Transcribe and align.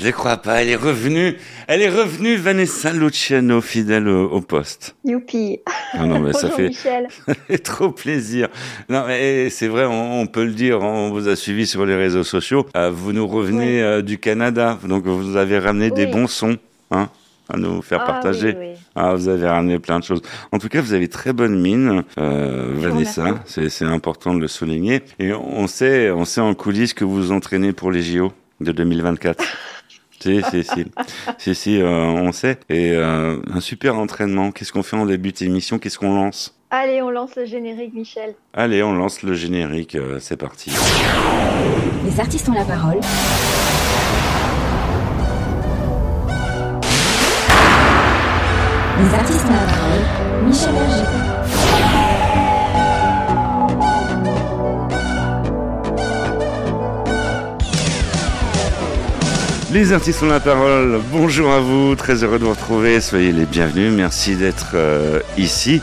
Je 0.00 0.10
crois 0.10 0.36
pas, 0.36 0.62
elle 0.62 0.68
est 0.68 0.76
revenue. 0.76 1.36
Elle 1.66 1.82
est 1.82 1.88
revenue, 1.88 2.36
Vanessa 2.36 2.92
Luciano, 2.92 3.60
fidèle 3.60 4.08
au, 4.08 4.40
poste. 4.40 4.94
Youpi. 5.04 5.58
Ah 5.92 6.06
non, 6.06 6.20
mais 6.20 6.32
ça 6.32 6.50
fait 6.50 6.68
Michel. 6.68 7.08
trop 7.64 7.90
plaisir. 7.90 8.48
Non, 8.88 9.04
mais 9.08 9.50
c'est 9.50 9.66
vrai, 9.66 9.86
on, 9.86 10.26
peut 10.26 10.44
le 10.44 10.52
dire, 10.52 10.82
on 10.82 11.10
vous 11.10 11.28
a 11.28 11.34
suivi 11.34 11.66
sur 11.66 11.84
les 11.84 11.96
réseaux 11.96 12.22
sociaux. 12.22 12.66
Euh, 12.76 12.90
vous 12.90 13.12
nous 13.12 13.26
revenez 13.26 13.82
euh, 13.82 14.00
du 14.00 14.18
Canada, 14.18 14.78
donc 14.84 15.04
vous 15.04 15.36
avez 15.36 15.58
ramené 15.58 15.90
des 15.90 16.06
bons 16.06 16.28
sons, 16.28 16.58
hein, 16.92 17.08
à 17.48 17.56
nous 17.56 17.82
faire 17.82 18.02
Ah, 18.02 18.06
partager. 18.06 18.54
oui, 18.56 18.66
oui. 18.70 18.78
Ah, 18.94 19.14
vous 19.14 19.28
avez 19.28 19.48
ramené 19.48 19.80
plein 19.80 19.98
de 19.98 20.04
choses. 20.04 20.22
En 20.52 20.58
tout 20.58 20.68
cas, 20.68 20.80
vous 20.80 20.92
avez 20.92 21.08
très 21.08 21.32
bonne 21.32 21.60
mine, 21.60 22.04
euh, 22.18 22.72
Vanessa. 22.76 23.34
c'est 23.46 23.84
important 23.84 24.32
de 24.32 24.40
le 24.40 24.48
souligner. 24.48 25.02
Et 25.18 25.32
on 25.32 25.66
sait, 25.66 26.12
on 26.12 26.24
sait 26.24 26.40
en 26.40 26.54
coulisses 26.54 26.94
que 26.94 27.04
vous 27.04 27.16
vous 27.16 27.32
entraînez 27.32 27.72
pour 27.72 27.90
les 27.90 28.02
JO 28.02 28.32
de 28.60 28.70
2024. 28.70 29.44
si, 30.20 30.42
si, 30.50 30.64
si. 30.64 30.84
si, 31.38 31.54
si, 31.54 31.80
euh, 31.80 32.04
on 32.04 32.32
sait. 32.32 32.58
Et 32.68 32.92
euh, 32.92 33.38
un 33.52 33.60
super 33.60 33.98
entraînement. 33.98 34.50
Qu'est-ce 34.52 34.72
qu'on 34.72 34.82
fait 34.82 34.96
en 34.96 35.06
début 35.06 35.32
d'émission? 35.32 35.78
Qu'est-ce 35.78 35.98
qu'on 35.98 36.14
lance? 36.14 36.54
Allez, 36.70 37.00
on 37.00 37.10
lance 37.10 37.34
le 37.36 37.44
générique, 37.46 37.94
Michel. 37.94 38.34
Allez, 38.52 38.82
on 38.82 38.92
lance 38.92 39.22
le 39.22 39.34
générique. 39.34 39.94
euh, 39.94 40.18
c'est 40.20 40.36
parti. 40.36 40.70
Les 42.04 42.20
artistes 42.20 42.48
ont 42.48 42.52
la 42.52 42.64
parole. 42.64 43.00
Les 49.00 49.14
artistes 49.14 49.46
ont 49.46 49.52
la 49.52 49.72
parole. 49.72 50.46
Michel 50.46 50.72
Berger. 50.72 51.37
Les 59.70 59.92
artistes 59.92 60.22
ont 60.22 60.28
la 60.28 60.40
parole. 60.40 60.98
Bonjour 61.12 61.52
à 61.52 61.60
vous. 61.60 61.94
Très 61.94 62.24
heureux 62.24 62.38
de 62.38 62.44
vous 62.44 62.50
retrouver. 62.52 63.02
Soyez 63.02 63.32
les 63.32 63.44
bienvenus. 63.44 63.92
Merci 63.92 64.34
d'être 64.34 64.70
euh, 64.72 65.20
ici. 65.36 65.82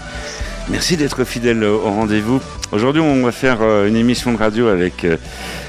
Merci 0.69 0.97
d'être 0.97 1.23
fidèle 1.23 1.63
au 1.63 1.91
rendez-vous. 1.91 2.41
Aujourd'hui, 2.71 3.03
on 3.03 3.21
va 3.23 3.31
faire 3.31 3.61
euh, 3.61 3.87
une 3.87 3.95
émission 3.95 4.33
de 4.33 4.37
radio 4.37 4.69
avec 4.69 5.05
euh, 5.05 5.17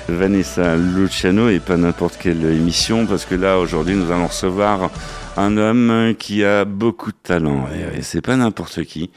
Vanessa 0.08 0.76
Luciano 0.76 1.50
et 1.50 1.60
pas 1.60 1.76
n'importe 1.76 2.16
quelle 2.16 2.42
émission 2.46 3.04
parce 3.04 3.26
que 3.26 3.34
là, 3.34 3.58
aujourd'hui, 3.58 3.96
nous 3.96 4.10
allons 4.10 4.28
recevoir 4.28 4.90
un 5.36 5.58
homme 5.58 6.14
qui 6.18 6.42
a 6.42 6.64
beaucoup 6.64 7.10
de 7.10 7.18
talent 7.22 7.66
et, 7.74 7.98
et 7.98 8.02
c'est 8.02 8.22
pas 8.22 8.36
n'importe 8.36 8.82
qui. 8.84 9.10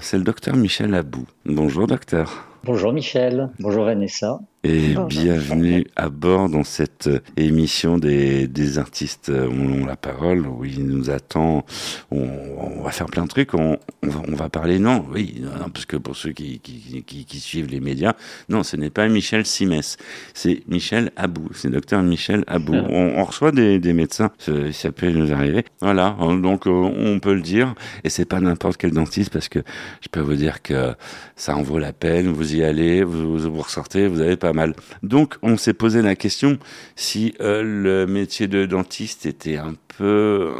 C'est 0.00 0.18
le 0.18 0.22
docteur 0.22 0.54
Michel 0.54 0.94
Abou. 0.94 1.24
Bonjour 1.46 1.86
docteur. 1.86 2.44
Bonjour 2.62 2.92
Michel, 2.92 3.48
bonjour 3.58 3.86
Vanessa. 3.86 4.38
Et 4.62 4.92
Bonjour. 4.92 5.06
bienvenue 5.06 5.86
à 5.96 6.10
bord 6.10 6.50
dans 6.50 6.64
cette 6.64 7.06
euh, 7.06 7.20
émission 7.38 7.96
des, 7.96 8.46
des 8.46 8.76
artistes 8.76 9.30
euh, 9.30 9.48
ont 9.48 9.86
la 9.86 9.96
parole. 9.96 10.46
Oui, 10.46 10.74
il 10.76 10.84
nous 10.86 11.08
attend. 11.08 11.64
On, 12.10 12.28
on 12.58 12.82
va 12.82 12.90
faire 12.90 13.06
plein 13.06 13.22
de 13.22 13.28
trucs. 13.28 13.54
On, 13.54 13.78
on, 14.02 14.08
va, 14.08 14.20
on 14.28 14.34
va 14.36 14.50
parler. 14.50 14.78
Non, 14.78 15.06
oui, 15.14 15.40
non, 15.40 15.70
parce 15.72 15.86
que 15.86 15.96
pour 15.96 16.14
ceux 16.14 16.32
qui, 16.32 16.60
qui, 16.60 17.02
qui, 17.06 17.24
qui 17.24 17.40
suivent 17.40 17.68
les 17.68 17.80
médias, 17.80 18.12
non, 18.50 18.62
ce 18.62 18.76
n'est 18.76 18.90
pas 18.90 19.08
Michel 19.08 19.46
Simès. 19.46 19.96
C'est 20.34 20.62
Michel 20.68 21.10
Abou. 21.16 21.48
C'est 21.54 21.70
docteur 21.70 22.02
Michel 22.02 22.44
Abou. 22.46 22.74
Ah. 22.76 22.86
On, 22.90 23.24
reçoit 23.24 23.52
des, 23.52 23.78
des 23.78 23.94
médecins. 23.94 24.30
Ça, 24.36 24.52
ça 24.72 24.92
peut 24.92 25.08
nous 25.10 25.32
arriver. 25.32 25.64
Voilà. 25.80 26.14
Donc, 26.20 26.66
euh, 26.66 26.70
on 26.70 27.18
peut 27.18 27.32
le 27.32 27.40
dire. 27.40 27.74
Et 28.04 28.10
c'est 28.10 28.26
pas 28.26 28.40
n'importe 28.40 28.76
quel 28.76 28.90
dentiste 28.90 29.32
parce 29.32 29.48
que 29.48 29.60
je 30.02 30.08
peux 30.10 30.20
vous 30.20 30.36
dire 30.36 30.60
que 30.60 30.92
ça 31.34 31.56
en 31.56 31.62
vaut 31.62 31.78
la 31.78 31.94
peine. 31.94 32.28
Vous 32.28 32.56
y 32.56 32.62
allez, 32.62 33.02
vous, 33.04 33.38
vous 33.38 33.62
ressortez, 33.62 34.06
vous 34.06 34.20
avez 34.20 34.36
pas 34.36 34.49
mal. 34.52 34.74
Donc, 35.02 35.36
on 35.42 35.56
s'est 35.56 35.74
posé 35.74 36.02
la 36.02 36.14
question 36.16 36.58
si 36.96 37.34
euh, 37.40 37.62
le 37.62 38.06
métier 38.06 38.48
de 38.48 38.66
dentiste 38.66 39.26
était 39.26 39.56
un 39.56 39.74
peu, 39.98 40.04
euh, 40.04 40.52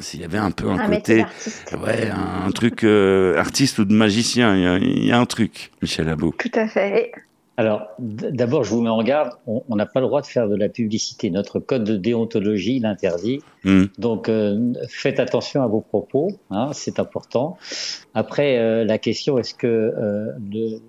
s'il 0.00 0.20
y 0.20 0.24
avait 0.24 0.38
un 0.38 0.50
peu 0.50 0.68
un, 0.68 0.78
Un 0.78 0.88
métier 0.88 1.24
côté, 1.24 1.82
ouais, 1.82 2.10
un, 2.10 2.46
un 2.46 2.50
truc 2.50 2.84
euh, 2.84 3.36
artiste 3.38 3.78
ou 3.78 3.84
de 3.84 3.94
magicien. 3.94 4.78
Il 4.78 5.04
y 5.04 5.06
y 5.06 5.12
a 5.12 5.18
un 5.18 5.26
truc, 5.26 5.72
Michel 5.82 6.08
Abou. 6.08 6.32
Tout 6.38 6.50
à 6.54 6.66
fait. 6.68 7.12
Alors 7.58 7.88
d'abord, 7.98 8.64
je 8.64 8.70
vous 8.70 8.82
mets 8.82 8.90
en 8.90 9.02
garde, 9.02 9.32
on 9.46 9.76
n'a 9.76 9.86
pas 9.86 10.00
le 10.00 10.06
droit 10.06 10.20
de 10.20 10.26
faire 10.26 10.46
de 10.46 10.56
la 10.56 10.68
publicité. 10.68 11.30
Notre 11.30 11.58
code 11.58 11.84
de 11.84 11.96
déontologie 11.96 12.80
l'interdit. 12.80 13.40
Hmm. 13.64 13.84
Donc 13.96 14.28
euh, 14.28 14.74
faites 14.88 15.20
attention 15.20 15.62
à 15.62 15.66
vos 15.66 15.80
propos, 15.80 16.28
hein, 16.50 16.70
c'est 16.74 17.00
important. 17.00 17.56
Après, 18.12 18.58
euh, 18.58 18.84
la 18.84 18.98
question 18.98 19.38
est-ce 19.38 19.54
que 19.54 19.66
euh, 19.66 20.32
le, 20.52 20.80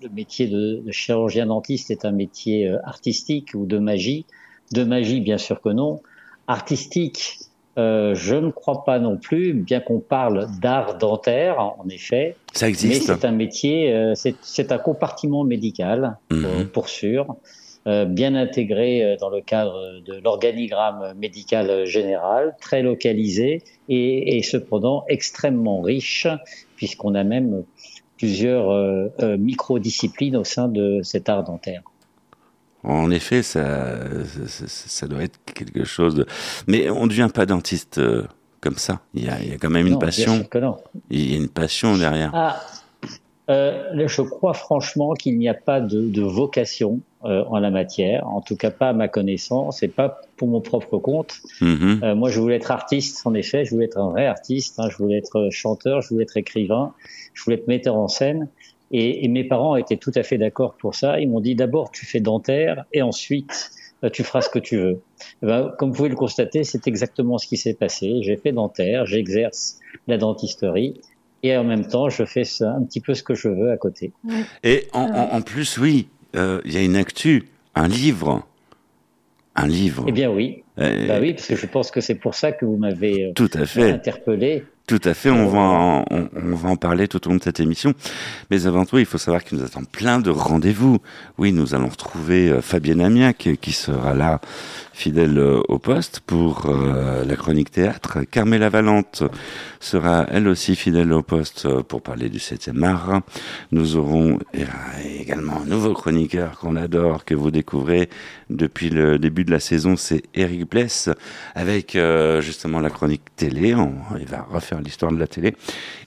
le 0.00 0.08
métier 0.14 0.46
de, 0.46 0.82
de 0.86 0.92
chirurgien 0.92 1.46
dentiste 1.46 1.90
est 1.90 2.04
un 2.04 2.12
métier 2.12 2.72
artistique 2.84 3.50
ou 3.54 3.66
de 3.66 3.78
magie? 3.78 4.24
De 4.72 4.84
magie, 4.84 5.20
bien 5.20 5.38
sûr 5.38 5.60
que 5.60 5.70
non. 5.70 6.02
Artistique, 6.46 7.38
euh, 7.78 8.14
je 8.14 8.34
ne 8.34 8.50
crois 8.50 8.84
pas 8.84 8.98
non 8.98 9.16
plus, 9.16 9.54
bien 9.54 9.80
qu'on 9.80 10.00
parle 10.00 10.46
d'art 10.60 10.98
dentaire, 10.98 11.58
en 11.58 11.88
effet. 11.88 12.36
Ça 12.52 12.66
Mais 12.66 12.70
existe. 12.70 13.06
c'est 13.06 13.24
un 13.24 13.32
métier, 13.32 13.92
euh, 13.94 14.14
c'est 14.14 14.36
c'est 14.42 14.72
un 14.72 14.78
compartiment 14.78 15.42
médical, 15.44 16.18
Mhm. 16.30 16.44
euh, 16.44 16.64
pour 16.64 16.88
sûr, 16.88 17.36
euh, 17.86 18.04
bien 18.04 18.34
intégré 18.34 19.02
euh, 19.02 19.16
dans 19.16 19.30
le 19.30 19.40
cadre 19.40 20.00
de 20.06 20.20
l'organigramme 20.22 21.14
médical 21.18 21.84
général, 21.86 22.54
très 22.60 22.82
localisé 22.82 23.62
et, 23.88 24.36
et 24.36 24.42
cependant 24.42 25.04
extrêmement 25.08 25.80
riche, 25.80 26.26
puisqu'on 26.76 27.14
a 27.14 27.24
même 27.24 27.64
plusieurs 28.18 28.68
microdisciplines 29.38 30.36
au 30.36 30.44
sein 30.44 30.68
de 30.68 31.00
cet 31.02 31.28
art 31.28 31.42
dentaire. 31.42 31.82
En 32.84 33.10
effet, 33.10 33.42
ça, 33.42 33.98
ça, 34.46 34.64
ça 34.66 35.06
doit 35.06 35.22
être 35.22 35.38
quelque 35.54 35.84
chose 35.84 36.14
de. 36.14 36.26
Mais 36.66 36.90
on 36.90 37.04
ne 37.04 37.08
devient 37.08 37.30
pas 37.32 37.46
dentiste 37.46 37.98
euh, 37.98 38.24
comme 38.60 38.76
ça. 38.76 39.00
Il 39.14 39.24
y 39.24 39.28
a, 39.28 39.40
il 39.40 39.50
y 39.50 39.52
a 39.52 39.58
quand 39.58 39.70
même 39.70 39.86
une 39.86 39.94
Non, 39.94 39.98
passion. 39.98 40.44
Il 41.10 41.30
y 41.30 41.34
a 41.34 41.36
une 41.36 41.48
passion 41.48 41.96
derrière. 41.96 42.30
Ah, 42.34 42.60
euh, 43.50 44.06
je 44.06 44.22
crois 44.22 44.54
franchement 44.54 45.14
qu'il 45.14 45.36
n'y 45.36 45.48
a 45.48 45.54
pas 45.54 45.80
de, 45.80 46.08
de 46.08 46.22
vocation 46.22 47.00
euh, 47.24 47.44
en 47.48 47.58
la 47.58 47.70
matière, 47.70 48.26
en 48.28 48.40
tout 48.40 48.56
cas 48.56 48.70
pas 48.70 48.90
à 48.90 48.92
ma 48.92 49.08
connaissance, 49.08 49.82
et 49.82 49.88
pas 49.88 50.20
pour 50.36 50.48
mon 50.48 50.60
propre 50.60 50.98
compte. 50.98 51.34
Mhm. 51.60 52.00
Euh, 52.02 52.14
moi, 52.14 52.30
je 52.30 52.38
voulais 52.40 52.56
être 52.56 52.70
artiste, 52.70 53.26
en 53.26 53.34
effet, 53.34 53.64
je 53.64 53.72
voulais 53.72 53.86
être 53.86 53.98
un 53.98 54.10
vrai 54.10 54.26
artiste, 54.26 54.78
hein, 54.78 54.88
je 54.90 54.96
voulais 54.96 55.18
être 55.18 55.48
chanteur, 55.50 56.00
je 56.02 56.10
voulais 56.10 56.22
être 56.22 56.36
écrivain, 56.36 56.94
je 57.34 57.42
voulais 57.42 57.56
être 57.56 57.66
metteur 57.66 57.96
en 57.96 58.08
scène. 58.08 58.48
Et, 58.92 59.24
et 59.24 59.28
mes 59.28 59.44
parents 59.44 59.76
étaient 59.76 59.96
tout 59.96 60.12
à 60.14 60.22
fait 60.22 60.38
d'accord 60.38 60.74
pour 60.78 60.94
ça. 60.94 61.18
Ils 61.18 61.28
m'ont 61.28 61.40
dit 61.40 61.54
d'abord 61.54 61.90
tu 61.90 62.04
fais 62.06 62.20
dentaire 62.20 62.84
et 62.92 63.00
ensuite 63.02 63.70
euh, 64.04 64.10
tu 64.10 64.22
feras 64.22 64.42
ce 64.42 64.50
que 64.50 64.58
tu 64.58 64.76
veux. 64.76 65.00
Eh 65.42 65.46
ben, 65.46 65.72
comme 65.78 65.90
vous 65.90 65.96
pouvez 65.96 66.08
le 66.10 66.16
constater, 66.16 66.62
c'est 66.64 66.86
exactement 66.86 67.38
ce 67.38 67.46
qui 67.46 67.56
s'est 67.56 67.74
passé. 67.74 68.18
J'ai 68.22 68.36
fait 68.36 68.52
dentaire, 68.52 69.06
j'exerce 69.06 69.78
la 70.08 70.18
dentisterie 70.18 71.00
et 71.42 71.56
en 71.56 71.64
même 71.64 71.86
temps 71.86 72.08
je 72.10 72.24
fais 72.24 72.44
ça, 72.44 72.72
un 72.72 72.82
petit 72.84 73.00
peu 73.00 73.14
ce 73.14 73.22
que 73.22 73.34
je 73.34 73.48
veux 73.48 73.70
à 73.70 73.76
côté. 73.76 74.12
Et 74.62 74.88
en, 74.92 75.04
en, 75.04 75.36
en 75.36 75.40
plus, 75.42 75.78
oui, 75.78 76.08
euh, 76.36 76.60
il 76.64 76.72
y 76.72 76.76
a 76.76 76.82
une 76.82 76.96
actu, 76.96 77.48
un 77.74 77.88
livre. 77.88 78.42
Un 79.54 79.66
livre. 79.66 80.04
Eh 80.08 80.12
bien 80.12 80.30
oui, 80.30 80.62
Euh, 80.78 81.06
bah 81.06 81.18
oui, 81.20 81.34
parce 81.34 81.46
que 81.46 81.56
je 81.56 81.66
pense 81.66 81.90
que 81.90 82.00
c'est 82.00 82.14
pour 82.14 82.34
ça 82.34 82.52
que 82.52 82.64
vous 82.64 82.76
m'avez 82.78 83.26
euh, 83.26 83.32
Tout 83.34 83.50
à 83.52 83.66
fait. 83.66 83.90
interpellé. 83.90 84.64
Tout 84.86 85.00
à 85.04 85.14
fait, 85.14 85.30
on 85.30 85.46
va, 85.46 85.58
en, 85.60 86.04
on, 86.10 86.28
on 86.34 86.54
va 86.56 86.70
en 86.70 86.76
parler 86.76 87.06
tout 87.06 87.24
au 87.26 87.30
long 87.30 87.36
de 87.36 87.42
cette 87.42 87.60
émission. 87.60 87.94
Mais 88.50 88.66
avant 88.66 88.84
tout, 88.84 88.98
il 88.98 89.06
faut 89.06 89.16
savoir 89.18 89.44
qu'il 89.44 89.58
nous 89.58 89.64
attend 89.64 89.84
plein 89.84 90.18
de 90.18 90.28
rendez-vous. 90.30 90.98
Oui, 91.38 91.52
nous 91.52 91.74
allons 91.74 91.88
retrouver 91.88 92.48
euh, 92.50 92.60
Fabienne 92.60 93.00
Amiac 93.00 93.48
qui 93.60 93.72
sera 93.72 94.14
là, 94.14 94.40
fidèle 94.92 95.38
euh, 95.38 95.60
au 95.68 95.78
poste, 95.78 96.20
pour 96.20 96.66
euh, 96.66 97.24
la 97.24 97.36
chronique 97.36 97.70
théâtre. 97.70 98.18
Carmela 98.30 98.68
Valente 98.70 99.22
sera 99.82 100.26
elle 100.30 100.48
aussi 100.48 100.76
fidèle 100.76 101.12
au 101.12 101.22
poste 101.22 101.66
euh, 101.66 101.82
pour 101.82 102.02
parler 102.02 102.28
du 102.28 102.38
7e 102.38 102.82
art. 102.84 103.20
Nous 103.72 103.96
aurons 103.96 104.38
euh, 104.54 104.64
également 105.18 105.62
un 105.62 105.66
nouveau 105.66 105.92
chroniqueur 105.92 106.58
qu'on 106.58 106.76
adore, 106.76 107.24
que 107.24 107.34
vous 107.34 107.50
découvrez 107.50 108.08
depuis 108.48 108.90
le 108.90 109.18
début 109.18 109.44
de 109.44 109.50
la 109.50 109.60
saison, 109.60 109.96
c'est 109.96 110.22
Eric 110.34 110.70
Bless, 110.70 111.08
avec 111.54 111.96
euh, 111.96 112.40
justement 112.40 112.80
la 112.80 112.90
chronique 112.90 113.22
télé. 113.36 113.74
On, 113.74 113.94
il 114.18 114.26
va 114.26 114.46
refaire 114.50 114.71
l'histoire 114.80 115.12
de 115.12 115.18
la 115.18 115.26
télé. 115.26 115.54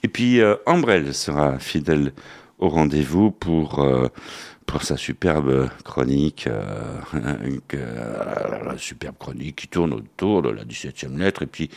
Et 0.03 0.07
puis 0.07 0.41
euh, 0.41 0.55
Ambrelle 0.65 1.13
sera 1.13 1.59
fidèle 1.59 2.13
au 2.59 2.69
rendez-vous 2.69 3.31
pour 3.31 3.79
euh, 3.79 4.07
pour 4.65 4.83
sa 4.83 4.97
superbe 4.97 5.69
chronique, 5.83 6.47
euh, 6.47 6.99
euh, 7.73 8.63
la 8.65 8.77
superbe 8.77 9.15
chronique 9.17 9.55
qui 9.57 9.67
tourne 9.67 9.93
autour 9.93 10.41
de 10.41 10.49
la 10.49 10.63
17e 10.63 11.17
lettre 11.17 11.43
et 11.43 11.47
puis 11.47 11.69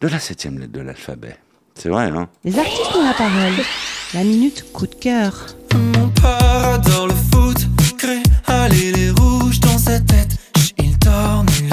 de 0.00 0.08
la 0.08 0.18
7e 0.18 0.58
lettre 0.58 0.72
de 0.72 0.80
l'alphabet. 0.80 1.36
C'est 1.74 1.88
vrai, 1.88 2.08
hein? 2.08 2.28
Les 2.44 2.58
artistes 2.58 2.94
ont 2.94 3.04
la 3.04 3.14
parole. 3.14 3.64
La 4.14 4.24
minute 4.24 4.64
coup 4.72 4.86
de 4.86 4.94
cœur. 4.94 5.46
Mon 5.74 6.08
père 6.08 6.74
adore 6.74 7.08
le 7.08 7.14
foot, 7.14 7.56
crée 7.96 8.22
aller 8.46 8.92
les 8.92 9.10
rouges 9.10 9.60
dans 9.60 9.78
sa 9.78 9.98
tête. 10.00 10.36
Il 10.78 10.98
dort 10.98 11.44
nul, 11.44 11.72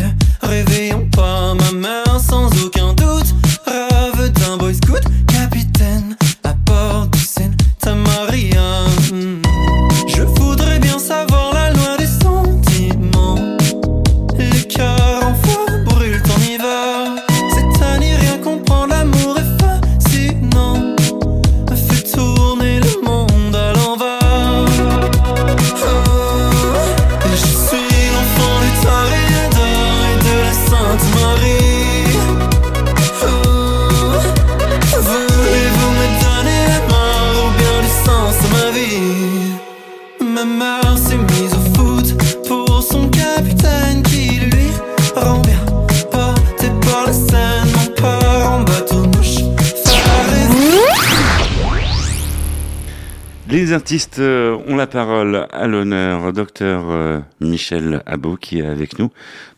artistes 53.80 54.20
euh, 54.20 54.58
ont 54.68 54.76
la 54.76 54.88
parole 54.88 55.48
à 55.52 55.66
l'honneur, 55.66 56.34
docteur 56.34 56.90
euh, 56.90 57.22
Michel 57.40 58.04
Abot 58.06 58.36
qui 58.36 58.60
est 58.60 58.66
avec 58.66 59.00
nous 59.00 59.10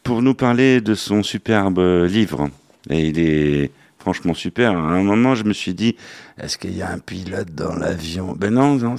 pour 0.03 0.21
nous 0.21 0.35
parler 0.35 0.79
de 0.79 0.93
son 0.93 1.23
superbe 1.23 1.79
livre. 2.07 2.51
Et 2.91 3.07
il 3.07 3.17
est 3.17 3.71
franchement 3.97 4.35
super. 4.35 4.73
À 4.73 4.93
un 4.93 5.01
moment, 5.01 5.33
je 5.33 5.43
me 5.43 5.53
suis 5.53 5.73
dit, 5.73 5.95
est-ce 6.39 6.59
qu'il 6.59 6.77
y 6.77 6.83
a 6.83 6.91
un 6.91 6.99
pilote 6.99 7.55
dans 7.55 7.73
l'avion? 7.73 8.35
Ben 8.37 8.53
non, 8.53 8.75
non, 8.75 8.95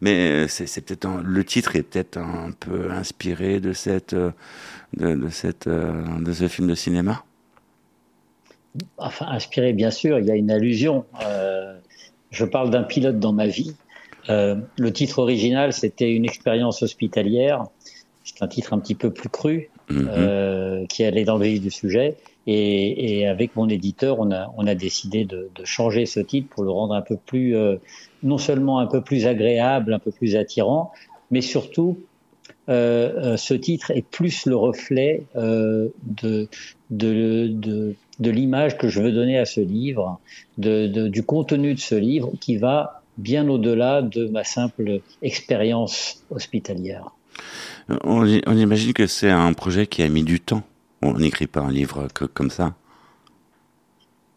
mais 0.00 0.46
c'est, 0.46 0.80
peut-être 0.84 1.08
le 1.24 1.44
titre 1.44 1.74
est 1.74 1.82
peut-être 1.82 2.18
un 2.18 2.52
peu 2.52 2.92
inspiré 2.92 3.58
de 3.58 3.72
cette, 3.72 4.14
euh, 4.14 4.30
de, 4.96 5.18
euh, 5.66 6.32
ce 6.32 6.46
film 6.46 6.68
de 6.68 6.76
cinéma. 6.76 7.24
Enfin, 8.98 9.26
inspiré, 9.30 9.72
bien 9.72 9.90
sûr, 9.90 10.20
il 10.20 10.26
y 10.26 10.30
a 10.30 10.36
une 10.36 10.52
allusion. 10.52 11.06
Euh, 11.24 11.76
je 12.30 12.44
parle 12.44 12.70
d'un 12.70 12.84
pilote 12.84 13.18
dans 13.18 13.32
ma 13.32 13.48
vie. 13.48 13.74
Euh, 14.28 14.56
le 14.78 14.92
titre 14.92 15.18
original, 15.20 15.72
c'était 15.72 16.10
Une 16.12 16.24
expérience 16.24 16.82
hospitalière. 16.82 17.64
C'est 18.24 18.42
un 18.42 18.48
titre 18.48 18.72
un 18.74 18.78
petit 18.78 18.94
peu 18.94 19.10
plus 19.10 19.28
cru, 19.28 19.70
Mhm. 19.88 20.08
euh, 20.12 20.86
qui 20.86 21.04
allait 21.04 21.24
dans 21.24 21.36
le 21.38 21.46
vif 21.46 21.60
du 21.60 21.70
sujet. 21.70 22.16
Et, 22.46 23.18
et 23.20 23.26
avec 23.26 23.56
mon 23.56 23.68
éditeur, 23.68 24.18
on 24.20 24.30
a, 24.30 24.52
on 24.56 24.66
a 24.66 24.74
décidé 24.74 25.24
de, 25.24 25.50
de 25.54 25.64
changer 25.64 26.06
ce 26.06 26.20
titre 26.20 26.48
pour 26.48 26.64
le 26.64 26.70
rendre 26.70 26.94
un 26.94 27.02
peu 27.02 27.16
plus, 27.16 27.56
euh, 27.56 27.76
non 28.22 28.38
seulement 28.38 28.78
un 28.78 28.86
peu 28.86 29.00
plus 29.02 29.26
agréable, 29.26 29.92
un 29.92 29.98
peu 29.98 30.10
plus 30.10 30.36
attirant, 30.36 30.92
mais 31.30 31.40
surtout, 31.42 31.98
euh, 32.68 33.32
euh, 33.32 33.36
ce 33.36 33.54
titre 33.54 33.90
est 33.90 34.02
plus 34.06 34.46
le 34.46 34.56
reflet 34.56 35.24
euh, 35.36 35.88
de, 36.22 36.48
de, 36.90 37.48
de, 37.48 37.94
de 38.20 38.30
l'image 38.30 38.78
que 38.78 38.88
je 38.88 39.00
veux 39.00 39.12
donner 39.12 39.38
à 39.38 39.44
ce 39.44 39.60
livre, 39.60 40.18
de, 40.58 40.86
de, 40.86 41.08
du 41.08 41.22
contenu 41.22 41.74
de 41.74 41.80
ce 41.80 41.94
livre 41.94 42.30
qui 42.40 42.56
va 42.56 42.99
bien 43.18 43.48
au-delà 43.48 44.02
de 44.02 44.26
ma 44.28 44.44
simple 44.44 45.00
expérience 45.22 46.24
hospitalière. 46.30 47.10
On, 48.04 48.22
on 48.46 48.56
imagine 48.56 48.92
que 48.92 49.06
c'est 49.06 49.30
un 49.30 49.52
projet 49.52 49.86
qui 49.86 50.02
a 50.02 50.08
mis 50.08 50.22
du 50.24 50.40
temps. 50.40 50.62
On 51.02 51.14
n'écrit 51.14 51.46
pas 51.46 51.60
un 51.60 51.70
livre 51.70 52.08
que, 52.14 52.24
comme 52.24 52.50
ça. 52.50 52.74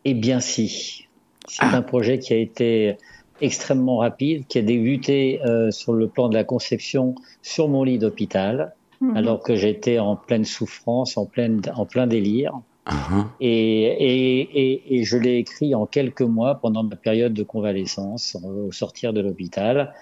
Eh 0.05 0.13
bien 0.13 0.39
si, 0.39 1.07
c'est 1.47 1.63
Ah. 1.63 1.75
un 1.77 1.81
projet 1.81 2.19
qui 2.19 2.33
a 2.33 2.37
été 2.37 2.97
extrêmement 3.41 3.97
rapide, 3.97 4.45
qui 4.47 4.59
a 4.59 4.61
débuté 4.61 5.41
euh, 5.45 5.71
sur 5.71 5.93
le 5.93 6.07
plan 6.07 6.29
de 6.29 6.35
la 6.35 6.43
conception 6.43 7.15
sur 7.41 7.67
mon 7.67 7.83
lit 7.83 7.99
d'hôpital, 7.99 8.73
Mhm. 9.01 9.17
alors 9.17 9.41
que 9.43 9.55
j'étais 9.55 9.99
en 9.99 10.15
pleine 10.15 10.45
souffrance, 10.45 11.17
en, 11.17 11.25
pleine, 11.25 11.61
en 11.75 11.85
plein 11.85 12.07
délire. 12.07 12.53
Ah. 12.85 13.27
Et, 13.39 13.83
et, 13.83 14.39
et, 14.41 14.95
et 14.97 15.03
je 15.03 15.17
l'ai 15.17 15.37
écrit 15.37 15.73
en 15.73 15.85
quelques 15.85 16.21
mois 16.21 16.55
pendant 16.55 16.83
ma 16.83 16.95
période 16.97 17.33
de 17.33 17.43
convalescence, 17.43 18.35
euh, 18.43 18.67
au 18.67 18.71
sortir 18.71 19.13
de 19.13 19.21
l'hôpital. 19.21 19.93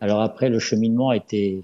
Alors 0.00 0.22
après, 0.22 0.48
le 0.48 0.58
cheminement 0.58 1.10
a 1.10 1.16
été 1.16 1.62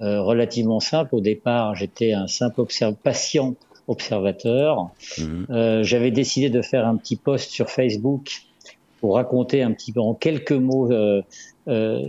euh, 0.00 0.22
relativement 0.22 0.78
simple. 0.78 1.14
Au 1.14 1.20
départ, 1.20 1.74
j'étais 1.74 2.12
un 2.12 2.28
simple 2.28 2.60
observ- 2.60 2.94
patient 2.94 3.54
observateur. 3.88 4.90
Mhm. 5.18 5.46
Euh, 5.50 5.82
J'avais 5.82 6.10
décidé 6.10 6.50
de 6.50 6.62
faire 6.62 6.86
un 6.86 6.96
petit 6.96 7.16
post 7.16 7.50
sur 7.50 7.68
Facebook 7.70 8.42
pour 9.06 9.14
raconter 9.14 9.62
un 9.62 9.70
petit 9.70 9.92
peu 9.92 10.00
en 10.00 10.14
quelques 10.14 10.50
mots 10.50 10.90
euh, 10.90 11.22
euh, 11.68 12.00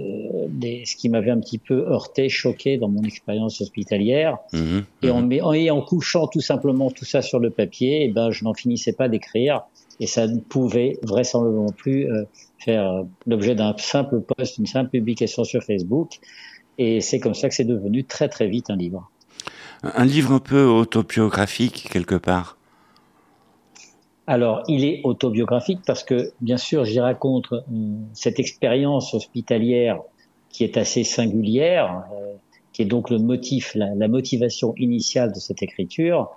des- 0.49 0.83
ce 0.87 0.95
qui 0.95 1.09
m'avait 1.09 1.29
un 1.29 1.39
petit 1.39 1.59
peu 1.59 1.85
heurté, 1.87 2.27
choqué 2.27 2.79
dans 2.79 2.89
mon 2.89 3.03
expérience 3.03 3.61
hospitalière. 3.61 4.39
Mhm. 4.51 4.83
Et 5.03 5.11
en, 5.11 5.21
Mhm. 5.21 5.39
en- 5.43 5.53
et 5.53 5.69
en 5.69 5.81
couchant 5.83 6.25
tout 6.25 6.41
simplement 6.41 6.89
tout 6.89 7.05
ça 7.05 7.21
sur 7.21 7.37
le 7.39 7.51
papier, 7.51 8.05
eh 8.05 8.11
ben, 8.11 8.31
je 8.31 8.43
n'en 8.43 8.55
finissais 8.55 8.93
pas 8.93 9.09
d'écrire 9.09 9.61
et 9.99 10.07
ça 10.07 10.25
ne 10.27 10.39
pouvait 10.39 10.97
vraisemblablement 11.03 11.71
plus 11.71 12.11
euh, 12.11 12.23
faire 12.57 13.03
l'objet 13.27 13.53
d'un 13.53 13.75
simple 13.77 14.21
post, 14.21 14.57
une 14.57 14.65
simple 14.65 14.89
publication 14.89 15.43
sur 15.43 15.61
Facebook. 15.63 16.13
Et 16.79 16.99
c'est 17.01 17.19
comme 17.19 17.35
ça 17.35 17.47
que 17.47 17.53
c'est 17.53 17.63
devenu 17.63 18.05
très 18.05 18.27
très 18.27 18.47
vite 18.47 18.71
un 18.71 18.75
livre. 18.75 19.11
Un 19.83 20.05
livre 20.05 20.31
un 20.33 20.39
peu 20.39 20.63
autobiographique 20.63 21.89
quelque 21.91 22.15
part. 22.15 22.56
Alors, 24.27 24.63
il 24.67 24.83
est 24.83 25.01
autobiographique 25.05 25.79
parce 25.87 26.03
que, 26.03 26.31
bien 26.41 26.57
sûr, 26.57 26.83
j'y 26.83 26.99
raconte 26.99 27.51
euh, 27.53 27.61
cette 28.13 28.39
expérience 28.39 29.13
hospitalière 29.13 30.01
qui 30.49 30.65
est 30.65 30.77
assez 30.77 31.03
singulière, 31.03 32.03
euh, 32.13 32.33
qui 32.73 32.81
est 32.81 32.85
donc 32.85 33.09
le 33.09 33.19
motif, 33.19 33.73
la, 33.73 33.95
la 33.95 34.07
motivation 34.07 34.73
initiale 34.75 35.31
de 35.31 35.39
cette 35.39 35.63
écriture. 35.63 36.29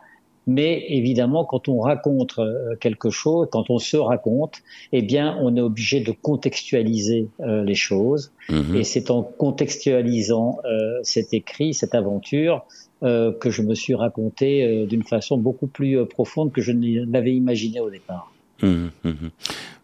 Mais 0.46 0.84
évidemment, 0.88 1.44
quand 1.44 1.68
on 1.68 1.80
raconte 1.80 2.38
euh, 2.38 2.74
quelque 2.80 3.10
chose, 3.10 3.48
quand 3.52 3.70
on 3.70 3.78
se 3.78 3.96
raconte, 3.96 4.62
eh 4.92 5.02
bien, 5.02 5.38
on 5.40 5.54
est 5.56 5.60
obligé 5.60 6.00
de 6.00 6.12
contextualiser 6.12 7.28
euh, 7.40 7.62
les 7.62 7.74
choses. 7.74 8.32
Mhm. 8.48 8.76
Et 8.76 8.84
c'est 8.84 9.10
en 9.10 9.22
contextualisant 9.22 10.58
euh, 10.64 10.98
cet 11.02 11.34
écrit, 11.34 11.74
cette 11.74 11.94
aventure, 11.94 12.64
euh, 13.02 13.32
que 13.32 13.50
je 13.50 13.62
me 13.62 13.74
suis 13.74 13.94
raconté 13.94 14.64
euh, 14.64 14.86
d'une 14.86 15.02
façon 15.04 15.38
beaucoup 15.38 15.66
plus 15.66 15.98
euh, 15.98 16.04
profonde 16.04 16.52
que 16.52 16.60
je 16.60 16.72
ne 16.72 17.10
l'avais 17.10 17.34
imaginé 17.34 17.80
au 17.80 17.90
départ. 17.90 18.32
Mhm, 18.62 18.90
mhm. 19.04 19.30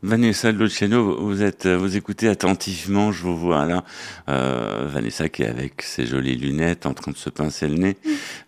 Vanessa 0.02 0.52
Luciano, 0.52 1.02
vous- 1.02 1.26
vous 1.26 1.42
êtes, 1.42 1.66
vous 1.66 1.96
écoutez 1.96 2.28
attentivement, 2.28 3.10
je 3.10 3.22
vous 3.22 3.36
vois 3.36 3.64
là. 3.64 3.84
Euh, 4.28 4.86
Vanessa 4.86 5.28
qui 5.30 5.42
est 5.44 5.48
avec 5.48 5.80
ses 5.82 6.04
jolies 6.04 6.36
lunettes 6.36 6.84
en 6.84 6.92
train 6.92 7.10
de 7.12 7.16
se 7.16 7.30
pincer 7.30 7.68
le 7.68 7.76
nez. 7.76 7.96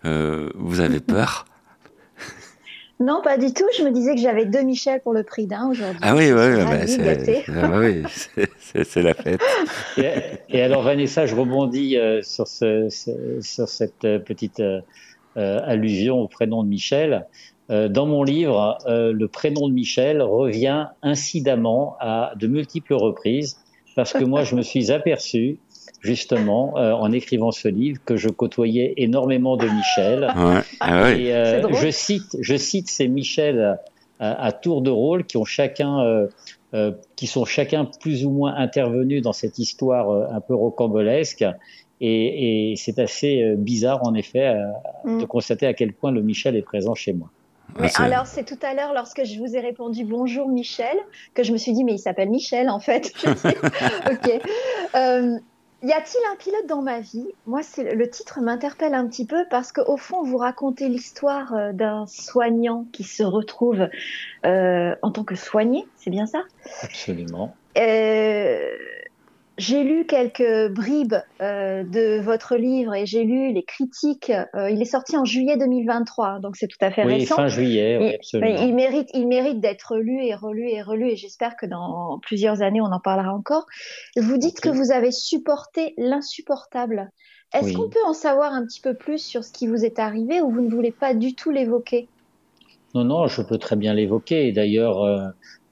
Euh, 0.05 0.51
vous 0.55 0.81
avez 0.81 1.01
peur? 1.15 1.47
Non, 3.01 3.21
pas 3.23 3.39
du 3.39 3.53
tout. 3.53 3.65
Je 3.77 3.85
me 3.85 3.91
disais 3.93 4.15
que 4.15 4.21
j'avais 4.21 4.45
deux 4.45 4.63
Michel 4.63 5.01
pour 5.01 5.13
le 5.13 5.23
prix 5.23 5.47
d'un 5.47 5.69
aujourd'hui. 5.71 6.01
Ah 6.03 6.17
oui, 6.17 6.33
oui, 6.33 6.65
bah, 6.65 6.87
c'est 6.87 7.45
ah 7.49 7.71
oui, 7.79 8.03
la 9.03 9.15
fête. 9.15 9.41
Et, 9.97 10.11
et 10.49 10.63
alors 10.63 10.83
Vanessa, 10.83 11.25
je 11.27 11.37
rebondis 11.37 11.97
euh, 11.97 12.23
sur, 12.23 12.49
ce, 12.49 12.89
ce- 12.91 13.41
sur 13.41 13.69
cette 13.69 14.05
euh, 14.05 14.19
petite 14.19 14.59
euh, 14.61 14.81
euh, 15.37 15.61
allusion 15.65 16.19
au 16.19 16.27
prénom 16.29 16.65
de 16.65 16.69
Michel. 16.69 17.27
Euh, 17.71 17.89
dans 17.89 18.07
mon 18.07 18.25
livre, 18.25 18.79
euh, 18.87 19.13
le 19.13 19.29
prénom 19.29 19.69
de 19.69 19.75
Michel 19.75 20.21
revient 20.21 20.87
incidemment 21.03 21.97
à 22.01 22.33
de 22.37 22.47
multiples 22.49 22.95
reprises 22.95 23.59
parce 23.95 24.13
que 24.13 24.25
moi, 24.25 24.43
je 24.43 24.55
me 24.57 24.63
suis 24.63 24.91
aperçu 24.91 25.59
justement 26.01 26.75
euh, 26.77 26.93
en 26.93 27.13
écrivant 27.13 27.51
ce 27.51 27.69
livre 27.69 28.01
que 28.05 28.17
je 28.17 28.29
côtoyais 28.29 28.95
énormément 28.97 29.57
de 29.57 29.67
Michel. 29.67 30.33
Ouais, 30.37 30.61
ah 30.81 31.03
ouais. 31.03 31.21
Et 31.21 31.35
euh, 31.35 31.73
je 31.73 31.91
cite, 31.91 32.37
je 32.41 32.57
cite 32.57 32.89
ces 32.89 33.09
Michel 33.09 33.79
à, 34.21 34.45
à 34.45 34.53
tour 34.53 34.83
de 34.83 34.91
rôle 34.91 35.25
qui 35.25 35.37
ont 35.37 35.45
chacun, 35.45 36.01
euh, 36.05 36.27
euh, 36.75 36.93
qui 37.17 37.27
sont 37.27 37.45
chacun 37.45 37.85
plus 38.01 38.25
ou 38.25 38.31
moins 38.31 38.55
intervenus 38.57 39.23
dans 39.23 39.33
cette 39.33 39.59
histoire 39.59 40.11
euh, 40.11 40.27
un 40.31 40.41
peu 40.41 40.55
rocambolesque. 40.55 41.45
Et, 42.01 42.71
et 42.73 42.77
c'est 42.77 43.01
assez 43.01 43.43
euh, 43.43 43.55
bizarre 43.57 44.07
en 44.07 44.15
effet 44.15 44.47
euh, 44.49 44.67
Mm. 45.05 45.21
de 45.21 45.25
constater 45.27 45.67
à 45.67 45.75
quel 45.75 45.93
point 45.93 46.11
le 46.13 46.23
Michel 46.23 46.55
est 46.57 46.63
présent 46.63 46.95
chez 46.95 47.13
moi. 47.13 47.29
Mais 47.79 47.89
Ah, 47.97 48.05
alors, 48.05 48.27
c'est 48.27 48.45
tout 48.45 48.59
à 48.63 48.75
l'heure, 48.75 48.93
lorsque 48.95 49.25
je 49.25 49.39
vous 49.39 49.55
ai 49.55 49.61
répondu 49.61 50.05
bonjour 50.05 50.49
Michel, 50.49 50.97
que 51.35 51.43
je 51.43 51.53
me 51.53 51.57
suis 51.59 51.73
dit, 51.73 51.85
mais 51.85 51.93
il 51.95 51.99
s'appelle 51.99 52.31
Michel 52.31 52.69
en 52.71 52.81
fait. 52.81 53.13
Ok. 54.11 54.41
Euh, 54.95 55.37
y 55.83 55.93
a-t-il 55.93 56.21
un 56.33 56.37
pilote 56.37 56.67
dans 56.67 56.83
ma 56.83 57.01
vie? 57.01 57.27
Moi, 57.47 57.63
c'est 57.63 57.95
le 57.95 58.11
titre 58.11 58.41
m'interpelle 58.41 58.95
un 58.95 59.07
petit 59.07 59.27
peu 59.27 59.45
parce 59.51 59.73
qu'au 59.73 59.97
fond, 59.97 60.23
vous 60.23 60.37
racontez 60.37 60.89
l'histoire 60.89 61.55
euh, 61.55 61.73
d'un 61.73 62.07
soignant 62.07 62.87
qui 62.93 63.05
se 63.05 63.23
retrouve 63.23 63.89
euh, 64.45 64.95
en 65.03 65.11
tant 65.11 65.25
que 65.25 65.35
soigné, 65.35 65.87
c'est 65.97 66.11
bien 66.11 66.27
ça? 66.27 66.43
Absolument. 66.83 67.55
Euh, 67.77 68.77
j'ai 69.59 69.83
lu 69.83 70.07
quelques 70.07 70.73
bribes 70.73 71.17
euh, 71.41 71.83
de 71.83 72.21
votre 72.21 72.57
livre 72.57 72.95
et 72.95 73.07
j'ai 73.07 73.25
lu 73.25 73.53
les 73.53 73.65
critiques. 73.65 74.31
Euh, 74.55 74.71
il 74.71 74.81
est 74.81 74.87
sorti 74.87 75.17
en 75.17 75.25
juillet 75.25 75.57
2023, 75.57 76.39
donc 76.39 76.57
c'est 76.57 76.69
tout 76.69 76.79
à 76.81 76.91
fait 76.93 77.05
Oui, 77.05 77.15
récent. 77.15 77.37
fin 77.37 77.49
juillet, 77.49 77.99
oui, 78.01 78.15
absolument. 78.15 78.63
il 78.63 78.75
mérite, 78.75 79.09
il 79.15 79.27
mérite 79.27 79.61
d'être 79.61 79.97
lu 79.97 80.25
et 80.25 80.35
relu 80.35 80.69
et 80.71 80.81
relu, 80.81 81.11
et 81.11 81.17
j'espère 81.17 81.57
que 81.57 81.67
dans 81.67 82.21
plusieurs 82.23 82.63
années, 82.63 82.81
on 82.81 82.93
en 82.93 83.01
parlera 83.01 83.35
encore. 83.35 83.67
Vous 84.17 84.39
dites 84.39 84.61
que 84.61 84.69
vous 84.69 84.93
avez 84.93 85.11
supporté 85.11 85.95
l'insupportable. 85.99 87.11
Est-ce 87.53 87.67
Oui. 87.67 87.73
qu'on 87.75 87.89
peut 87.89 88.05
en 88.07 88.13
savoir 88.13 88.53
un 88.53 88.65
petit 88.65 88.81
peu 88.81 88.95
plus 88.95 89.19
sur 89.19 89.43
ce 89.43 89.53
qui 89.53 89.67
vous 89.67 89.85
est 89.85 89.99
arrivé 89.99 90.41
ou 90.41 90.51
vous 90.51 90.61
ne 90.61 90.71
voulez 90.71 90.93
pas 90.93 91.15
du 91.15 91.35
tout 91.35 91.51
l'évoquer? 91.51 92.07
Non, 92.95 93.05
non, 93.05 93.27
je 93.27 93.43
peux 93.43 93.59
très 93.59 93.77
bien 93.77 93.93
l'évoquer. 93.93 94.53
D'ailleurs, 94.53 95.03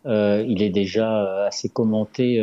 euh, 0.07 0.45
il 0.49 0.62
est 0.62 0.71
déjà 0.71 1.47
assez 1.47 1.69
commenté 1.69 2.40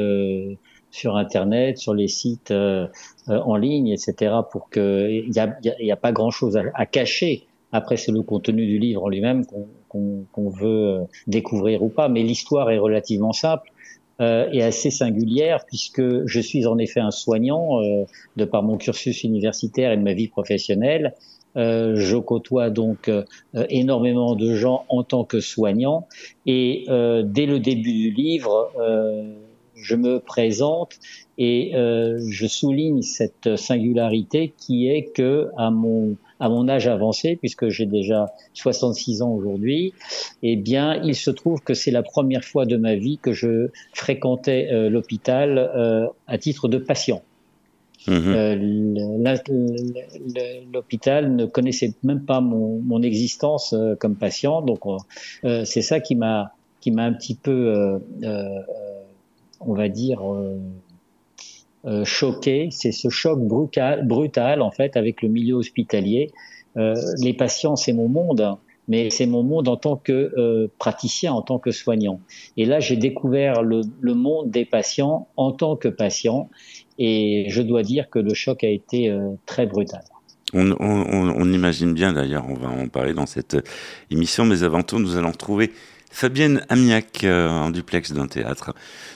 sur 0.93 1.17
Internet, 1.17 1.77
sur 1.77 1.93
les 1.93 2.07
sites 2.07 2.51
euh, 2.51 2.87
euh, 3.29 3.39
en 3.39 3.55
ligne, 3.57 3.87
etc. 3.89 4.33
Pour 4.51 4.69
que 4.69 5.09
il 5.09 5.33
y 5.35 5.39
a, 5.39 5.57
y 5.79 5.91
a- 5.91 5.95
pas 5.97 6.11
grand-chose 6.11 6.55
à, 6.57 6.63
à 6.75 6.85
cacher. 6.85 7.47
Après, 7.71 7.97
c'est 7.97 8.11
le 8.11 8.21
contenu 8.21 8.65
du 8.67 8.77
livre 8.77 9.03
en 9.03 9.09
lui-même 9.09 9.45
qu'on 9.89 10.49
veut 10.49 10.67
euh, 10.67 10.99
découvrir 11.27 11.81
ou 11.83 11.89
pas. 11.89 12.07
Mais 12.09 12.21
l'histoire 12.23 12.69
est 12.71 12.77
relativement 12.77 13.33
simple 13.33 13.71
euh, 14.21 14.47
et 14.51 14.61
assez 14.63 14.91
singulière 14.91 15.65
puisque 15.65 16.25
je 16.27 16.39
suis 16.39 16.65
en 16.67 16.77
effet 16.77 16.99
un 16.99 17.11
soignant 17.11 17.81
euh, 17.81 18.03
de 18.35 18.45
par 18.45 18.61
mon 18.63 18.77
cursus 18.77 19.23
universitaire 19.23 19.91
et 19.91 19.97
de 19.97 20.03
ma 20.03 20.13
vie 20.13 20.27
professionnelle. 20.27 21.15
Euh, 21.55 21.95
je 21.97 22.17
côtoie 22.17 22.71
donc 22.71 23.09
euh, 23.09 23.23
énormément 23.69 24.35
de 24.35 24.55
gens 24.55 24.85
en 24.89 25.03
tant 25.03 25.23
que 25.23 25.39
soignant. 25.39 26.07
Et 26.45 26.85
euh, 26.89 27.23
dès 27.25 27.45
le 27.45 27.59
début 27.59 27.93
du 27.93 28.11
livre, 28.11 28.71
euh, 28.79 29.33
je 29.83 29.95
me 29.95 30.19
présente 30.19 30.97
et 31.37 31.75
euh, 31.75 32.19
je 32.29 32.47
souligne 32.47 33.01
cette 33.01 33.55
singularité 33.55 34.53
qui 34.57 34.87
est 34.87 35.11
que 35.13 35.49
à 35.57 35.71
mon 35.71 36.15
à 36.39 36.49
mon 36.49 36.67
âge 36.67 36.87
avancé, 36.87 37.37
puisque 37.37 37.69
j'ai 37.69 37.85
déjà 37.85 38.33
66 38.53 39.21
ans 39.21 39.31
aujourd'hui, 39.31 39.93
eh 40.41 40.57
bien, 40.57 41.01
il 41.01 41.15
se 41.15 41.31
trouve 41.31 41.61
que 41.61 41.73
c'est 41.73 41.91
la 41.91 42.03
première 42.03 42.43
fois 42.43 42.65
de 42.65 42.75
ma 42.75 42.95
vie 42.95 43.17
que 43.17 43.31
je 43.31 43.69
fréquentais 43.93 44.67
euh, 44.71 44.89
l'hôpital 44.89 45.57
euh, 45.57 46.07
à 46.27 46.37
titre 46.37 46.67
de 46.67 46.79
patient. 46.79 47.21
Mhm. 48.07 49.15
L'hôpital 50.73 51.33
ne 51.33 51.45
connaissait 51.45 51.93
même 52.03 52.25
pas 52.25 52.41
mon, 52.41 52.79
mon 52.79 53.01
existence 53.01 53.73
comme 53.99 54.15
patient, 54.17 54.61
donc 54.61 54.81
c'est 55.43 55.81
ça 55.81 56.01
qui 56.01 56.15
m'a 56.15 56.51
qui 56.81 56.91
m'a 56.91 57.03
un 57.05 57.13
petit 57.13 57.35
peu, 57.35 58.01
on 59.67 59.73
va 59.73 59.89
dire, 59.89 60.21
euh, 61.85 62.05
choqué. 62.05 62.69
C'est 62.71 62.91
ce 62.91 63.09
choc 63.09 63.39
brutal, 63.39 64.07
brutal 64.07 64.61
en 64.61 64.71
fait 64.71 64.95
avec 64.97 65.21
le 65.21 65.29
milieu 65.29 65.55
hospitalier. 65.55 66.31
Euh, 66.77 66.95
les 67.21 67.33
patients, 67.33 67.75
c'est 67.75 67.93
mon 67.93 68.07
monde, 68.07 68.57
mais 68.87 69.09
c'est 69.09 69.25
mon 69.25 69.43
monde 69.43 69.67
en 69.67 69.77
tant 69.77 69.95
que 69.95 70.11
euh, 70.37 70.67
praticien, 70.79 71.33
en 71.33 71.41
tant 71.41 71.59
que 71.59 71.71
soignant. 71.71 72.19
Et 72.57 72.65
là, 72.65 72.79
j'ai 72.79 72.97
découvert 72.97 73.61
le, 73.61 73.83
monde 74.13 74.49
des 74.49 74.65
patients 74.65 75.27
en 75.37 75.51
tant 75.51 75.75
que 75.75 75.87
patient, 75.87 76.49
et 76.97 77.45
je 77.49 77.61
dois 77.61 77.83
dire 77.83 78.09
que 78.09 78.19
le 78.19 78.33
choc 78.33 78.63
a 78.63 78.69
été 78.69 79.09
euh, 79.09 79.31
très 79.45 79.65
brutal. 79.65 80.03
On, 80.53 80.71
on, 80.71 80.75
on, 80.79 81.51
imagine 81.51 81.93
bien 81.93 82.13
d'ailleurs, 82.13 82.45
on 82.47 82.53
va 82.53 82.69
en 82.69 82.87
parler 82.87 83.15
dans 83.15 83.25
cette 83.25 83.57
émission, 84.11 84.45
mais 84.45 84.61
avant 84.61 84.83
tout, 84.83 84.99
nous 84.99 85.17
allons 85.17 85.31
retrouver 85.31 85.71
Fabienne 86.13 86.63
Amiac 86.69 87.23
euh, 87.23 87.49
en 87.49 87.71
duplex 87.71 88.11
d'un 88.11 88.27
théâtre 88.27 88.75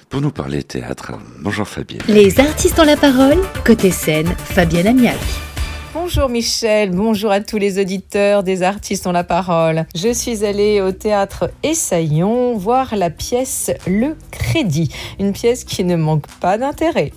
pour 0.09 0.19
nous 0.19 0.31
parler 0.31 0.63
théâtre. 0.63 1.11
Bonjour 1.39 1.67
Fabienne. 1.67 2.01
Les 2.07 2.39
artistes 2.39 2.79
ont 2.79 2.83
la 2.83 2.97
parole, 2.97 3.37
côté 3.63 3.91
scène, 3.91 4.27
Fabienne 4.35 4.87
Amiac. 4.87 5.19
Bonjour 5.93 6.27
Michel, 6.27 6.91
bonjour 6.91 7.31
à 7.31 7.39
tous 7.39 7.57
les 7.57 7.79
auditeurs 7.79 8.43
des 8.43 8.61
artistes 8.61 9.07
ont 9.07 9.13
la 9.13 9.23
parole. 9.23 9.85
Je 9.95 10.11
suis 10.11 10.43
allée 10.43 10.81
au 10.81 10.91
théâtre 10.91 11.49
Essaillon 11.63 12.57
voir 12.57 12.95
la 12.95 13.09
pièce 13.09 13.71
Le 13.87 14.17
Crédit, 14.29 14.89
une 15.17 15.31
pièce 15.31 15.63
qui 15.63 15.85
ne 15.85 15.95
manque 15.95 16.27
pas 16.41 16.57
d'intérêt. 16.57 17.13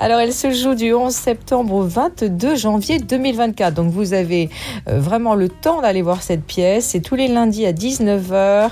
Alors 0.00 0.20
elle 0.20 0.32
se 0.32 0.50
joue 0.52 0.74
du 0.74 0.94
11 0.94 1.12
septembre 1.12 1.74
au 1.74 1.82
22 1.82 2.56
janvier 2.56 2.98
2024, 2.98 3.74
donc 3.74 3.92
vous 3.92 4.14
avez 4.14 4.48
euh, 4.88 4.98
vraiment 4.98 5.34
le 5.34 5.50
temps 5.50 5.82
d'aller 5.82 6.02
voir 6.02 6.22
cette 6.22 6.44
pièce. 6.44 6.86
C'est 6.86 7.00
tous 7.00 7.16
les 7.16 7.28
lundis 7.28 7.66
à 7.66 7.72
19h 7.72 8.70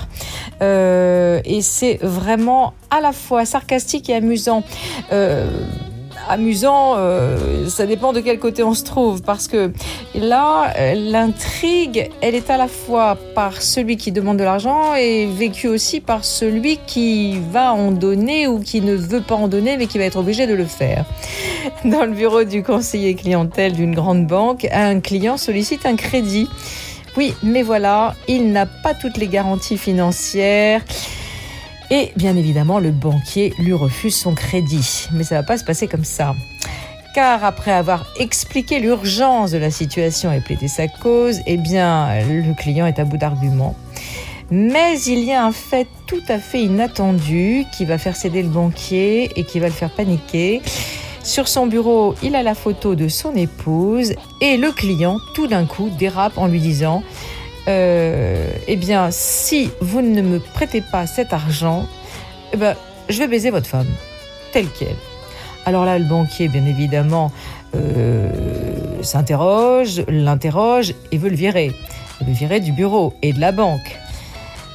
euh, 0.61 1.41
et 1.45 1.61
c'est 1.61 1.99
vraiment 2.01 2.73
à 2.89 3.01
la 3.01 3.11
fois 3.11 3.45
sarcastique 3.45 4.09
et 4.09 4.15
amusant. 4.15 4.63
Euh, 5.11 5.45
amusant, 6.29 6.93
euh, 6.97 7.67
ça 7.67 7.85
dépend 7.85 8.13
de 8.13 8.19
quel 8.19 8.39
côté 8.39 8.63
on 8.63 8.73
se 8.73 8.83
trouve, 8.83 9.21
parce 9.21 9.47
que 9.47 9.71
là, 10.15 10.73
l'intrigue, 10.95 12.09
elle 12.21 12.35
est 12.35 12.49
à 12.49 12.57
la 12.57 12.67
fois 12.67 13.17
par 13.35 13.61
celui 13.61 13.97
qui 13.97 14.11
demande 14.11 14.37
de 14.37 14.43
l'argent 14.43 14.95
et 14.95 15.25
vécue 15.25 15.67
aussi 15.67 15.99
par 15.99 16.23
celui 16.23 16.77
qui 16.85 17.39
va 17.51 17.73
en 17.73 17.91
donner 17.91 18.47
ou 18.47 18.59
qui 18.59 18.81
ne 18.81 18.95
veut 18.95 19.21
pas 19.21 19.35
en 19.35 19.47
donner, 19.47 19.77
mais 19.77 19.87
qui 19.87 19.97
va 19.97 20.05
être 20.05 20.17
obligé 20.17 20.47
de 20.47 20.53
le 20.53 20.65
faire. 20.65 21.05
Dans 21.85 22.05
le 22.05 22.11
bureau 22.11 22.43
du 22.43 22.63
conseiller 22.63 23.15
clientèle 23.15 23.73
d'une 23.73 23.95
grande 23.95 24.27
banque, 24.27 24.67
un 24.71 24.99
client 24.99 25.37
sollicite 25.37 25.85
un 25.85 25.95
crédit. 25.95 26.47
Oui, 27.15 27.33
mais 27.43 27.61
voilà, 27.61 28.15
il 28.27 28.51
n'a 28.51 28.65
pas 28.65 28.93
toutes 28.93 29.17
les 29.17 29.27
garanties 29.27 29.77
financières. 29.77 30.81
Et 31.95 32.11
bien 32.15 32.35
évidemment, 32.35 32.79
le 32.79 32.89
banquier 32.89 33.53
lui 33.59 33.71
refuse 33.71 34.15
son 34.15 34.33
crédit. 34.33 35.07
Mais 35.11 35.23
ça 35.23 35.35
va 35.35 35.43
pas 35.43 35.59
se 35.59 35.63
passer 35.63 35.87
comme 35.87 36.03
ça. 36.03 36.33
Car 37.13 37.43
après 37.43 37.71
avoir 37.71 38.07
expliqué 38.19 38.79
l'urgence 38.79 39.51
de 39.51 39.59
la 39.59 39.69
situation 39.69 40.31
et 40.31 40.39
plaidé 40.39 40.67
sa 40.67 40.87
cause, 40.87 41.41
eh 41.45 41.57
bien, 41.57 42.07
le 42.27 42.55
client 42.55 42.87
est 42.87 42.97
à 42.97 43.05
bout 43.05 43.17
d'arguments. 43.17 43.75
Mais 44.49 44.99
il 45.01 45.19
y 45.19 45.33
a 45.33 45.45
un 45.45 45.51
fait 45.51 45.85
tout 46.07 46.23
à 46.29 46.39
fait 46.39 46.63
inattendu 46.63 47.65
qui 47.71 47.85
va 47.85 47.99
faire 47.99 48.15
céder 48.15 48.41
le 48.41 48.49
banquier 48.49 49.29
et 49.35 49.43
qui 49.43 49.59
va 49.59 49.67
le 49.67 49.73
faire 49.73 49.91
paniquer. 49.91 50.63
Sur 51.23 51.47
son 51.47 51.67
bureau, 51.67 52.15
il 52.23 52.35
a 52.35 52.41
la 52.41 52.55
photo 52.55 52.95
de 52.95 53.07
son 53.07 53.35
épouse 53.35 54.15
et 54.41 54.57
le 54.57 54.71
client, 54.71 55.19
tout 55.35 55.45
d'un 55.45 55.65
coup, 55.65 55.91
dérape 55.99 56.39
en 56.39 56.47
lui 56.47 56.59
disant 56.59 57.03
euh, 57.67 58.47
eh 58.67 58.75
bien, 58.75 59.09
si 59.11 59.71
vous 59.79 60.01
ne 60.01 60.21
me 60.21 60.39
prêtez 60.39 60.81
pas 60.81 61.07
cet 61.07 61.33
argent, 61.33 61.87
eh 62.51 62.57
ben, 62.57 62.75
je 63.09 63.19
vais 63.19 63.27
baiser 63.27 63.49
votre 63.49 63.67
femme, 63.67 63.87
telle 64.51 64.67
qu'elle. 64.67 64.95
Alors 65.65 65.85
là, 65.85 65.97
le 65.97 66.05
banquier, 66.05 66.49
bien 66.49 66.65
évidemment, 66.65 67.31
euh, 67.75 68.29
s'interroge, 69.01 70.03
l'interroge 70.07 70.93
et 71.11 71.17
veut 71.17 71.29
le 71.29 71.35
virer. 71.35 71.71
Il 72.19 72.25
veut 72.25 72.31
le 72.31 72.37
virer 72.37 72.59
du 72.59 72.71
bureau 72.71 73.13
et 73.21 73.33
de 73.33 73.39
la 73.39 73.51
banque. 73.51 73.97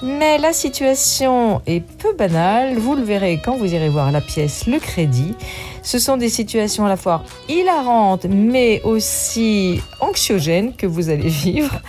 Mais 0.00 0.38
la 0.38 0.52
situation 0.52 1.60
est 1.66 1.80
peu 1.80 2.14
banale, 2.14 2.78
vous 2.78 2.94
le 2.94 3.02
verrez 3.02 3.40
quand 3.44 3.56
vous 3.56 3.74
irez 3.74 3.88
voir 3.88 4.12
la 4.12 4.20
pièce 4.20 4.66
Le 4.68 4.78
Crédit. 4.78 5.34
Ce 5.82 5.98
sont 5.98 6.16
des 6.16 6.28
situations 6.28 6.86
à 6.86 6.88
la 6.88 6.96
fois 6.96 7.24
hilarantes 7.48 8.26
mais 8.28 8.80
aussi 8.82 9.80
anxiogènes 10.00 10.74
que 10.74 10.86
vous 10.86 11.10
allez 11.10 11.28
vivre. 11.28 11.80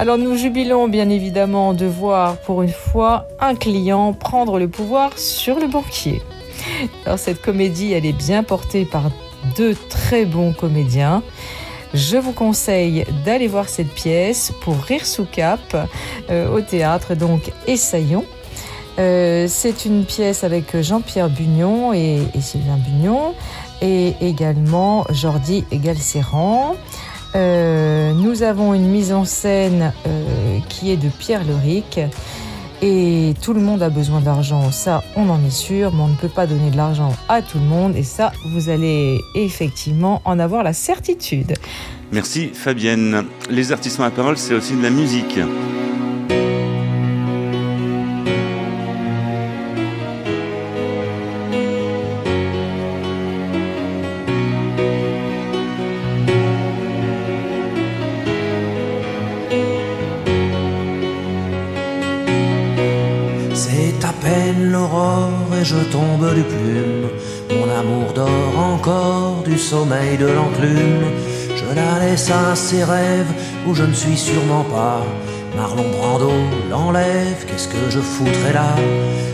Alors 0.00 0.16
nous 0.16 0.34
jubilons 0.34 0.88
bien 0.88 1.10
évidemment 1.10 1.74
de 1.74 1.84
voir 1.84 2.38
pour 2.38 2.62
une 2.62 2.72
fois 2.72 3.28
un 3.38 3.54
client 3.54 4.14
prendre 4.14 4.58
le 4.58 4.66
pouvoir 4.66 5.18
sur 5.18 5.60
le 5.60 5.66
banquier. 5.66 6.22
Alors 7.04 7.18
cette 7.18 7.42
comédie, 7.42 7.92
elle 7.92 8.06
est 8.06 8.14
bien 8.14 8.42
portée 8.42 8.86
par 8.86 9.10
deux 9.58 9.74
très 9.90 10.24
bons 10.24 10.54
comédiens. 10.54 11.22
Je 11.92 12.16
vous 12.16 12.32
conseille 12.32 13.04
d'aller 13.26 13.46
voir 13.46 13.68
cette 13.68 13.92
pièce 13.92 14.54
pour 14.62 14.80
rire 14.80 15.04
sous 15.04 15.26
cap 15.26 15.60
euh, 16.30 16.48
au 16.48 16.62
théâtre, 16.62 17.14
donc 17.14 17.52
Essaillons. 17.66 18.24
Euh, 18.98 19.48
c'est 19.50 19.84
une 19.84 20.06
pièce 20.06 20.44
avec 20.44 20.80
Jean-Pierre 20.80 21.28
Bugnon 21.28 21.92
et, 21.92 22.22
Sylvain 22.40 22.78
Bugnon 22.78 23.34
et 23.82 24.14
également 24.22 25.04
Jordi 25.10 25.66
Egalserran. 25.70 26.76
Euh, 27.34 28.12
nous 28.12 28.42
avons 28.42 28.74
une 28.74 28.88
mise 28.88 29.12
en 29.12 29.24
scène 29.24 29.92
euh, 30.06 30.58
qui 30.68 30.90
est 30.90 30.96
de 30.96 31.08
Pierre 31.08 31.44
Leric. 31.44 32.00
Et 32.82 33.34
tout 33.42 33.52
le 33.52 33.60
monde 33.60 33.82
a 33.82 33.90
besoin 33.90 34.22
d'argent, 34.22 34.72
ça 34.72 35.04
on 35.14 35.28
en 35.28 35.44
est 35.44 35.50
sûr, 35.50 35.92
mais 35.92 36.00
on 36.00 36.08
ne 36.08 36.14
peut 36.14 36.30
pas 36.30 36.46
donner 36.46 36.70
de 36.70 36.78
l'argent 36.78 37.12
à 37.28 37.42
tout 37.42 37.58
le 37.58 37.64
monde 37.64 37.94
et 37.94 38.02
ça 38.02 38.32
vous 38.54 38.70
allez 38.70 39.20
effectivement 39.34 40.22
en 40.24 40.38
avoir 40.38 40.62
la 40.62 40.72
certitude. 40.72 41.52
Merci 42.10 42.48
Fabienne. 42.54 43.26
Les 43.50 43.72
artistes 43.72 44.00
à 44.00 44.10
parole, 44.10 44.38
c'est 44.38 44.54
aussi 44.54 44.76
de 44.76 44.82
la 44.82 44.88
musique. 44.88 45.38
Je 65.70 65.76
tombe 65.92 66.34
du 66.34 66.42
plume. 66.42 67.08
Mon 67.50 67.68
amour 67.80 68.12
dort 68.14 68.58
encore 68.58 69.42
du 69.44 69.58
sommeil 69.58 70.16
de 70.16 70.26
l'enclume. 70.26 71.04
Je 71.54 71.74
la 71.74 72.04
laisse 72.04 72.30
à 72.30 72.54
ses 72.54 72.82
rêves 72.84 73.32
où 73.66 73.74
je 73.74 73.84
ne 73.84 73.92
suis 73.92 74.16
sûrement 74.16 74.64
pas. 74.64 75.04
Marlon 75.56 75.90
Brando 75.90 76.32
l'enlève, 76.70 77.44
qu'est-ce 77.46 77.68
que 77.68 77.90
je 77.90 78.00
foutrais 78.00 78.52
là? 78.52 78.74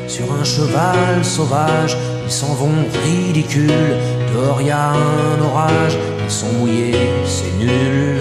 Sur 0.08 0.26
un 0.32 0.44
cheval 0.44 1.24
sauvage, 1.24 1.96
ils 2.26 2.32
s'en 2.40 2.54
vont 2.54 2.84
ridicules. 3.04 3.94
Dehors 4.32 4.62
y 4.62 4.70
a 4.70 4.90
un 4.90 5.40
orage, 5.42 5.96
ils 6.24 6.30
sont 6.30 6.52
mouillés, 6.58 7.08
c'est 7.24 7.54
nul. 7.58 8.20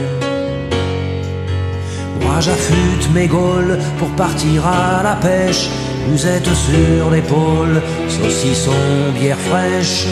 Moi 2.21 2.39
j'affûte 2.39 3.09
mes 3.13 3.27
gaules 3.27 3.77
pour 3.97 4.09
partir 4.09 4.67
à 4.67 5.01
la 5.03 5.15
pêche 5.15 5.69
musette 6.09 6.49
sur 6.53 7.09
l'épaule, 7.09 7.81
saucisson, 8.07 8.71
bière 9.19 9.37
fraîche. 9.37 10.07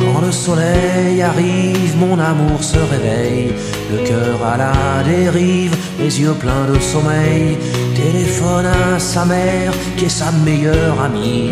Quand 0.00 0.20
le 0.20 0.32
soleil 0.32 1.22
arrive, 1.22 1.96
mon 1.98 2.18
amour 2.18 2.62
se 2.62 2.78
réveille, 2.78 3.52
le 3.92 3.98
cœur 4.06 4.42
à 4.44 4.56
la 4.56 5.02
dérive, 5.04 5.76
les 5.98 6.20
yeux 6.20 6.34
pleins 6.34 6.66
de 6.72 6.78
sommeil, 6.80 7.58
téléphone 7.94 8.66
à 8.66 8.98
sa 8.98 9.24
mère 9.24 9.72
qui 9.96 10.06
est 10.06 10.08
sa 10.08 10.30
meilleure 10.32 11.00
amie, 11.00 11.50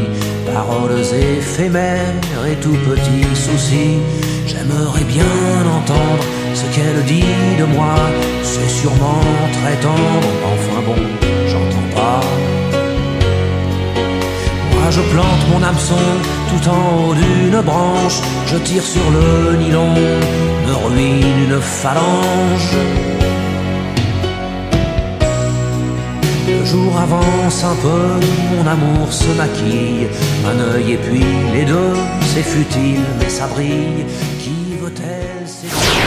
paroles 0.53 1.01
éphémères 1.39 2.47
et 2.51 2.57
tout 2.57 2.79
petits 2.89 3.35
soucis, 3.35 3.99
j'aimerais 4.47 5.05
bien 5.05 5.25
entendre 5.79 6.25
ce 6.55 6.67
qu'elle 6.75 7.03
dit 7.05 7.25
de 7.59 7.65
moi, 7.65 7.95
c'est 8.43 8.69
sûrement 8.69 9.21
très 9.59 9.77
tendre, 9.77 10.29
enfin 10.55 10.81
bon, 10.87 11.01
j'entends 11.51 11.91
pas. 11.95 12.21
Moi 14.73 14.91
je 14.91 15.01
plante 15.13 15.45
mon 15.51 15.63
hameçon 15.63 16.05
tout 16.51 16.69
en 16.71 17.09
haut 17.09 17.15
d'une 17.15 17.61
branche, 17.61 18.19
je 18.47 18.57
tire 18.59 18.83
sur 18.83 19.09
le 19.19 19.57
nylon, 19.57 19.95
me 20.67 20.75
ruine 20.85 21.39
une 21.47 21.61
phalange. 21.61 22.77
Le 26.47 26.65
jour 26.65 26.93
avance 26.99 27.65
un 27.65 27.77
peu, 27.77 28.05
mon 28.53 28.67
amour 28.67 29.13
se 29.13 29.29
maquille, 29.37 30.07
un 30.47 30.75
œil 30.75 30.93
et 30.93 30.99
puis 30.99 31.25
les 31.53 31.65
deux, 31.65 31.95
c'est 32.33 32.43
futile 32.43 33.05
mais 33.19 33.29
ça 33.29 33.47
brille. 33.47 34.05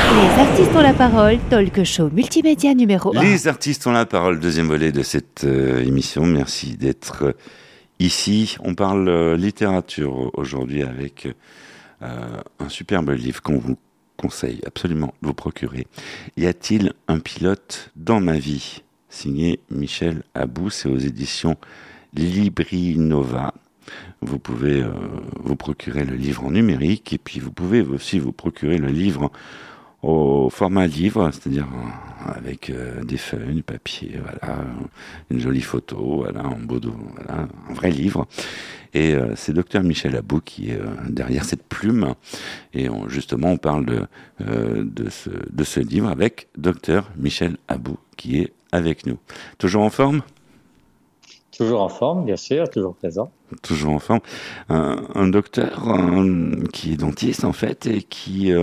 Les 0.09 0.41
artistes 0.41 0.73
ont 0.73 0.81
la 0.81 0.93
parole, 0.93 1.37
talk 1.49 1.83
show 1.83 2.09
multimédia 2.09 2.73
numéro 2.73 3.15
1. 3.15 3.21
Les 3.21 3.47
artistes 3.49 3.85
ont 3.87 3.91
la 3.91 4.05
parole, 4.05 4.39
deuxième 4.39 4.67
volet 4.67 4.93
de 4.93 5.03
cette 5.03 5.43
euh, 5.43 5.83
émission. 5.83 6.25
Merci 6.25 6.77
d'être 6.77 7.23
euh, 7.25 7.31
ici. 7.99 8.55
On 8.63 8.73
parle 8.73 9.09
euh, 9.09 9.35
littérature 9.35 10.31
aujourd'hui 10.35 10.83
avec 10.83 11.27
un 11.99 12.69
superbe 12.69 13.09
livre 13.09 13.41
qu'on 13.41 13.57
vous 13.57 13.75
conseille 14.15 14.61
absolument 14.65 15.13
de 15.21 15.27
vous 15.27 15.33
procurer. 15.33 15.87
Y 16.37 16.45
a-t-il 16.45 16.93
un 17.09 17.19
pilote 17.19 17.91
dans 17.97 18.21
ma 18.21 18.37
vie? 18.37 18.83
Signé 19.09 19.59
Michel 19.69 20.23
Abou, 20.35 20.69
c'est 20.69 20.87
aux 20.87 20.99
éditions 20.99 21.57
Librinova. 22.13 23.53
Vous 24.21 24.39
pouvez 24.39 24.85
vous 25.39 25.55
procurer 25.55 26.05
le 26.05 26.15
livre 26.15 26.45
en 26.45 26.51
numérique 26.51 27.13
et 27.13 27.17
puis 27.17 27.39
vous 27.39 27.51
pouvez 27.51 27.81
aussi 27.81 28.19
vous 28.19 28.31
procurer 28.31 28.77
le 28.77 28.89
livre 28.89 29.31
au 30.03 30.49
format 30.49 30.87
livre, 30.87 31.29
c'est-à-dire 31.31 31.67
euh, 31.73 32.31
avec 32.35 32.69
euh, 32.69 33.03
des 33.03 33.17
feuilles, 33.17 33.55
du 33.55 33.63
papier, 33.63 34.19
voilà, 34.21 34.59
une 35.31 35.39
jolie 35.39 35.61
photo, 35.61 36.17
voilà, 36.17 36.45
en 36.45 36.57
beau 36.59 36.79
dos, 36.79 36.95
voilà, 37.15 37.47
un 37.69 37.73
vrai 37.73 37.89
livre. 37.91 38.27
Et 38.93 39.13
euh, 39.15 39.33
c'est 39.35 39.53
docteur 39.53 39.83
Michel 39.83 40.15
Abou 40.15 40.39
qui 40.39 40.69
est 40.69 40.79
euh, 40.79 40.87
derrière 41.09 41.43
cette 41.45 41.63
plume. 41.63 42.13
Et 42.73 42.89
on- 42.89 43.09
justement, 43.09 43.49
on 43.49 43.57
parle 43.57 43.85
de, 43.85 44.07
de, 44.39 45.09
ce, 45.09 45.29
de 45.29 45.63
ce 45.63 45.79
livre 45.79 46.07
avec 46.09 46.47
docteur 46.57 47.11
Michel 47.17 47.57
Abou 47.67 47.97
qui 48.17 48.39
est 48.39 48.53
avec 48.71 49.05
nous. 49.05 49.17
Toujours 49.57 49.83
en 49.83 49.89
forme? 49.89 50.21
Toujours 51.55 51.81
en 51.81 51.89
forme, 51.89 52.25
bien 52.25 52.35
sûr, 52.37 52.69
toujours 52.69 52.95
présent. 52.95 53.31
toujours 53.63 53.93
en 53.93 53.99
forme, 53.99 54.19
un, 54.69 54.97
un 55.15 55.27
docteur 55.27 55.83
qui 56.73 56.93
est 56.93 56.97
dentiste 56.97 57.45
en 57.45 57.53
fait 57.53 57.87
et 57.87 58.03
qui, 58.03 58.53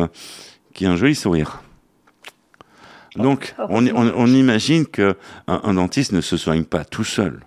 qui 0.74 0.84
a 0.86 0.90
un 0.90 0.96
joli 0.96 1.14
sourire. 1.14 1.62
Donc, 3.16 3.54
on, 3.68 3.86
on, 3.86 4.12
on 4.16 4.26
imagine 4.26 4.86
que 4.86 5.16
un, 5.46 5.60
un 5.64 5.74
dentiste 5.74 6.12
ne 6.12 6.20
se 6.20 6.36
soigne 6.36 6.64
pas 6.64 6.84
tout 6.84 7.04
seul. 7.04 7.40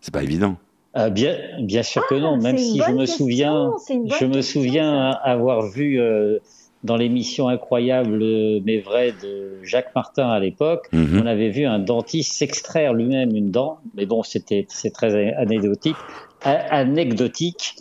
C'est 0.00 0.12
pas 0.12 0.22
évident. 0.24 0.56
Euh, 0.96 1.08
bien, 1.10 1.36
bien 1.60 1.84
sûr 1.84 2.04
que 2.08 2.16
non, 2.16 2.36
même 2.36 2.58
si 2.58 2.80
je 2.84 2.90
me 2.90 2.98
question, 3.06 3.16
souviens, 3.18 3.72
je 3.88 4.24
me 4.24 4.32
question, 4.34 4.42
souviens 4.62 5.10
avoir 5.22 5.62
vu 5.68 6.00
euh, 6.00 6.38
dans 6.82 6.96
l'émission 6.96 7.46
incroyable 7.46 8.20
euh, 8.20 8.58
mais 8.64 8.80
vrai 8.80 9.12
de 9.22 9.62
Jacques 9.62 9.94
Martin 9.94 10.28
à 10.28 10.40
l'époque, 10.40 10.88
Mhm. 10.92 11.20
on 11.22 11.26
avait 11.26 11.50
vu 11.50 11.64
un 11.64 11.78
dentiste 11.78 12.32
s'extraire 12.32 12.92
lui-même 12.94 13.36
une 13.36 13.52
dent, 13.52 13.78
mais 13.94 14.06
bon, 14.06 14.24
c'était 14.24 14.66
c'est 14.68 14.90
très 14.90 15.32
anecdotique, 15.36 15.94
A- 16.42 16.74
anecdotique. 16.78 17.76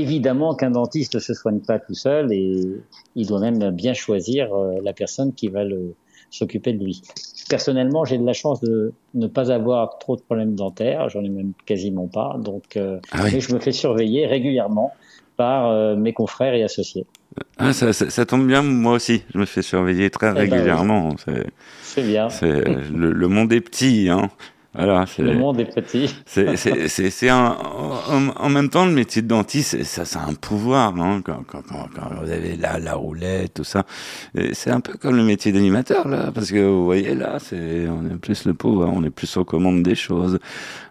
Évidemment 0.00 0.54
qu'un 0.54 0.70
dentiste 0.70 1.14
ne 1.14 1.20
se 1.20 1.34
soigne 1.34 1.60
pas 1.60 1.78
tout 1.78 1.94
seul 1.94 2.32
et 2.32 2.60
il 3.14 3.26
doit 3.26 3.40
même 3.40 3.70
bien 3.70 3.94
choisir 3.94 4.52
euh, 4.52 4.80
la 4.82 4.92
personne 4.92 5.32
qui 5.32 5.48
va 5.48 5.62
s'occuper 6.30 6.72
de 6.72 6.84
lui. 6.84 7.00
Personnellement, 7.48 8.04
j'ai 8.04 8.18
de 8.18 8.24
la 8.26 8.32
chance 8.32 8.60
de 8.60 8.92
ne 9.14 9.26
pas 9.28 9.52
avoir 9.52 9.98
trop 9.98 10.16
de 10.16 10.22
problèmes 10.22 10.54
dentaires, 10.56 11.08
j'en 11.10 11.22
ai 11.22 11.28
même 11.28 11.52
quasiment 11.64 12.08
pas, 12.08 12.36
donc 12.38 12.76
euh, 12.76 12.98
Ah 13.12 13.20
oui. 13.24 13.30
mais 13.34 13.40
je 13.40 13.54
me 13.54 13.60
fais 13.60 13.70
surveiller 13.72 14.26
régulièrement 14.26 14.92
par 15.36 15.68
euh, 15.70 15.94
mes 15.94 16.12
confrères 16.12 16.54
et 16.54 16.62
associés. 16.64 17.06
Ah, 17.58 17.72
ça, 17.72 17.92
ça, 17.92 18.10
ça 18.10 18.26
tombe 18.26 18.46
bien, 18.46 18.62
moi 18.62 18.94
aussi. 18.94 19.22
Je 19.32 19.38
me 19.38 19.44
fais 19.46 19.62
surveiller 19.62 20.10
très 20.10 20.32
ben 20.32 20.42
oui. 20.42 20.50
régulièrement. 20.50 21.14
C'est, 21.82 22.02
bien. 22.02 22.28
c'est, 22.30 22.64
le, 22.92 23.12
le 23.12 23.28
monde 23.28 23.52
est 23.52 23.60
petit, 23.60 24.08
hein. 24.08 24.30
Voilà, 24.74 25.04
c'est, 25.06 25.22
Le 25.22 25.34
monde 25.34 25.60
est 25.60 25.66
petit. 25.72 26.14
c'est, 26.26 26.56
c'est, 26.56 26.88
c'est, 26.88 27.10
c'est 27.10 27.28
un, 27.28 27.56
en, 28.36 28.48
même 28.48 28.68
temps, 28.68 28.86
le 28.86 28.92
métier 28.92 29.22
de 29.22 29.28
dentiste, 29.28 29.70
c'est- 29.70 29.84
ça, 29.84 30.04
c'est 30.04 30.18
un 30.18 30.34
pouvoir, 30.34 30.94
hein, 30.98 31.22
quand, 31.24 31.44
quand, 31.46 31.62
quand, 31.68 31.88
quand 31.94 32.10
vous 32.22 32.30
avez 32.30 32.56
la, 32.56 32.78
la 32.78 32.94
roulette, 32.94 33.54
tout 33.54 33.64
ça. 33.64 33.84
C'est 34.52 34.70
un 34.70 34.80
peu 34.80 34.94
comme 34.94 35.16
le 35.16 35.22
métier 35.22 35.52
d'animateur, 35.52 36.08
là, 36.08 36.30
parce 36.34 36.50
que 36.50 36.58
vous 36.66 36.84
voyez, 36.84 37.14
là, 37.14 37.38
c'est, 37.38 37.86
on 37.88 38.04
est 38.10 38.18
plus 38.18 38.44
le 38.46 38.54
pouvoir, 38.54 38.90
on 38.92 39.04
est 39.04 39.10
plus 39.10 39.36
aux 39.36 39.44
commandes 39.44 39.82
des 39.82 39.94
choses. 39.94 40.38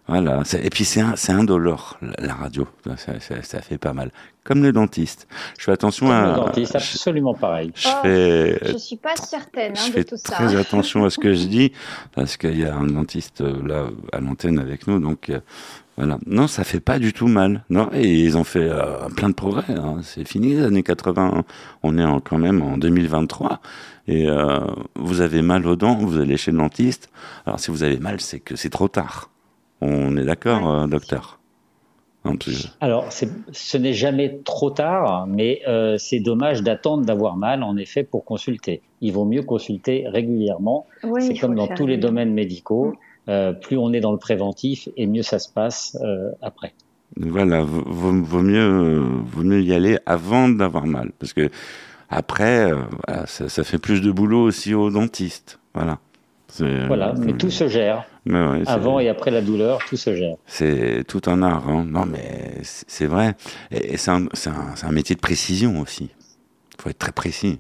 Voilà. 0.08 0.42
Et 0.62 0.70
puis, 0.70 0.84
c'est 0.84 1.00
un, 1.00 1.16
c'est 1.16 1.32
indolore, 1.32 1.98
la, 2.02 2.28
la 2.28 2.34
radio. 2.34 2.68
Ça, 2.98 3.20
ça, 3.22 3.42
ça 3.42 3.62
fait 3.62 3.78
pas 3.78 3.94
mal. 3.94 4.12
Comme 4.44 4.62
le 4.62 4.74
dentiste. 4.74 5.28
Je 5.58 5.64
fais 5.64 5.72
attention 5.72 6.08
Comme 6.08 6.16
à, 6.16 6.28
le 6.32 6.36
dentiste, 6.36 6.74
je- 6.74 6.78
absolument 6.78 7.34
pareil. 7.34 7.72
je 7.74 7.88
Oh, 7.88 7.98
fais, 8.04 8.60
Je 8.74 8.78
suis 8.78 8.98
pas 8.98 9.16
certaine 9.16 9.74
je 9.76 9.82
hein, 9.82 9.88
de 9.88 9.92
fais 9.94 10.04
tout 10.04 10.18
ça. 10.18 10.36
très 10.36 10.56
attention 10.58 11.06
à 11.06 11.10
ce 11.10 11.18
que 11.20 11.34
je 11.34 11.46
dis 11.48 11.72
parce 12.14 12.36
qu'il 12.36 12.60
y 12.60 12.66
a 12.66 12.76
un 12.76 12.88
dentiste 12.88 13.40
euh, 13.40 13.66
là 13.66 13.88
à 14.12 14.20
l'antenne 14.20 14.60
avec 14.60 14.88
nous, 14.88 15.00
donc 15.00 15.30
euh, 15.30 15.40
voilà. 15.96 16.18
Non, 16.26 16.48
ça 16.48 16.66
fait 16.66 16.82
pas 16.82 17.00
du 17.00 17.14
tout 17.14 17.28
mal. 17.30 17.64
Non, 17.70 17.90
et 17.94 18.06
ils 18.06 18.38
ont 18.38 18.44
fait 18.44 18.68
euh, 18.70 19.08
plein 19.16 19.30
de 19.30 19.36
progrès. 19.36 19.64
hein. 19.70 20.00
C'est 20.04 20.28
fini 20.28 20.56
les 20.56 20.64
années 20.64 20.84
80. 20.84 21.46
On 21.84 21.98
est 21.98 22.04
en- 22.04 22.20
quand 22.20 22.38
même 22.38 22.62
en 22.62 22.78
2023 22.78 23.62
et 24.10 24.28
euh, 24.28 24.60
vous 24.96 25.22
avez 25.22 25.42
mal 25.42 25.66
aux 25.66 25.78
dents, 25.78 25.96
vous 25.96 26.20
allez 26.20 26.36
chez 26.36 26.52
le 26.52 26.58
dentiste. 26.58 27.10
Alors 27.46 27.62
si 27.62 27.72
vous 27.72 27.84
avez 27.84 28.00
mal, 28.00 28.20
c'est 28.20 28.42
que 28.42 28.58
c'est 28.58 28.70
trop 28.70 28.90
tard. 28.90 29.30
On 29.84 30.16
est 30.16 30.24
d'accord, 30.24 30.70
euh, 30.70 30.88
docteur. 30.88 31.40
Un 32.26 32.38
peu. 32.38 32.52
Alors, 32.80 33.12
ce 33.12 33.78
n'est 33.78 33.92
jamais 33.92 34.40
trop 34.46 34.70
tard, 34.70 35.28
mais 35.28 35.62
euh, 35.68 35.98
c'est 35.98 36.22
dommage 36.22 36.64
d'attendre 36.64 37.06
d'avoir 37.06 37.36
mal, 37.36 37.64
en 37.64 37.76
effet, 37.76 38.04
pour 38.04 38.24
consulter. 38.24 38.82
Il 39.02 39.12
vaut 39.12 39.26
mieux 39.26 39.44
consulter 39.44 40.06
régulièrement. 40.08 40.88
Oui, 41.04 41.22
c'est 41.22 41.38
comme 41.38 41.56
dans 41.56 41.68
tous 41.68 41.86
les 41.86 41.98
domaines 41.98 42.34
médicaux. 42.34 42.94
Euh, 43.28 43.52
plus 43.52 43.78
on 43.78 43.92
est 43.92 44.00
dans 44.00 44.14
le 44.14 44.18
préventif, 44.18 44.88
et 44.96 45.06
mieux 45.06 45.22
ça 45.22 45.40
se 45.40 45.50
passe 45.50 45.98
euh, 46.02 46.32
après. 46.42 46.74
Voilà, 47.18 47.62
vaut, 47.62 48.12
mieux, 48.42 49.00
vaut 49.00 49.44
mieux 49.44 49.62
y 49.62 49.74
aller 49.74 49.98
avant 50.06 50.48
d'avoir 50.48 50.86
mal, 50.86 51.12
parce 51.20 51.34
que 51.34 51.50
après, 52.10 52.72
euh, 52.72 52.76
voilà, 53.06 53.26
ça, 53.28 53.50
ça 53.50 53.64
fait 53.64 53.80
plus 53.80 54.02
de 54.02 54.12
boulot 54.12 54.44
aussi 54.44 54.74
aux 54.74 54.90
dentistes. 54.92 55.60
Voilà. 55.74 56.00
C'est- 56.56 56.86
Voilà, 56.86 57.14
mais 57.18 57.34
tout 57.34 57.50
se 57.50 57.68
gère. 57.68 58.06
Ouais, 58.28 58.62
Avant 58.68 59.00
et 59.00 59.10
après 59.10 59.32
la 59.32 59.42
douleur, 59.42 59.80
tout 59.90 59.98
se 59.98 60.16
gère. 60.16 60.36
C'est 60.46 61.04
tout 61.08 61.22
un 61.26 61.42
art. 61.42 61.68
hein. 61.68 61.84
Non, 61.84 62.06
mais 62.06 62.58
c'est 62.62 63.08
vrai. 63.08 63.34
Et, 63.72 63.98
c'est 63.98 64.12
un, 64.12 64.28
un- 64.28 64.92
métier 64.92 65.16
de 65.16 65.20
précision 65.20 65.80
aussi. 65.82 66.12
Il 66.78 66.82
faut 66.82 66.90
être 66.92 67.00
très 67.00 67.12
précis. 67.12 67.60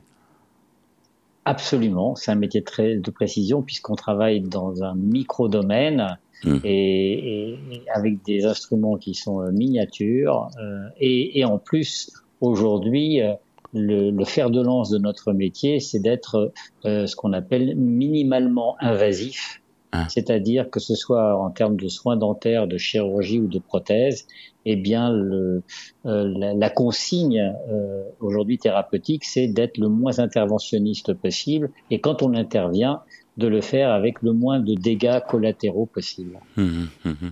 Absolument, 1.45 2.15
c'est 2.15 2.31
un 2.31 2.35
métier 2.35 2.63
très 2.63 2.95
de 2.97 3.11
précision 3.11 3.63
puisqu'on 3.63 3.95
travaille 3.95 4.41
dans 4.41 4.83
un 4.83 4.93
micro-domaine 4.95 6.17
Mm. 6.45 6.57
et, 6.65 7.57
avec 7.95 8.21
des 8.25 8.45
instruments 8.45 8.97
qui 8.97 9.13
sont 9.15 9.41
euh, 9.41 9.51
miniatures 9.51 10.49
euh, 10.61 10.87
et, 10.99 11.39
et 11.39 11.45
en 11.45 11.57
plus 11.57 12.11
aujourd'hui 12.41 13.21
euh, 13.21 13.33
le, 13.73 14.11
le 14.11 14.25
fer 14.25 14.49
de 14.49 14.61
lance 14.61 14.89
de 14.89 14.97
notre 14.97 15.33
métier 15.33 15.79
c'est 15.79 15.99
d'être 15.99 16.51
euh, 16.85 17.07
ce 17.07 17.15
qu'on 17.15 17.33
appelle 17.33 17.75
minimalement 17.75 18.75
invasif, 18.79 19.61
Ah. 19.95 20.07
c'est-à-dire 20.09 20.69
que 20.71 20.79
ce 20.79 20.95
soit 20.95 21.37
en 21.37 21.51
termes 21.51 21.77
de 21.77 21.87
soins 21.87 22.17
dentaires, 22.17 22.65
de 22.67 22.77
chirurgie 22.79 23.39
ou 23.39 23.47
de 23.47 23.59
prothèse, 23.59 24.25
eh 24.65 24.75
bien 24.75 25.11
le, 25.11 25.61
euh, 26.07 26.33
la, 26.35 26.53
la 26.55 26.69
consigne 26.71 27.53
euh, 27.69 28.01
aujourd'hui 28.19 28.57
thérapeutique, 28.57 29.23
c'est 29.23 29.47
d'être 29.47 29.77
le 29.77 29.89
moins 29.89 30.17
interventionniste 30.17 31.13
possible 31.13 31.69
et 31.91 31.99
quand 31.99 32.23
on 32.23 32.33
intervient, 32.33 33.01
de 33.37 33.47
le 33.47 33.61
faire 33.61 33.89
avec 33.91 34.21
le 34.21 34.31
moins 34.31 34.59
de 34.59 34.75
dégâts 34.75 35.19
collatéraux 35.27 35.87
possible. 35.87 36.39
Mhm, 36.55 36.87
mhm. 37.05 37.31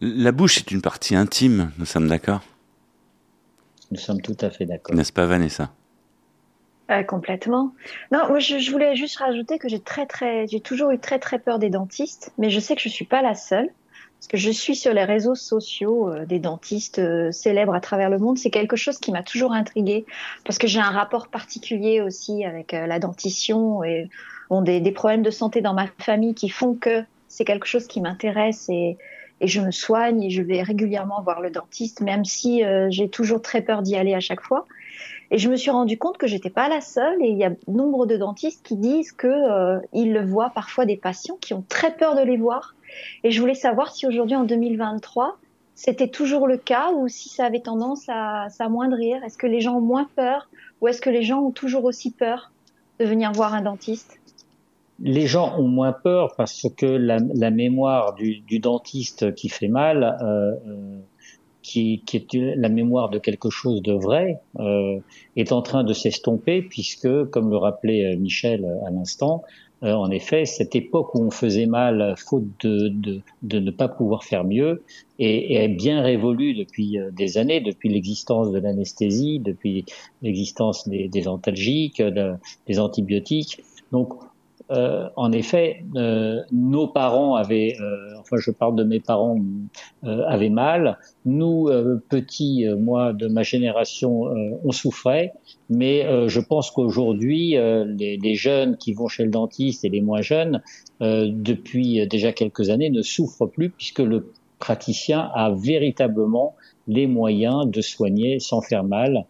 La 0.00 0.32
bouche 0.32 0.58
est 0.58 0.70
une 0.70 0.82
partie 0.82 1.14
intime, 1.14 1.70
nous 1.78 1.86
sommes 1.86 2.08
d'accord? 2.08 2.40
Nous 3.90 3.98
sommes 3.98 4.20
tout 4.20 4.36
à 4.40 4.50
fait 4.50 4.66
d'accord. 4.66 4.94
N'est-ce 4.94 5.12
pas, 5.12 5.26
Vanessa? 5.26 5.70
Euh, 6.90 7.02
complètement. 7.02 7.72
Non, 8.12 8.28
moi 8.28 8.38
je, 8.38 8.58
je 8.58 8.70
voulais 8.70 8.94
juste 8.94 9.18
rajouter 9.18 9.58
que 9.58 9.68
j'ai 9.68 9.80
très 9.80 10.06
très, 10.06 10.46
j'ai 10.46 10.60
toujours 10.60 10.92
eu 10.92 10.98
très 10.98 11.18
très 11.18 11.40
peur 11.40 11.58
des 11.58 11.68
dentistes, 11.68 12.32
mais 12.38 12.48
je 12.48 12.60
sais 12.60 12.76
que 12.76 12.80
je 12.80 12.88
suis 12.88 13.04
pas 13.04 13.22
la 13.22 13.34
seule 13.34 13.70
parce 14.18 14.28
que 14.28 14.36
je 14.36 14.50
suis 14.50 14.76
sur 14.76 14.94
les 14.94 15.04
réseaux 15.04 15.34
sociaux 15.34 16.08
euh, 16.08 16.24
des 16.24 16.38
dentistes 16.38 17.00
euh, 17.00 17.30
célèbres 17.32 17.74
à 17.74 17.80
travers 17.80 18.08
le 18.08 18.18
monde. 18.18 18.38
C'est 18.38 18.50
quelque 18.50 18.76
chose 18.76 18.98
qui 18.98 19.12
m'a 19.12 19.22
toujours 19.22 19.52
intriguée 19.52 20.06
parce 20.44 20.58
que 20.58 20.66
j'ai 20.66 20.80
un 20.80 20.90
rapport 20.90 21.28
particulier 21.28 22.00
aussi 22.00 22.44
avec 22.44 22.72
euh, 22.72 22.86
la 22.86 22.98
dentition 22.98 23.82
et 23.84 24.08
bon, 24.48 24.62
des, 24.62 24.80
des 24.80 24.92
problèmes 24.92 25.22
de 25.22 25.30
santé 25.30 25.60
dans 25.60 25.74
ma 25.74 25.88
famille 25.98 26.34
qui 26.34 26.48
font 26.48 26.74
que 26.74 27.02
c'est 27.28 27.44
quelque 27.44 27.66
chose 27.66 27.86
qui 27.86 28.00
m'intéresse 28.00 28.68
et, 28.68 28.96
et 29.40 29.46
je 29.46 29.60
me 29.60 29.70
soigne 29.70 30.22
et 30.22 30.30
je 30.30 30.42
vais 30.42 30.62
régulièrement 30.62 31.22
voir 31.22 31.40
le 31.40 31.50
dentiste, 31.50 32.00
même 32.00 32.24
si 32.24 32.64
euh, 32.64 32.88
j'ai 32.90 33.08
toujours 33.08 33.42
très 33.42 33.62
peur 33.62 33.82
d'y 33.82 33.96
aller 33.96 34.14
à 34.14 34.20
chaque 34.20 34.40
fois. 34.40 34.66
Et 35.30 35.38
je 35.38 35.50
me 35.50 35.56
suis 35.56 35.70
rendu 35.70 35.98
compte 35.98 36.18
que 36.18 36.26
j'étais 36.26 36.50
pas 36.50 36.68
la 36.68 36.80
seule 36.80 37.20
et 37.20 37.28
il 37.28 37.36
y 37.36 37.44
a 37.44 37.50
nombre 37.66 38.06
de 38.06 38.16
dentistes 38.16 38.64
qui 38.64 38.76
disent 38.76 39.12
que 39.12 39.26
euh, 39.26 40.22
voient 40.24 40.50
parfois 40.50 40.86
des 40.86 40.96
patients 40.96 41.36
qui 41.40 41.52
ont 41.52 41.64
très 41.68 41.94
peur 41.94 42.14
de 42.14 42.22
les 42.22 42.36
voir. 42.36 42.74
Et 43.24 43.30
je 43.30 43.40
voulais 43.40 43.54
savoir 43.54 43.92
si 43.92 44.06
aujourd'hui 44.06 44.36
en 44.36 44.44
2023, 44.44 45.38
c'était 45.74 46.08
toujours 46.08 46.46
le 46.46 46.56
cas 46.56 46.92
ou 46.92 47.08
si 47.08 47.28
ça 47.28 47.44
avait 47.44 47.60
tendance 47.60 48.04
à 48.08 48.48
s'amoindrir 48.50 49.22
Est-ce 49.24 49.36
que 49.36 49.46
les 49.46 49.60
gens 49.60 49.76
ont 49.76 49.82
moins 49.82 50.08
peur 50.16 50.48
ou 50.80 50.88
est-ce 50.88 51.02
que 51.02 51.10
les 51.10 51.22
gens 51.22 51.40
ont 51.40 51.50
toujours 51.50 51.84
aussi 51.84 52.10
peur 52.10 52.52
de 52.98 53.04
venir 53.04 53.32
voir 53.32 53.52
un 53.52 53.62
dentiste? 53.62 54.18
Les 55.00 55.26
gens 55.26 55.58
ont 55.58 55.68
moins 55.68 55.92
peur 55.92 56.34
parce 56.36 56.66
que 56.76 56.86
la, 56.86 57.18
la 57.34 57.50
mémoire 57.50 58.14
du, 58.14 58.40
du, 58.40 58.58
dentiste 58.58 59.34
qui 59.34 59.48
fait 59.48 59.68
mal, 59.68 60.16
euh, 60.22 60.52
euh 60.66 61.00
qui, 61.66 62.02
qui, 62.06 62.18
est 62.18 62.54
la 62.56 62.68
mémoire 62.68 63.10
de 63.10 63.18
quelque 63.18 63.50
chose 63.50 63.82
de 63.82 63.92
vrai, 63.92 64.38
euh, 64.60 65.00
est 65.34 65.50
en 65.50 65.62
train 65.62 65.82
de 65.82 65.92
s'estomper 65.92 66.62
puisque, 66.62 67.24
comme 67.30 67.50
le 67.50 67.56
rappelait 67.56 68.14
euh, 68.14 68.16
Michel 68.16 68.64
à 68.86 68.90
l'instant, 68.90 69.42
euh, 69.82 69.92
en 69.92 70.10
effet, 70.10 70.44
cette 70.44 70.76
époque 70.76 71.14
où 71.16 71.24
on 71.24 71.30
faisait 71.30 71.66
mal 71.66 72.14
faute 72.16 72.46
de, 72.62 72.88
de, 72.88 73.20
de 73.42 73.58
ne 73.58 73.70
pas 73.72 73.88
pouvoir 73.88 74.22
faire 74.22 74.44
mieux 74.44 74.84
est, 75.18 75.54
est 75.54 75.68
bien 75.68 76.02
révolue 76.02 76.54
depuis 76.54 76.98
des 77.12 77.36
années, 77.36 77.60
depuis 77.60 77.88
l'existence 77.88 78.52
de 78.52 78.58
l'anesthésie, 78.60 79.40
depuis 79.40 79.84
l'existence 80.22 80.88
des, 80.88 81.08
des 81.08 81.26
antalgiques, 81.26 82.00
des 82.66 82.78
antibiotiques. 82.78 83.60
Donc, 83.92 84.14
euh, 84.72 85.08
en 85.14 85.30
effet, 85.30 85.84
euh, 85.94 86.40
nos 86.50 86.88
parents 86.88 87.36
avaient, 87.36 87.76
euh, 87.80 88.18
enfin 88.18 88.36
je 88.36 88.50
parle 88.50 88.74
de 88.74 88.82
mes 88.82 89.00
parents, 89.00 89.38
avaient 90.02 90.50
mal. 90.50 90.98
Nous, 91.24 91.68
petits, 92.08 92.64
moi 92.78 93.12
de 93.12 93.26
ma 93.28 93.42
génération, 93.42 94.24
on 94.64 94.72
souffrait. 94.72 95.32
Mais 95.68 96.06
je 96.28 96.40
pense 96.40 96.70
qu'aujourd'hui, 96.70 97.50
les, 97.50 98.16
les, 98.16 98.34
jeunes 98.34 98.76
qui 98.76 98.92
vont 98.92 99.08
chez 99.08 99.24
le 99.24 99.30
dentiste 99.30 99.84
et 99.84 99.88
les 99.88 100.00
moins 100.00 100.22
jeunes, 100.22 100.62
depuis 101.00 102.06
déjà 102.06 102.32
quelques 102.32 102.70
années, 102.70 102.90
ne 102.90 103.02
souffrent 103.02 103.46
plus 103.46 103.70
puisque 103.70 104.00
le 104.00 104.32
praticien 104.60 105.30
a 105.34 105.50
véritablement 105.50 106.54
les 106.86 107.08
moyens 107.08 107.66
de 107.66 107.80
soigner 107.80 108.38
sans 108.38 108.60
faire 108.60 108.84
mal. 108.84 109.26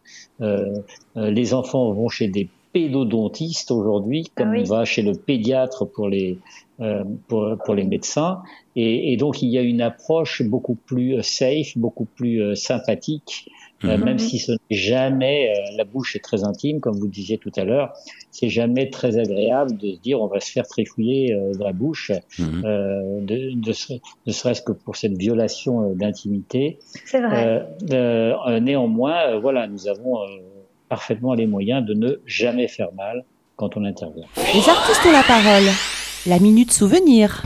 les 1.17 1.55
enfants 1.55 1.91
vont 1.93 2.09
chez 2.09 2.29
des 2.29 2.51
pédodontiste 2.77 3.71
aujourd'hui, 3.71 4.27
ah 4.27 4.33
comme 4.37 4.55
on 4.55 4.63
va 4.65 4.85
chez 4.85 5.01
le 5.01 5.15
pédiatre 5.15 5.87
pour 5.87 6.11
les 6.11 6.39
euh, 6.81 7.05
pour, 7.27 7.57
pour, 7.65 7.75
les 7.75 7.85
médecins. 7.85 8.43
Et, 8.75 9.15
et, 9.15 9.17
donc 9.17 9.41
il 9.41 9.49
y 9.49 9.57
a 9.57 9.63
une 9.63 9.81
approche 9.81 10.43
beaucoup 10.43 10.75
plus 10.75 11.15
euh, 11.15 11.23
safe, 11.23 11.79
beaucoup 11.79 12.05
plus 12.05 12.43
euh, 12.43 12.55
sympathique, 12.55 13.49
euh, 13.85 13.97
mhm. 13.97 14.05
même 14.05 14.19
si 14.19 14.39
ce 14.39 14.53
n'est 14.53 14.59
jamais 14.77 15.55
la 15.79 15.85
bouche 15.85 16.17
est 16.17 16.23
très 16.23 16.45
intime, 16.45 16.81
comme 16.81 16.99
vous 16.99 17.09
disiez 17.09 17.39
tout 17.39 17.53
à 17.57 17.65
l'heure. 17.65 17.95
C'est 18.31 18.51
jamais 18.51 18.91
très 18.91 19.17
agréable 19.17 19.79
de 19.79 19.93
se 19.93 20.01
dire 20.01 20.21
on 20.21 20.27
va 20.27 20.41
se 20.41 20.53
faire 20.53 20.67
trifouiller 20.67 21.35
dans 21.59 21.65
la 21.65 21.73
bouche, 21.73 22.13
mhm. 22.39 22.61
de, 23.25 23.55
de, 23.55 24.01
ne 24.27 24.33
serait-ce 24.33 24.61
que 24.61 24.73
pour 24.73 24.97
cette 24.97 25.17
violation 25.17 25.95
d'intimité. 25.95 26.79
C'est 27.07 27.23
vrai. 27.23 27.67
néanmoins, 28.61 29.39
voilà, 29.39 29.67
nous 29.67 29.89
avons 29.89 30.19
parfaitement 30.89 31.35
les 31.35 31.47
moyens 31.47 31.85
de 31.85 31.95
ne 31.95 32.21
jamais 32.27 32.69
faire 32.69 32.93
mal 32.97 33.25
quand 33.57 33.77
on 33.77 33.85
intervient. 33.85 34.27
Les 34.37 34.69
artistes 34.69 35.05
ont 35.07 35.13
la 35.13 35.23
parole. 35.23 35.71
La 36.27 36.39
minute 36.39 36.73
souvenir. 36.73 37.43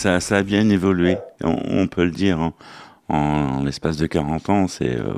Ça, 0.00 0.18
ça 0.20 0.38
a 0.38 0.42
bien 0.42 0.70
évolué, 0.70 1.18
on, 1.44 1.86
peut 1.86 2.04
le 2.04 2.10
dire. 2.10 2.40
Hein. 2.40 2.54
En, 3.10 3.62
l'espace 3.62 3.98
de 3.98 4.06
40 4.06 4.48
ans, 4.48 4.66
c'est. 4.66 4.96
Euh, 4.96 5.12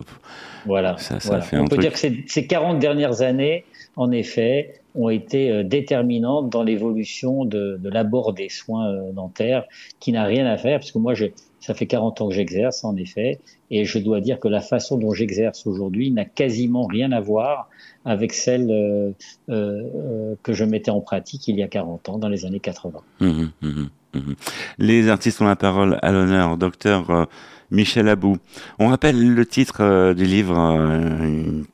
voilà. 0.67 0.99
Ça, 0.99 1.21
ça 1.21 1.41
Fait 1.41 1.57
on 1.59 1.67
peut 1.67 1.77
dire 1.77 1.93
que 1.93 1.99
ces, 1.99 2.47
40 2.47 2.81
dernières 2.81 3.23
années, 3.23 3.65
en 3.95 4.11
effet, 4.11 4.81
ont 4.95 5.09
été 5.09 5.51
euh, 5.51 5.63
déterminantes 5.65 6.51
dans 6.51 6.63
l'évolution 6.63 7.45
de, 7.45 7.79
de 7.81 7.89
l'abord 7.89 8.33
des 8.33 8.49
soins 8.49 8.89
euh, 8.89 9.13
dentaires, 9.13 9.65
qui 10.01 10.13
n'a 10.13 10.25
rien 10.25 10.47
à 10.47 10.57
faire, 10.57 10.79
parce 10.79 10.93
que 10.93 10.99
moi, 10.99 11.15
ça 11.61 11.75
fait 11.75 11.87
40 11.87 12.21
ans 12.21 12.29
que 12.29 12.35
j'exerce, 12.35 12.85
en 12.85 12.97
effet, 12.97 13.39
et 13.71 13.85
je 13.85 13.99
dois 13.99 14.21
dire 14.21 14.39
que 14.39 14.49
la 14.49 14.61
façon 14.61 14.99
dont 14.99 15.13
j'exerce 15.13 15.67
aujourd'hui 15.67 16.11
n'a 16.11 16.25
quasiment 16.25 16.87
rien 16.87 17.13
à 17.13 17.21
voir 17.21 17.69
avec 18.05 18.33
celle 18.33 18.71
euh, 18.71 19.13
euh, 19.49 20.35
que 20.43 20.53
je 20.53 20.65
mettais 20.65 20.91
en 20.91 21.01
pratique 21.01 21.49
il 21.49 21.57
y 21.57 21.63
a 21.63 21.69
40 21.69 22.09
ans, 22.09 22.19
dans 22.19 22.29
les 22.29 22.45
années 22.45 22.61
80. 22.61 23.01
Mmh, 23.21 23.27
mmh, 23.63 23.69
mmh, 24.15 24.33
les 24.79 25.09
artistes 25.09 25.41
ont 25.41 25.47
la 25.47 25.57
parole 25.57 25.99
à 26.03 26.13
l'honneur, 26.13 26.57
docteur 26.57 27.11
euh, 27.11 27.25
Michel 27.73 28.09
Abou. 28.09 28.37
On 28.79 28.89
rappelle 28.89 29.35
le 29.35 29.47
titre 29.47 30.13
du 30.13 30.25
livre 30.25 30.79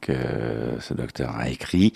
que 0.01 0.13
ce 0.81 0.95
docteur 0.95 1.37
a 1.37 1.51
écrit. 1.51 1.93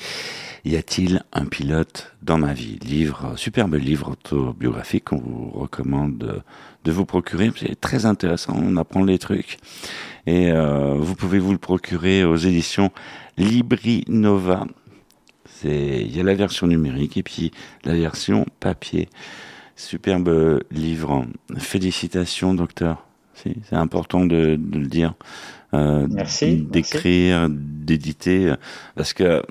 Y 0.64 0.76
a-t-il 0.76 1.22
un 1.32 1.46
pilote 1.46 2.12
dans 2.20 2.36
ma 2.36 2.52
vie? 2.52 2.80
Livre, 2.84 3.34
superbe 3.36 3.74
livre 3.74 4.10
autobiographique 4.10 5.04
qu'on 5.04 5.18
vous 5.18 5.50
recommande 5.50 6.42
de 6.84 6.92
vous 6.92 7.04
procurer. 7.04 7.52
C'est 7.56 7.80
très 7.80 8.04
intéressant, 8.04 8.54
on 8.60 8.76
apprend 8.76 9.04
les 9.04 9.18
trucs. 9.18 9.58
Et 10.26 10.50
vous 10.52 11.14
pouvez 11.14 11.38
vous 11.38 11.52
le 11.52 11.58
procurer 11.58 12.24
aux 12.24 12.36
éditions 12.36 12.90
Libri 13.38 14.04
Nova. 14.08 14.66
Il 15.64 16.14
y 16.14 16.18
a 16.18 16.24
la 16.24 16.34
version 16.34 16.66
numérique 16.66 17.16
et 17.16 17.22
puis 17.22 17.52
la 17.84 17.94
version 17.94 18.46
papier. 18.58 19.08
Superbe 19.76 20.60
livre. 20.72 21.24
Félicitations, 21.56 22.52
docteur. 22.52 23.06
C'est 23.34 23.76
important 23.76 24.24
de, 24.24 24.58
le 24.72 24.86
dire. 24.86 25.14
Euh, 25.74 26.06
d'écrire, 26.70 27.48
d'éditer, 27.48 28.52
parce 28.94 29.14
que 29.14 29.42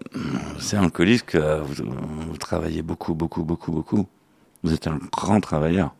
c'est 0.60 0.78
un 0.78 0.90
colis 0.90 1.22
que 1.26 1.62
vous, 1.62 2.38
travaillez 2.38 2.84
beaucoup, 2.84 3.16
beaucoup, 3.16 3.44
beaucoup, 3.44 3.72
beaucoup. 3.72 4.06
Vous 4.64 4.74
êtes 4.74 4.86
un 4.86 5.00
grand 5.12 5.42
travailleur. 5.42 5.96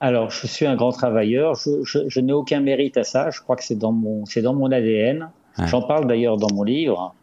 Alors, 0.00 0.30
je 0.30 0.46
suis 0.46 0.64
un 0.64 0.74
grand 0.74 0.92
travailleur. 0.92 1.54
Je, 1.56 1.82
je 2.08 2.20
n'ai 2.20 2.32
aucun 2.32 2.60
mérite 2.60 2.96
à 2.96 3.04
ça. 3.04 3.28
Je 3.30 3.42
crois 3.42 3.56
que 3.56 3.64
c'est 3.64 3.76
dans 3.76 3.92
mon, 3.92 4.24
c'est 4.24 4.40
dans 4.40 4.54
mon 4.54 4.72
ADN. 4.72 5.28
J'en 5.66 5.82
parle 5.82 6.06
d'ailleurs 6.06 6.36
dans 6.36 6.52
mon 6.54 6.62
livre. 6.62 7.14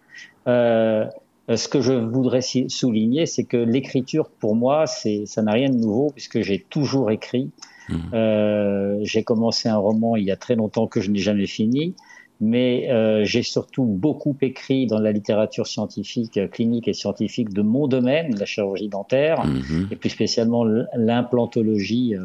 Euh, 0.47 1.05
ce 1.53 1.67
que 1.67 1.81
je 1.81 1.93
voudrais 1.93 2.41
souligner, 2.41 3.25
c'est 3.25 3.45
que 3.45 3.57
l'écriture, 3.57 4.29
pour 4.29 4.55
moi, 4.55 4.85
c'est, 4.85 5.25
ça 5.25 5.41
n'a 5.41 5.53
rien 5.53 5.69
de 5.69 5.77
nouveau 5.77 6.11
puisque 6.11 6.41
j'ai 6.41 6.59
toujours 6.59 7.09
écrit. 7.11 7.49
Mmh. 7.89 7.95
Euh, 8.13 8.97
j'ai 9.01 9.23
commencé 9.23 9.69
un 9.69 9.77
roman 9.77 10.15
il 10.15 10.25
y 10.25 10.31
a 10.31 10.35
très 10.35 10.55
longtemps 10.55 10.87
que 10.87 11.01
je 11.01 11.11
n'ai 11.11 11.19
jamais 11.19 11.47
fini, 11.47 11.95
mais 12.39 12.89
euh, 12.91 13.23
j'ai 13.25 13.43
surtout 13.43 13.85
beaucoup 13.85 14.35
écrit 14.41 14.85
dans 14.87 14.99
la 14.99 15.11
littérature 15.11 15.67
scientifique, 15.67 16.39
clinique 16.51 16.87
et 16.87 16.93
scientifique 16.93 17.53
de 17.53 17.61
mon 17.61 17.87
domaine, 17.87 18.35
la 18.37 18.45
chirurgie 18.45 18.89
dentaire, 18.89 19.45
mmh. 19.45 19.87
et 19.91 19.95
plus 19.95 20.09
spécialement 20.09 20.65
l'implantologie 20.95 22.15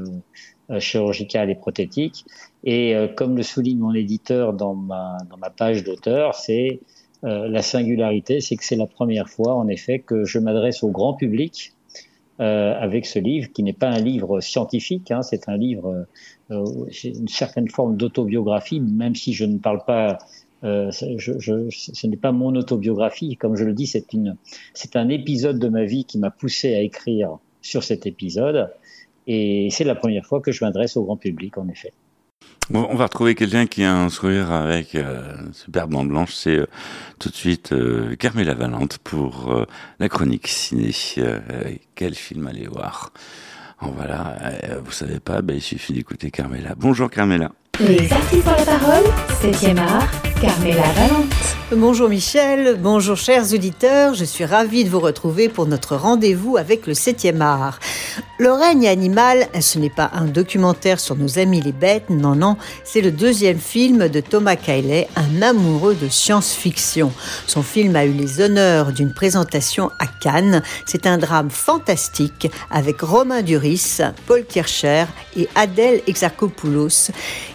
euh, 0.72 0.80
chirurgicale 0.80 1.50
et 1.50 1.54
prothétique. 1.54 2.24
Et 2.64 2.94
euh, 2.94 3.08
comme 3.08 3.36
le 3.36 3.42
souligne 3.42 3.78
mon 3.78 3.92
éditeur 3.94 4.52
dans 4.52 4.74
ma, 4.74 5.18
dans 5.28 5.36
ma 5.36 5.50
page 5.50 5.82
d'auteur, 5.84 6.34
c'est 6.34 6.80
euh, 7.24 7.48
la 7.48 7.62
singularité, 7.62 8.40
c'est 8.40 8.56
que 8.56 8.64
c'est 8.64 8.76
la 8.76 8.86
première 8.86 9.28
fois, 9.28 9.54
en 9.54 9.66
effet, 9.68 9.98
que 9.98 10.24
je 10.24 10.38
m'adresse 10.38 10.82
au 10.82 10.88
grand 10.88 11.14
public 11.14 11.74
euh, 12.40 12.74
avec 12.78 13.06
ce 13.06 13.18
livre, 13.18 13.52
qui 13.52 13.62
n'est 13.62 13.72
pas 13.72 13.88
un 13.88 14.00
livre 14.00 14.40
scientifique, 14.40 15.10
hein, 15.10 15.22
c'est 15.22 15.48
un 15.48 15.56
livre, 15.56 16.06
euh, 16.50 16.64
une 17.04 17.28
certaine 17.28 17.68
forme 17.68 17.96
d'autobiographie, 17.96 18.80
même 18.80 19.14
si 19.14 19.32
je 19.32 19.44
ne 19.44 19.58
parle 19.58 19.84
pas, 19.84 20.18
euh, 20.64 20.90
je, 21.18 21.38
je, 21.38 21.68
ce 21.70 22.06
n'est 22.06 22.16
pas 22.16 22.32
mon 22.32 22.54
autobiographie, 22.54 23.36
comme 23.36 23.56
je 23.56 23.64
le 23.64 23.74
dis, 23.74 23.86
c'est 23.86 24.12
une, 24.12 24.36
c'est 24.72 24.96
un 24.96 25.08
épisode 25.08 25.58
de 25.58 25.68
ma 25.68 25.84
vie 25.84 26.04
qui 26.04 26.18
m'a 26.18 26.30
poussé 26.30 26.74
à 26.74 26.80
écrire 26.80 27.38
sur 27.60 27.84
cet 27.84 28.06
épisode. 28.06 28.70
Et 29.26 29.68
c'est 29.70 29.84
la 29.84 29.94
première 29.94 30.26
fois 30.26 30.40
que 30.40 30.52
je 30.52 30.64
m'adresse 30.64 30.96
au 30.96 31.04
grand 31.04 31.16
public, 31.16 31.58
en 31.58 31.68
effet. 31.68 31.92
On 32.70 32.94
va 32.94 33.04
retrouver 33.04 33.34
quelqu'un 33.34 33.66
qui 33.66 33.84
a 33.84 33.94
un 33.94 34.08
sourire 34.08 34.52
avec 34.52 34.94
euh, 34.94 35.34
superbe 35.52 35.92
dent 35.92 36.04
blanche. 36.04 36.34
C'est 36.34 36.58
euh, 36.58 36.66
tout 37.18 37.28
de 37.28 37.34
suite 37.34 37.72
euh, 37.72 38.16
Carmela 38.16 38.54
Valente 38.54 38.98
pour 38.98 39.52
euh, 39.52 39.66
la 39.98 40.08
chronique 40.08 40.48
ciné. 40.48 40.92
Quel 41.94 42.14
film 42.14 42.46
aller 42.46 42.66
voir 42.66 43.12
En 43.80 43.90
voilà, 43.90 44.36
vous 44.84 44.92
savez 44.92 45.20
pas, 45.20 45.42
ben, 45.42 45.56
il 45.56 45.62
suffit 45.62 45.92
d'écouter 45.92 46.30
Carmela. 46.30 46.74
Bonjour 46.76 47.10
Carmela. 47.10 47.52
Les 47.80 48.12
artistes 48.12 48.46
ont 48.46 48.50
la 48.50 48.64
parole, 48.64 49.04
7e 49.42 49.78
art, 49.78 50.10
Carmela 50.40 50.82
Valente. 50.92 51.41
Bonjour 51.74 52.10
Michel, 52.10 52.78
bonjour 52.78 53.16
chers 53.16 53.54
auditeurs, 53.54 54.12
je 54.12 54.24
suis 54.26 54.44
ravie 54.44 54.84
de 54.84 54.90
vous 54.90 55.00
retrouver 55.00 55.48
pour 55.48 55.66
notre 55.66 55.96
rendez-vous 55.96 56.58
avec 56.58 56.86
le 56.86 56.92
7e 56.92 57.40
art. 57.40 57.78
Le 58.38 58.52
règne 58.52 58.88
animal, 58.88 59.48
ce 59.58 59.78
n'est 59.78 59.88
pas 59.88 60.10
un 60.12 60.26
documentaire 60.26 61.00
sur 61.00 61.16
nos 61.16 61.38
amis 61.38 61.62
les 61.62 61.72
bêtes, 61.72 62.10
non, 62.10 62.34
non, 62.34 62.58
c'est 62.84 63.00
le 63.00 63.10
deuxième 63.10 63.58
film 63.58 64.08
de 64.08 64.20
Thomas 64.20 64.56
Caillet, 64.56 65.08
un 65.16 65.40
amoureux 65.40 65.94
de 65.94 66.08
science-fiction. 66.08 67.10
Son 67.46 67.62
film 67.62 67.96
a 67.96 68.04
eu 68.04 68.12
les 68.12 68.42
honneurs 68.42 68.92
d'une 68.92 69.14
présentation 69.14 69.90
à 69.98 70.06
Cannes. 70.06 70.62
C'est 70.84 71.06
un 71.06 71.16
drame 71.16 71.50
fantastique 71.50 72.50
avec 72.70 73.00
Romain 73.00 73.42
Duris, 73.42 73.98
Paul 74.26 74.44
Kircher 74.44 75.06
et 75.36 75.48
Adèle 75.54 76.02
Exarchopoulos 76.06 77.12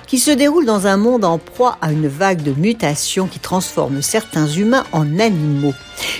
qui 0.07 0.19
se 0.19 0.31
déroule 0.31 0.65
dans 0.65 0.87
un 0.87 0.97
monde 0.97 1.25
en 1.25 1.37
proie 1.37 1.77
à 1.81 1.91
une 1.91 2.07
vague 2.07 2.41
de 2.41 2.53
mutations 2.53 3.27
qui 3.27 3.39
transforme 3.39 3.86
certains 4.01 4.47
humains 4.47 4.85
en 4.91 5.19
animaux. 5.19 5.73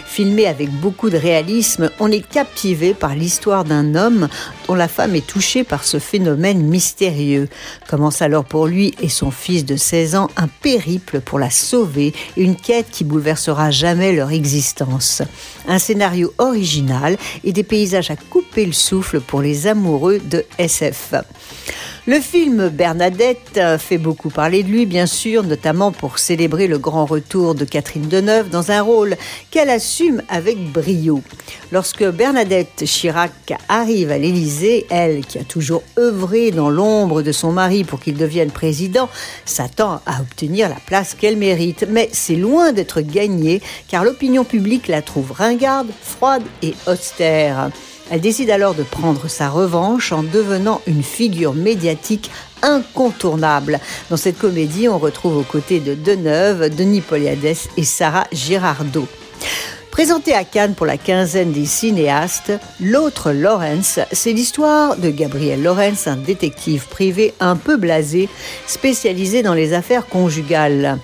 Filmé 0.06 0.48
avec 0.48 0.72
beaucoup 0.72 1.10
de 1.10 1.18
réalisme, 1.18 1.92
on 2.00 2.12
est 2.12 2.28
captivé 2.28 2.94
par 2.94 3.16
l'histoire 3.16 3.64
d'un 3.64 3.94
homme 3.96 4.28
dont 4.68 4.74
la 4.74 4.88
femme 4.88 5.16
est 5.16 5.26
touchée 5.26 5.64
par 5.64 5.84
ce 5.84 6.00
phénomène 6.00 6.64
mystérieux. 6.64 7.48
Commence 7.88 8.22
alors 8.22 8.44
pour 8.44 8.68
lui 8.68 8.96
et 9.02 9.10
son 9.10 9.30
fils 9.30 9.66
de 9.66 9.76
16 9.76 10.16
ans 10.16 10.30
un 10.36 10.48
périple 10.48 11.22
pour 11.22 11.38
la 11.38 11.50
sauver, 11.50 12.14
une 12.36 12.56
quête 12.56 12.90
qui 12.92 13.04
bouleversera 13.04 13.70
jamais 13.70 14.14
leur 14.14 14.32
existence. 14.32 15.22
Un 15.68 15.80
scénario 15.80 16.34
original 16.40 17.18
et 17.44 17.54
des 17.54 17.64
paysages 17.64 18.10
à 18.10 18.16
couper 18.16 18.66
le 18.66 18.74
souffle 18.74 19.22
pour 19.22 19.42
les 19.42 19.68
amoureux 19.68 20.20
de 20.20 20.44
SF. 20.58 21.14
Le 22.10 22.22
film 22.22 22.70
Bernadette 22.70 23.60
fait 23.80 23.98
beaucoup 23.98 24.30
parler 24.30 24.64
de 24.64 24.70
lui, 24.70 24.86
bien 24.86 25.08
sûr, 25.08 25.44
notamment 25.44 25.92
pour 25.92 26.20
célébrer 26.20 26.68
le 26.68 26.78
grand 26.78 27.06
retour 27.06 27.54
de 27.54 27.66
Catherine 27.66 28.08
Deneuve 28.08 28.48
dans 28.48 28.72
un 28.72 28.82
rôle 28.82 29.18
qu'elle 29.52 29.70
assume 29.70 30.24
avec 30.30 30.58
brio. 30.72 31.22
Lorsque 31.74 32.06
Bernadette 32.06 32.86
Chirac 32.86 33.54
arrive 33.68 34.10
à 34.12 34.18
l'Élysée, 34.18 34.86
elle, 34.90 35.26
qui 35.26 35.38
a 35.38 35.44
toujours 35.44 35.84
œuvré 36.00 36.52
dans 36.52 36.70
l'ombre 36.70 37.24
de 37.24 37.34
son 37.34 37.52
mari 37.52 37.84
pour 37.84 38.00
qu'il 38.00 38.16
devienne 38.16 38.52
président, 38.52 39.10
s'attend 39.44 40.00
à 40.06 40.22
obtenir 40.22 40.70
la 40.70 40.80
place 40.86 41.14
qu'elle 41.14 41.36
mérite. 41.36 41.88
Mais 41.90 42.08
c'est 42.14 42.38
loin 42.38 42.72
d'être 42.72 43.02
gagné, 43.02 43.62
car 43.90 44.06
l'opinion 44.06 44.46
publique 44.46 44.88
la 44.88 45.02
trouve 45.02 45.34
ringarde, 45.34 45.90
froide 46.02 46.44
et 46.64 46.74
austère. 46.88 47.70
Elle 48.10 48.22
décide 48.22 48.50
alors 48.50 48.74
de 48.74 48.84
prendre 48.84 49.28
sa 49.28 49.50
revanche 49.50 50.12
en 50.12 50.24
devenant 50.24 50.82
une 50.88 51.04
figure 51.04 51.54
médiatique 51.54 52.32
incontournable. 52.62 53.80
Dans 54.10 54.18
cette 54.18 54.38
comédie, 54.38 54.88
on 54.88 54.98
retrouve 54.98 55.38
aux 55.38 55.44
côtés 55.44 55.80
de 55.80 55.94
Deneuve, 55.94 56.74
Denis 56.74 57.02
Poliades 57.02 57.58
et 57.76 57.84
Sarah 57.84 58.28
Girardot. 58.32 59.08
Présenté 59.92 60.34
à 60.34 60.44
Cannes 60.44 60.76
pour 60.76 60.86
la 60.86 60.98
quinzaine 60.98 61.52
des 61.52 61.66
cinéastes, 61.66 62.54
L'autre 62.80 63.32
Lawrence, 63.32 64.00
c'est 64.12 64.32
l'histoire 64.32 64.96
de 64.96 65.10
Gabriel 65.10 65.64
Lawrence, 65.64 66.08
un 66.08 66.18
détective 66.18 66.88
privé 66.88 67.34
un 67.40 67.56
peu 67.56 67.78
blasé, 67.78 68.30
spécialisé 68.68 69.42
dans 69.42 69.56
les 69.56 69.74
affaires 69.74 70.06
conjugales. 70.06 71.00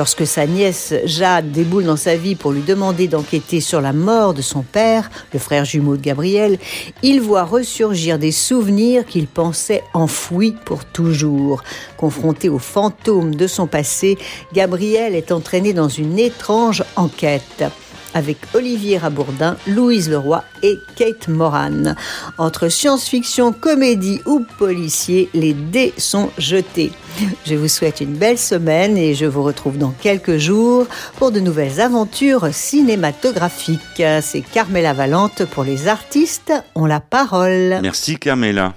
Lorsque 0.00 0.26
sa 0.26 0.46
nièce 0.46 0.94
Jade 1.04 1.52
déboule 1.52 1.84
dans 1.84 1.94
sa 1.94 2.16
vie 2.16 2.34
pour 2.34 2.52
lui 2.52 2.62
demander 2.62 3.06
d'enquêter 3.06 3.60
sur 3.60 3.82
la 3.82 3.92
mort 3.92 4.32
de 4.32 4.40
son 4.40 4.62
père, 4.62 5.10
le 5.34 5.38
frère 5.38 5.66
jumeau 5.66 5.98
de 5.98 6.00
Gabriel, 6.00 6.58
il 7.02 7.20
voit 7.20 7.44
ressurgir 7.44 8.18
des 8.18 8.32
souvenirs 8.32 9.04
qu'il 9.04 9.26
pensait 9.26 9.84
enfouis 9.92 10.56
pour 10.64 10.86
toujours. 10.86 11.62
Confronté 11.98 12.48
aux 12.48 12.58
fantômes 12.58 13.34
de 13.34 13.46
son 13.46 13.66
passé, 13.66 14.16
Gabriel 14.54 15.14
est 15.14 15.32
entraîné 15.32 15.74
dans 15.74 15.90
une 15.90 16.18
étrange 16.18 16.82
enquête 16.96 17.64
avec 18.14 18.38
Olivier 18.54 18.98
Rabourdin, 18.98 19.56
Louise 19.66 20.10
Leroy 20.10 20.44
et 20.62 20.78
Kate 20.96 21.28
Moran. 21.28 21.94
Entre 22.38 22.68
science-fiction, 22.68 23.52
comédie 23.52 24.20
ou 24.26 24.44
policier, 24.58 25.28
les 25.34 25.54
dés 25.54 25.92
sont 25.96 26.30
jetés. 26.38 26.92
Je 27.44 27.54
vous 27.54 27.68
souhaite 27.68 28.00
une 28.00 28.14
belle 28.14 28.38
semaine 28.38 28.96
et 28.96 29.14
je 29.14 29.26
vous 29.26 29.42
retrouve 29.42 29.78
dans 29.78 29.90
quelques 29.90 30.38
jours 30.38 30.86
pour 31.16 31.32
de 31.32 31.40
nouvelles 31.40 31.80
aventures 31.80 32.48
cinématographiques. 32.52 34.02
C'est 34.22 34.42
Carmela 34.42 34.92
Valente 34.92 35.44
pour 35.46 35.64
les 35.64 35.88
artistes 35.88 36.52
ont 36.74 36.86
la 36.86 37.00
parole. 37.00 37.78
Merci 37.82 38.18
Carmela. 38.18 38.74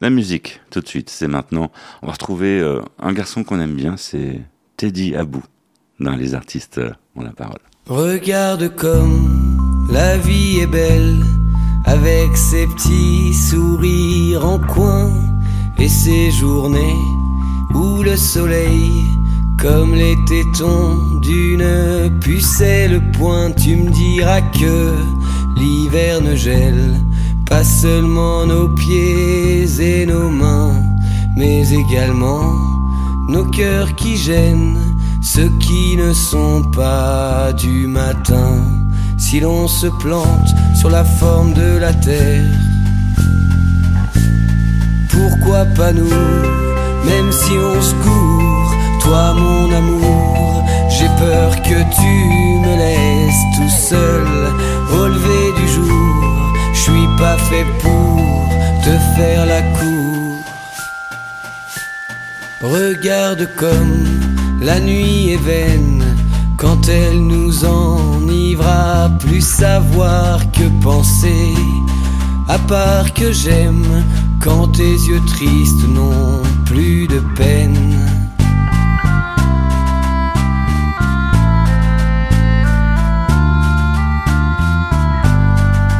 La 0.00 0.10
musique, 0.10 0.60
tout 0.70 0.80
de 0.80 0.88
suite, 0.88 1.08
c'est 1.08 1.28
maintenant. 1.28 1.70
On 2.02 2.06
va 2.06 2.12
retrouver 2.12 2.60
euh, 2.60 2.82
un 2.98 3.12
garçon 3.12 3.44
qu'on 3.44 3.60
aime 3.60 3.74
bien, 3.74 3.96
c'est 3.96 4.40
Teddy 4.76 5.14
Abou, 5.14 5.42
dans 6.00 6.16
Les 6.16 6.34
artistes 6.34 6.80
ont 7.16 7.22
la 7.22 7.32
parole. 7.32 7.60
Regarde 7.86 8.74
comme 8.76 9.58
la 9.90 10.16
vie 10.16 10.60
est 10.60 10.66
belle, 10.66 11.22
avec 11.84 12.34
ses 12.34 12.66
petits 12.66 13.34
sourires 13.34 14.42
en 14.42 14.58
coin 14.58 15.10
et 15.78 15.90
ses 15.90 16.30
journées 16.30 16.96
où 17.74 18.02
le 18.02 18.16
soleil, 18.16 18.90
comme 19.60 19.94
les 19.94 20.16
tétons 20.26 20.96
d'une 21.20 22.18
pucelle 22.22 23.02
pointe, 23.12 23.56
tu 23.56 23.76
me 23.76 23.90
diras 23.90 24.40
que 24.40 24.94
l'hiver 25.58 26.22
ne 26.22 26.34
gèle 26.34 26.94
pas 27.44 27.64
seulement 27.64 28.46
nos 28.46 28.70
pieds 28.76 29.66
et 29.78 30.06
nos 30.06 30.30
mains, 30.30 30.72
mais 31.36 31.70
également 31.70 32.50
nos 33.28 33.44
cœurs 33.50 33.94
qui 33.94 34.16
gênent 34.16 34.93
ceux 35.24 35.50
qui 35.58 35.96
ne 35.96 36.12
sont 36.12 36.62
pas 36.76 37.52
du 37.56 37.86
matin, 37.86 38.62
si 39.16 39.40
l'on 39.40 39.66
se 39.66 39.86
plante 39.86 40.54
sur 40.76 40.90
la 40.90 41.02
forme 41.02 41.54
de 41.54 41.78
la 41.78 41.92
terre. 41.94 42.44
Pourquoi 45.08 45.64
pas 45.76 45.92
nous, 45.92 46.20
même 47.06 47.32
si 47.32 47.52
on 47.52 47.80
se 47.80 47.94
court, 47.94 48.74
toi 49.00 49.32
mon 49.34 49.72
amour, 49.72 50.64
j'ai 50.90 51.08
peur 51.18 51.56
que 51.62 51.78
tu 51.98 52.12
me 52.64 52.76
laisses 52.76 53.44
tout 53.56 53.76
seul 53.88 54.26
au 54.92 55.08
lever 55.08 55.46
du 55.60 55.68
jour. 55.68 56.52
Je 56.74 56.80
suis 56.80 57.08
pas 57.18 57.38
fait 57.38 57.66
pour 57.80 58.20
te 58.84 58.90
faire 59.16 59.46
la 59.46 59.62
cour. 59.62 60.36
Regarde 62.60 63.48
comme 63.56 64.04
la 64.60 64.80
nuit 64.80 65.30
est 65.32 65.42
vaine 65.42 66.02
quand 66.56 66.88
elle 66.88 67.20
nous 67.20 67.64
enivra, 67.64 69.10
plus 69.18 69.40
savoir 69.40 70.50
que 70.52 70.64
penser. 70.82 71.54
À 72.48 72.58
part 72.58 73.12
que 73.12 73.32
j'aime 73.32 74.04
quand 74.40 74.68
tes 74.68 74.82
yeux 75.08 75.20
tristes 75.26 75.88
n'ont 75.88 76.42
plus 76.64 77.06
de 77.06 77.20
peine. 77.34 77.98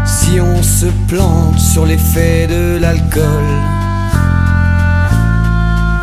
Si 0.07 0.41
on 0.41 0.63
se 0.63 0.87
plante 1.09 1.59
sur 1.59 1.87
l'effet 1.87 2.47
de 2.47 2.79
l'alcool, 2.79 3.49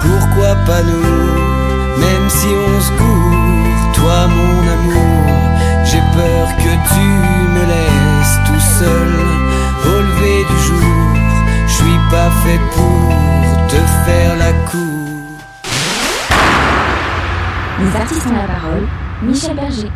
pourquoi 0.01 0.55
pas 0.65 0.81
nous? 0.83 1.40
Si 2.41 2.47
on 2.47 2.81
se 2.81 2.91
court, 2.93 3.93
toi 3.93 4.27
mon 4.27 4.61
amour, 4.75 5.27
j'ai 5.85 6.01
peur 6.17 6.47
que 6.57 6.73
tu 6.91 7.05
me 7.53 7.63
laisses 7.71 8.37
tout 8.47 8.63
seul 8.79 9.13
au 9.85 10.01
lever 10.01 10.43
du 10.49 10.57
jour. 10.63 11.03
Je 11.67 11.71
suis 11.71 11.99
pas 12.09 12.31
fait 12.41 12.59
pour 12.73 13.67
te 13.67 13.75
faire 14.05 14.35
la 14.37 14.53
cour. 14.71 15.37
Les 17.79 17.95
artistes 17.95 18.25
ont 18.25 18.35
la 18.35 18.47
parole, 18.51 18.87
Michel 19.21 19.55
Berger. 19.55 19.91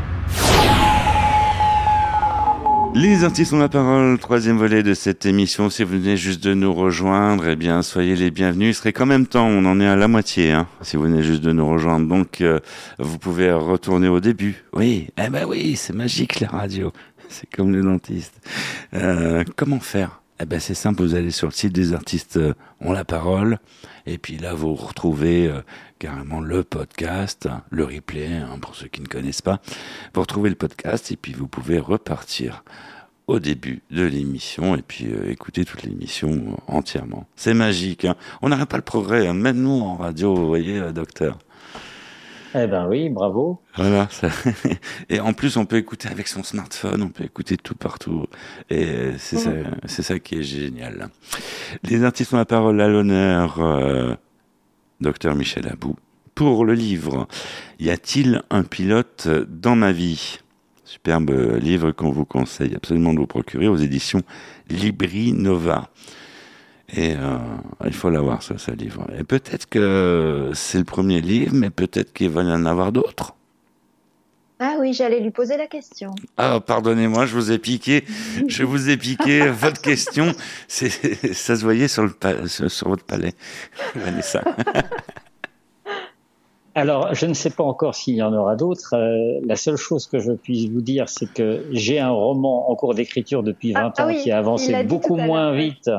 Les 2.97 3.25
artistes 3.25 3.51
ont 3.51 3.57
la 3.57 3.67
parole, 3.67 4.17
troisième 4.19 4.57
volet 4.57 4.81
de 4.81 4.93
cette 4.93 5.25
émission. 5.25 5.69
Si 5.69 5.83
vous 5.83 5.99
venez 5.99 6.15
juste 6.15 6.41
de 6.41 6.53
nous 6.53 6.73
rejoindre, 6.73 7.45
eh 7.45 7.57
bien, 7.57 7.81
soyez 7.81 8.15
les 8.15 8.31
bienvenus. 8.31 8.69
Il 8.69 8.73
serait 8.73 8.93
quand 8.93 9.05
même 9.05 9.27
temps, 9.27 9.45
on 9.47 9.65
en 9.65 9.81
est 9.81 9.85
à 9.85 9.97
la 9.97 10.07
moitié, 10.07 10.53
hein, 10.53 10.65
si 10.81 10.95
vous 10.95 11.03
venez 11.03 11.21
juste 11.21 11.41
de 11.41 11.51
nous 11.51 11.67
rejoindre. 11.67 12.07
Donc, 12.07 12.39
euh, 12.39 12.61
vous 12.97 13.19
pouvez 13.19 13.51
retourner 13.51 14.07
au 14.07 14.21
début. 14.21 14.63
Oui, 14.71 15.09
eh 15.21 15.29
ben 15.29 15.43
oui, 15.45 15.75
c'est 15.75 15.91
magique 15.91 16.39
la 16.39 16.47
radio. 16.47 16.93
C'est 17.27 17.53
comme 17.53 17.73
le 17.73 17.83
dentiste. 17.83 18.39
Euh, 18.93 19.43
comment 19.57 19.81
faire? 19.81 20.21
Eh 20.39 20.45
ben 20.45 20.59
c'est 20.59 20.73
simple, 20.73 21.01
vous 21.01 21.15
allez 21.15 21.31
sur 21.31 21.47
le 21.47 21.53
site 21.53 21.71
des 21.71 21.93
artistes 21.93 22.37
euh, 22.37 22.53
ont 22.81 22.91
la 22.91 23.05
parole, 23.05 23.59
et 24.05 24.17
puis 24.17 24.37
là 24.37 24.53
vous 24.53 24.75
retrouvez 24.75 25.47
euh, 25.47 25.61
carrément 25.97 26.41
le 26.41 26.63
podcast, 26.63 27.47
le 27.69 27.85
replay, 27.85 28.27
hein, 28.27 28.59
pour 28.61 28.75
ceux 28.75 28.87
qui 28.87 29.01
ne 29.01 29.07
connaissent 29.07 29.41
pas. 29.41 29.61
Vous 30.13 30.21
retrouvez 30.21 30.49
le 30.49 30.55
podcast, 30.55 31.09
et 31.11 31.15
puis 31.15 31.31
vous 31.31 31.47
pouvez 31.47 31.79
repartir 31.79 32.65
au 33.27 33.39
début 33.39 33.81
de 33.91 34.03
l'émission, 34.03 34.75
et 34.75 34.81
puis 34.81 35.07
euh, 35.07 35.31
écouter 35.31 35.63
toute 35.63 35.83
l'émission 35.83 36.57
entièrement. 36.67 37.27
C'est 37.37 37.53
magique, 37.53 38.03
hein. 38.03 38.15
on 38.41 38.49
n'arrête 38.49 38.67
pas 38.69 38.77
le 38.77 38.83
progrès, 38.83 39.27
hein. 39.27 39.33
même 39.33 39.61
nous 39.61 39.79
en 39.79 39.95
radio, 39.95 40.35
vous 40.35 40.47
voyez, 40.47 40.81
docteur. 40.91 41.39
Eh 42.57 42.67
ben 42.67 42.87
oui, 42.87 43.09
bravo. 43.09 43.59
Voilà. 43.75 44.07
Ça... 44.09 44.29
Et 45.09 45.19
en 45.19 45.33
plus, 45.33 45.57
on 45.57 45.65
peut 45.65 45.75
écouter 45.75 46.07
avec 46.07 46.27
son 46.29 46.41
smartphone, 46.41 47.01
on 47.01 47.09
peut 47.09 47.25
écouter 47.25 47.57
tout 47.57 47.75
partout. 47.75 48.27
Et 48.69 49.11
c'est 49.17 49.37
ça, 49.37 49.51
c'est 49.85 50.03
ça 50.03 50.19
qui 50.19 50.35
est 50.35 50.43
génial. 50.43 51.09
Les 51.83 52.03
artistes 52.05 52.33
ont 52.33 52.37
la 52.37 52.45
parole 52.45 52.79
à 52.79 52.87
l'honneur, 52.87 53.59
euh, 53.59 54.15
docteur 55.01 55.35
Michel 55.35 55.67
Abou. 55.67 55.97
Pour 56.33 56.63
le 56.63 56.73
livre, 56.73 57.27
y 57.79 57.89
a-t-il 57.89 58.41
un 58.49 58.63
pilote 58.63 59.27
dans 59.49 59.75
ma 59.75 59.91
vie? 59.91 60.39
Superbe 60.85 61.57
livre 61.59 61.91
qu'on 61.91 62.11
vous 62.11 62.25
conseille 62.25 62.75
absolument 62.75 63.13
de 63.13 63.19
vous 63.19 63.27
procurer 63.27 63.67
aux 63.67 63.75
éditions 63.75 64.21
Libri 64.69 65.33
Nova. 65.33 65.89
Et 66.93 67.15
euh, 67.15 67.37
il 67.85 67.93
faut 67.93 68.09
l'avoir, 68.09 68.43
ça, 68.43 68.57
ce 68.57 68.71
livre. 68.71 69.07
Et 69.17 69.23
peut-être 69.23 69.67
que 69.67 70.51
c'est 70.53 70.77
le 70.77 70.83
premier 70.83 71.21
livre, 71.21 71.53
mais 71.53 71.69
peut-être 71.69 72.13
qu'il 72.13 72.29
va 72.29 72.43
y 72.43 72.51
en 72.51 72.65
avoir 72.65 72.91
d'autres. 72.91 73.35
Ah 74.59 74.77
oui, 74.79 74.93
j'allais 74.93 75.19
lui 75.19 75.31
poser 75.31 75.57
la 75.57 75.67
question. 75.67 76.15
Ah, 76.37 76.61
pardonnez-moi, 76.65 77.25
je 77.25 77.35
vous 77.35 77.51
ai 77.51 77.59
piqué. 77.59 78.05
je 78.47 78.63
vous 78.63 78.89
ai 78.89 78.95
piqué 78.95 79.49
votre 79.49 79.81
question. 79.81 80.31
Ça 80.67 80.87
se 81.55 81.61
voyait 81.61 81.89
sur, 81.89 82.03
le, 82.03 82.47
sur 82.47 82.87
votre 82.87 83.03
palais, 83.03 83.33
Vanessa. 83.95 84.43
Alors, 86.77 87.15
je 87.15 87.25
ne 87.25 87.33
sais 87.33 87.51
pas 87.51 87.63
encore 87.63 87.95
s'il 87.95 88.15
y 88.15 88.21
en 88.21 88.33
aura 88.33 88.57
d'autres. 88.57 88.95
Euh, 88.95 89.39
la 89.45 89.55
seule 89.55 89.77
chose 89.77 90.07
que 90.07 90.19
je 90.19 90.33
puisse 90.33 90.69
vous 90.69 90.81
dire, 90.81 91.07
c'est 91.07 91.31
que 91.31 91.65
j'ai 91.71 91.99
un 91.99 92.09
roman 92.11 92.69
en 92.69 92.75
cours 92.75 92.93
d'écriture 92.93 93.43
depuis 93.43 93.71
20 93.71 93.79
Ah, 93.79 93.87
ans 93.87 93.93
ah 93.95 94.07
oui, 94.07 94.21
qui 94.21 94.31
a 94.31 94.37
avancé 94.39 94.83
beaucoup 94.83 95.15
moins 95.15 95.53
vite 95.55 95.89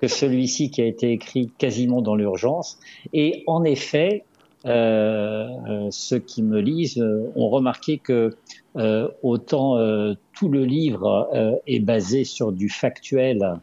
que 0.00 0.08
celui-ci 0.08 0.70
qui 0.70 0.82
a 0.82 0.84
été 0.84 1.10
écrit 1.12 1.50
quasiment 1.56 2.02
dans 2.02 2.16
l'urgence. 2.16 2.78
Et 3.14 3.44
en 3.46 3.64
effet, 3.64 4.24
euh, 4.66 5.48
euh, 5.70 5.88
ceux 5.90 6.18
qui 6.18 6.42
me 6.42 6.60
lisent 6.60 6.98
euh, 7.00 7.32
ont 7.34 7.48
remarqué 7.48 7.96
que 7.96 8.36
euh, 8.76 9.08
autant 9.22 9.78
euh, 9.78 10.12
tout 10.34 10.50
le 10.50 10.66
livre 10.66 11.30
est 11.66 11.80
basé 11.80 12.24
sur 12.24 12.52
du 12.52 12.68
factuel, 12.68 13.54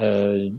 euh, 0.00 0.50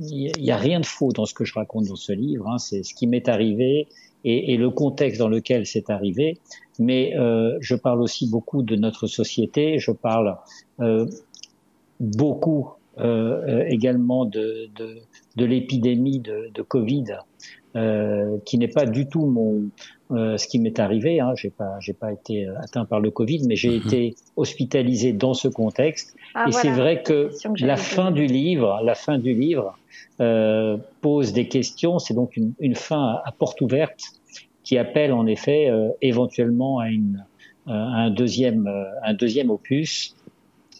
il 0.00 0.32
n'y 0.40 0.50
a 0.50 0.56
rien 0.56 0.80
de 0.80 0.86
faux 0.86 1.12
dans 1.12 1.26
ce 1.26 1.34
que 1.34 1.44
je 1.44 1.52
raconte 1.52 1.84
dans 1.86 1.96
ce 1.96 2.12
livre. 2.12 2.48
hein. 2.48 2.58
c'est 2.58 2.82
ce 2.82 2.94
qui 2.94 3.06
m'est 3.06 3.28
arrivé 3.28 3.88
et, 4.26 4.52
et 4.52 4.56
le 4.58 4.70
contexte 4.70 5.18
dans 5.18 5.28
lequel 5.28 5.64
c'est 5.64 5.88
arrivé. 5.88 6.38
Mais 6.78 7.16
euh, 7.16 7.56
je 7.60 7.74
parle 7.74 8.02
aussi 8.02 8.28
beaucoup 8.28 8.62
de 8.62 8.76
notre 8.76 9.06
société. 9.06 9.78
Je 9.78 9.92
parle 9.92 10.36
euh, 10.80 11.06
beaucoup 12.00 12.70
euh, 12.98 13.04
euh, 13.48 13.64
également 13.68 14.24
de, 14.24 14.68
de, 14.74 14.96
de 15.36 15.44
l'épidémie 15.44 16.18
de, 16.18 16.50
de 16.52 16.62
Covid, 16.62 17.04
euh, 17.76 18.38
qui 18.44 18.58
n'est 18.58 18.68
pas 18.68 18.86
du 18.86 19.06
tout 19.06 19.26
mon 19.26 19.64
euh, 20.10 20.36
ce 20.36 20.46
qui 20.46 20.58
m'est 20.58 20.78
arrivé. 20.78 21.20
Hein. 21.20 21.32
J'ai 21.36 21.50
pas 21.50 21.78
j'ai 21.80 21.92
pas 21.92 22.12
été 22.12 22.46
euh, 22.46 22.58
atteint 22.60 22.84
par 22.84 23.00
le 23.00 23.10
Covid, 23.10 23.42
mais 23.46 23.56
j'ai 23.56 23.76
été 23.76 24.14
hospitalisé 24.36 25.12
dans 25.12 25.34
ce 25.34 25.48
contexte. 25.48 26.16
Ah, 26.34 26.46
et 26.46 26.50
voilà, 26.50 26.62
c'est 26.62 26.80
vrai 26.80 27.02
que 27.02 27.30
la 27.60 27.74
que 27.74 27.80
fin 27.80 28.10
du 28.10 28.26
livre, 28.26 28.80
la 28.84 28.94
fin 28.94 29.18
du 29.18 29.34
livre 29.34 29.78
euh, 30.20 30.76
pose 31.00 31.32
des 31.32 31.48
questions. 31.48 31.98
C'est 31.98 32.14
donc 32.14 32.36
une, 32.36 32.52
une 32.60 32.74
fin 32.74 33.02
à, 33.02 33.22
à 33.26 33.32
porte 33.32 33.60
ouverte 33.60 34.00
qui 34.62 34.78
appelle 34.78 35.12
en 35.12 35.26
effet 35.26 35.68
euh, 35.68 35.90
éventuellement 36.02 36.78
à, 36.78 36.88
une, 36.88 37.24
euh, 37.68 37.72
à 37.72 38.02
un 38.02 38.10
deuxième 38.10 38.66
euh, 38.66 38.84
un 39.04 39.14
deuxième 39.14 39.50
opus. 39.50 40.14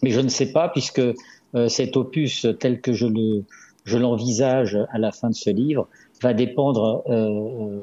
Mais 0.03 0.11
je 0.11 0.19
ne 0.19 0.29
sais 0.29 0.51
pas 0.51 0.69
puisque 0.69 0.99
euh, 0.99 1.67
cet 1.67 1.97
opus 1.97 2.45
tel 2.59 2.81
que 2.81 2.93
je 2.93 3.07
le 3.07 3.43
je 3.83 3.97
l'envisage 3.97 4.77
à 4.91 4.99
la 4.99 5.11
fin 5.11 5.29
de 5.29 5.35
ce 5.35 5.49
livre 5.49 5.87
va 6.21 6.33
dépendre 6.33 7.03
euh, 7.07 7.13
euh, 7.13 7.79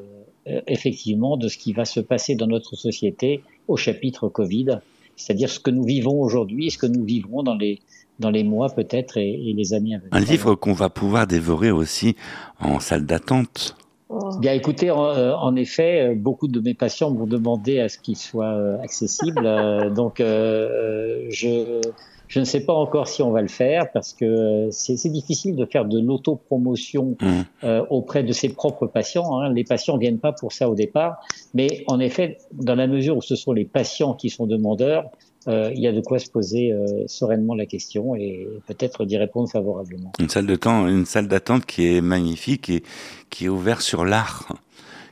effectivement 0.67 1.37
de 1.37 1.49
ce 1.49 1.57
qui 1.59 1.73
va 1.73 1.85
se 1.85 2.01
passer 2.01 2.35
dans 2.35 2.47
notre 2.47 2.77
société 2.77 3.43
au 3.69 3.77
chapitre 3.77 4.29
Covid, 4.29 4.81
c'est-à-dire 5.17 5.49
ce 5.49 5.59
que 5.61 5.71
nous 5.71 5.85
vivons 5.85 6.21
aujourd'hui 6.21 6.67
et 6.67 6.71
ce 6.71 6.79
que 6.79 6.87
nous 6.87 7.05
vivrons 7.05 7.43
dans 7.43 7.55
les 7.57 7.81
dans 8.21 8.31
les 8.31 8.45
mois 8.45 8.69
peut-être 8.69 9.17
et, 9.17 9.51
et 9.51 9.53
les 9.55 9.75
années 9.75 9.97
à 9.97 9.99
venir. 9.99 10.11
Un 10.13 10.21
livre 10.21 10.55
qu'on 10.55 10.73
va 10.73 10.89
pouvoir 10.89 11.27
dévorer 11.27 11.71
aussi 11.73 12.15
en 12.61 12.79
salle 12.79 13.07
d'attente. 13.07 13.77
Oh. 14.09 14.39
Bien, 14.39 14.53
écoutez, 14.53 14.91
en, 14.91 15.07
euh, 15.07 15.33
en 15.33 15.57
effet, 15.57 16.11
euh, 16.11 16.15
beaucoup 16.15 16.47
de 16.47 16.61
mes 16.61 16.75
patients 16.75 17.11
m'ont 17.11 17.27
demandé 17.27 17.81
à 17.81 17.89
ce 17.89 17.99
qu'il 17.99 18.17
soit 18.17 18.53
euh, 18.55 18.79
accessible. 18.83 19.45
euh, 19.45 19.91
donc, 19.91 20.21
euh, 20.21 21.27
je, 21.31 21.81
je 22.29 22.41
ne 22.41 22.45
sais 22.45 22.61
pas 22.61 22.73
encore 22.73 23.07
si 23.09 23.23
on 23.23 23.31
va 23.31 23.43
le 23.43 23.49
faire 23.49 23.93
parce 23.93 24.13
que 24.13 24.25
euh, 24.25 24.71
c'est 24.71 25.09
difficile 25.11 25.57
de 25.57 25.67
faire 25.67 25.85
de 25.85 26.01
l'autopromotion 26.01 27.17
Mmh. 27.21 27.43
euh, 27.65 27.85
auprès 27.91 28.23
de 28.23 28.33
ses 28.33 28.49
propres 28.49 28.87
patients. 28.87 29.39
hein. 29.41 29.53
Les 29.53 29.65
patients 29.65 29.97
viennent 29.99 30.19
pas 30.19 30.33
pour 30.33 30.53
ça 30.53 30.69
au 30.69 30.75
départ, 30.75 31.21
mais 31.55 31.85
en 31.87 32.01
effet, 32.01 32.39
dans 32.53 32.75
la 32.75 32.87
mesure 32.87 33.17
où 33.17 33.23
ce 33.23 33.37
sont 33.37 33.53
les 33.53 33.65
patients 33.65 34.15
qui 34.15 34.31
sont 34.31 34.47
demandeurs, 34.47 35.05
euh, 35.47 35.71
il 35.75 35.81
y 35.81 35.87
a 35.87 35.93
de 35.93 36.01
quoi 36.01 36.19
se 36.19 36.31
poser 36.31 36.73
euh, 36.73 37.05
sereinement 37.07 37.55
la 37.55 37.67
question 37.67 38.15
et 38.15 38.49
peut-être 38.67 39.05
d'y 39.05 39.17
répondre 39.19 39.49
favorablement. 39.51 40.13
Une 40.19 40.29
salle 40.31 40.47
de 40.47 40.57
temps, 40.57 40.87
une 40.89 41.05
salle 41.05 41.29
d'attente 41.29 41.67
qui 41.67 41.87
est 41.95 42.01
magnifique 42.01 42.71
et 42.71 42.83
qui 43.31 43.45
est 43.45 43.49
ouverte 43.51 43.83
sur 43.83 44.05
l'art, 44.07 44.55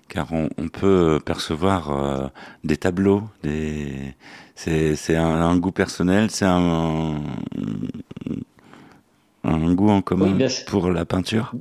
car 0.09 0.29
on, 0.33 0.48
on 0.59 0.68
peut 0.68 1.20
percevoir 1.25 2.31
des 2.64 2.77
tableaux, 2.79 3.22
des 3.42 4.14
c'est 4.54 5.16
un, 5.16 5.24
un 5.24 5.56
goût 5.56 5.72
personnel, 5.72 6.30
c'est 6.30 6.44
un, 6.44 7.16
un 9.44 9.74
goût 9.74 9.90
en 9.90 10.02
commun 10.02 10.36
Oui, 10.38 10.46
pour 10.66 10.90
la 10.90 11.04
peinture. 11.04 11.52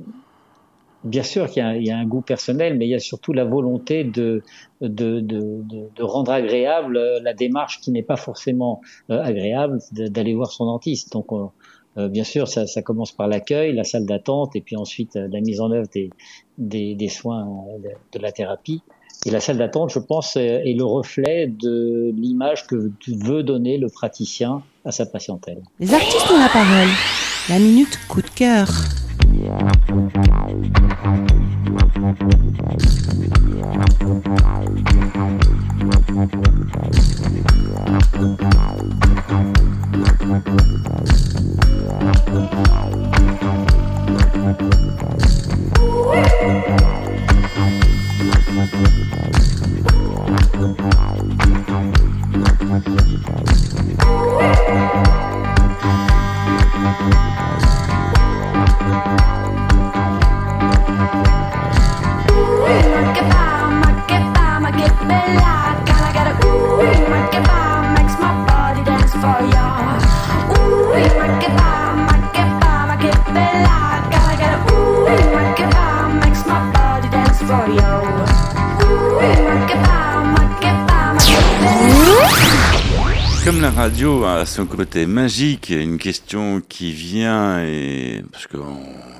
Bien 1.04 1.24
sûr 1.24 1.48
qu'il 1.50 1.60
y, 1.62 1.66
a 1.66 1.68
un- 1.70 1.74
il 1.74 1.84
y 1.84 1.90
a 1.90 1.98
un 1.98 2.06
goût 2.06 2.20
personnel, 2.22 2.78
mais 2.78 2.86
il 2.86 2.90
y 2.90 2.94
a 2.94 3.00
surtout 3.00 3.32
la 3.32 3.44
volonté 3.44 4.04
de, 4.04 4.44
de, 4.80 5.18
de, 5.18 5.40
de, 5.40 5.90
de 5.96 6.02
rendre 6.02 6.30
agréable 6.30 6.96
la 7.22 7.34
démarche 7.34 7.80
qui 7.80 7.90
n'est 7.90 8.04
pas 8.04 8.16
forcément 8.16 8.80
euh, 9.10 9.20
agréable, 9.20 9.78
d'aller 9.90 10.34
voir 10.34 10.52
son 10.52 10.66
dentiste. 10.66 11.12
Donc, 11.12 11.32
on- 11.32 11.50
euh, 11.98 12.08
bien 12.08 12.24
sûr, 12.24 12.46
ça, 12.48 12.66
ça 12.68 12.82
commence 12.82 13.12
par 13.12 13.26
l'accueil, 13.26 13.74
la 13.74 13.84
salle 13.84 14.06
d'attente, 14.06 14.54
et 14.56 14.60
puis 14.62 14.76
ensuite 14.76 15.16
euh, 15.16 15.28
la 15.30 15.40
mise 15.40 15.60
en 15.60 15.72
œuvre 15.72 15.88
des, 15.92 16.14
des, 16.56 16.94
des 16.94 17.08
soins 17.08 17.48
euh, 17.48 17.78
de, 17.80 17.88
de 18.12 18.18
la 18.22 18.30
thérapie. 18.32 18.84
Et 19.24 19.30
la 19.30 19.40
salle 19.40 19.58
d'attente, 19.58 19.90
je 19.90 20.00
pense, 20.00 20.36
est 20.36 20.62
est 20.68 20.74
le 20.74 20.84
reflet 20.84 21.46
de 21.46 22.12
l'image 22.16 22.66
que 22.66 22.90
veut 23.06 23.42
donner 23.42 23.78
le 23.78 23.88
praticien 23.88 24.62
à 24.84 24.90
sa 24.90 25.06
patientèle. 25.06 25.62
Les 25.78 25.94
artistes 25.94 26.30
ont 26.30 26.40
la 26.40 26.48
parole. 26.48 26.88
La 27.48 27.58
minute 27.58 27.98
coup 28.08 28.22
de 28.22 28.30
cœur. 28.30 28.68
Côté 84.76 85.04
magique, 85.04 85.68
une 85.68 85.98
question 85.98 86.62
qui 86.66 86.92
vient 86.92 87.62
et 87.62 88.24
parce 88.32 88.46
que 88.46 88.56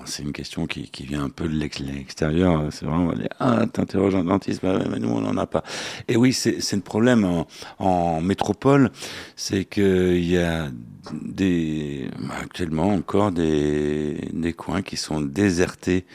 c'est 0.07 0.23
une 0.23 0.33
question 0.33 0.67
qui, 0.67 0.89
vient 1.05 1.25
un 1.25 1.29
peu 1.29 1.47
de 1.47 1.55
l'extérieur. 1.55 2.65
C'est 2.71 2.87
vraiment 2.87 3.13
ah 3.39 3.67
t'interroges 3.71 4.15
un 4.15 4.25
dentiste, 4.25 4.63
bah 4.63 4.79
mais 4.91 4.99
nous 4.99 5.11
on 5.11 5.21
n'en 5.21 5.37
a 5.37 5.47
pas. 5.47 5.63
Et 6.09 6.17
oui, 6.17 6.33
c'est 6.33 6.73
le 6.73 6.81
problème 6.81 7.25
en, 7.25 7.47
en 7.79 8.23
métropole, 8.23 8.91
c'est 9.37 9.65
que 9.67 10.15
il 10.17 10.27
y 10.27 10.39
a 10.39 10.71
des 11.13 12.09
actuellement 12.41 12.89
encore 12.89 13.31
des 13.31 14.31
des 14.33 14.55
coins 14.55 14.83
qui 14.83 14.97
sont 14.97 15.21
désertés 15.21 16.07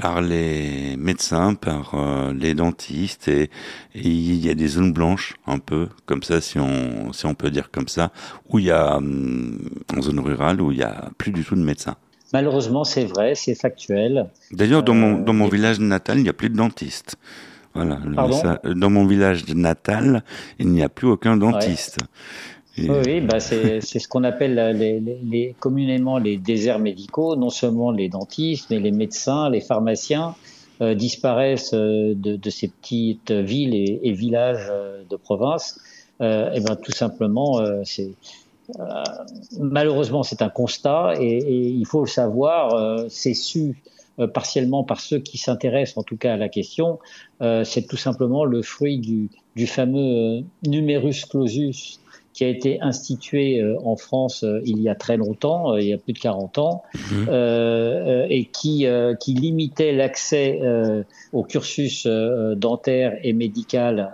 par 0.00 0.20
les 0.20 0.96
médecins, 0.96 1.54
par 1.54 1.94
euh, 1.94 2.32
les 2.32 2.54
dentistes 2.54 3.28
et, 3.28 3.50
il 3.94 4.36
y 4.44 4.48
a 4.50 4.54
des 4.54 4.68
zones 4.68 4.92
blanches 4.92 5.34
un 5.46 5.58
peu 5.58 5.88
comme 6.06 6.22
ça 6.22 6.40
si 6.40 6.58
on 6.58 7.12
si 7.12 7.26
on 7.26 7.34
peut 7.34 7.50
dire 7.50 7.70
comme 7.70 7.88
ça 7.88 8.12
où 8.48 8.58
il 8.58 8.66
y 8.66 8.70
a 8.70 8.96
hum, 8.96 9.58
en 9.96 10.00
zone 10.00 10.20
rurale 10.20 10.60
où 10.60 10.72
il 10.72 10.78
y 10.78 10.82
a 10.82 11.10
plus 11.18 11.32
du 11.32 11.44
tout 11.44 11.56
de 11.56 11.62
médecins. 11.62 11.96
Malheureusement, 12.32 12.84
c'est 12.84 13.06
vrai, 13.06 13.34
c'est 13.34 13.54
factuel. 13.54 14.26
D'ailleurs, 14.52 14.82
dans 14.82 14.94
mon 14.94 15.18
dans 15.18 15.32
mon 15.32 15.48
village 15.48 15.80
natal, 15.80 16.18
il 16.18 16.24
n'y 16.24 16.28
a 16.28 16.34
plus 16.34 16.50
de 16.50 16.56
dentistes. 16.56 17.16
Voilà. 17.74 18.00
dans 18.64 18.90
mon 18.90 19.06
village 19.06 19.46
natal, 19.54 20.24
il 20.58 20.68
n'y 20.68 20.82
a 20.82 20.88
plus 20.88 21.06
aucun 21.06 21.36
dentiste. 21.36 21.98
Oui, 22.78 23.20
bah 23.20 23.40
c'est 23.40 23.80
ce 23.80 24.08
qu'on 24.08 24.24
appelle 24.24 24.54
les, 24.76 25.00
les, 25.00 25.54
communément 25.58 26.18
les 26.18 26.36
déserts 26.36 26.78
médicaux. 26.78 27.36
Non 27.36 27.50
seulement 27.50 27.90
les 27.90 28.08
dentistes, 28.08 28.68
mais 28.70 28.78
les 28.78 28.92
médecins, 28.92 29.50
les 29.50 29.60
pharmaciens 29.60 30.34
euh, 30.80 30.94
disparaissent 30.94 31.74
euh, 31.74 32.14
de, 32.14 32.36
de, 32.36 32.50
ces 32.50 32.68
petites 32.68 33.32
villes 33.32 33.74
et, 33.74 33.98
et 34.04 34.12
villages 34.12 34.68
euh, 34.70 35.02
de 35.10 35.16
province. 35.16 35.80
Euh, 36.20 36.52
et 36.52 36.60
ben 36.60 36.76
tout 36.76 36.92
simplement, 36.92 37.60
c'est 37.84 38.10
malheureusement 39.58 40.22
c'est 40.22 40.42
un 40.42 40.50
constat 40.50 41.14
et, 41.18 41.38
et, 41.38 41.68
il 41.68 41.86
faut 41.86 42.00
le 42.00 42.06
savoir. 42.06 43.08
c'est 43.08 43.34
su 43.34 43.82
partiellement 44.34 44.84
par 44.84 45.00
ceux 45.00 45.20
qui 45.20 45.38
s'intéressent 45.38 45.96
en 45.96 46.02
tout 46.02 46.16
cas 46.16 46.34
à 46.34 46.36
la 46.36 46.48
question. 46.48 46.98
c'est 47.40 47.86
tout 47.88 47.96
simplement 47.96 48.44
le 48.44 48.62
fruit 48.62 48.98
du, 48.98 49.30
du 49.56 49.66
fameux 49.66 50.42
numerus 50.66 51.24
clausus 51.24 52.00
qui 52.38 52.44
a 52.44 52.48
été 52.48 52.80
institué 52.80 53.58
euh, 53.58 53.76
en 53.84 53.96
France 53.96 54.44
euh, 54.44 54.60
il 54.64 54.80
y 54.80 54.88
a 54.88 54.94
très 54.94 55.16
longtemps, 55.16 55.72
euh, 55.72 55.80
il 55.80 55.88
y 55.88 55.92
a 55.92 55.98
plus 55.98 56.12
de 56.12 56.20
40 56.20 56.58
ans, 56.58 56.84
mhm. 57.10 57.28
et 58.30 58.44
qui, 58.44 58.86
qui 59.18 59.34
limitait 59.34 59.92
l'accès 59.92 60.60
au 61.32 61.42
cursus 61.42 62.06
dentaire 62.06 63.18
et 63.24 63.32
médical 63.32 64.12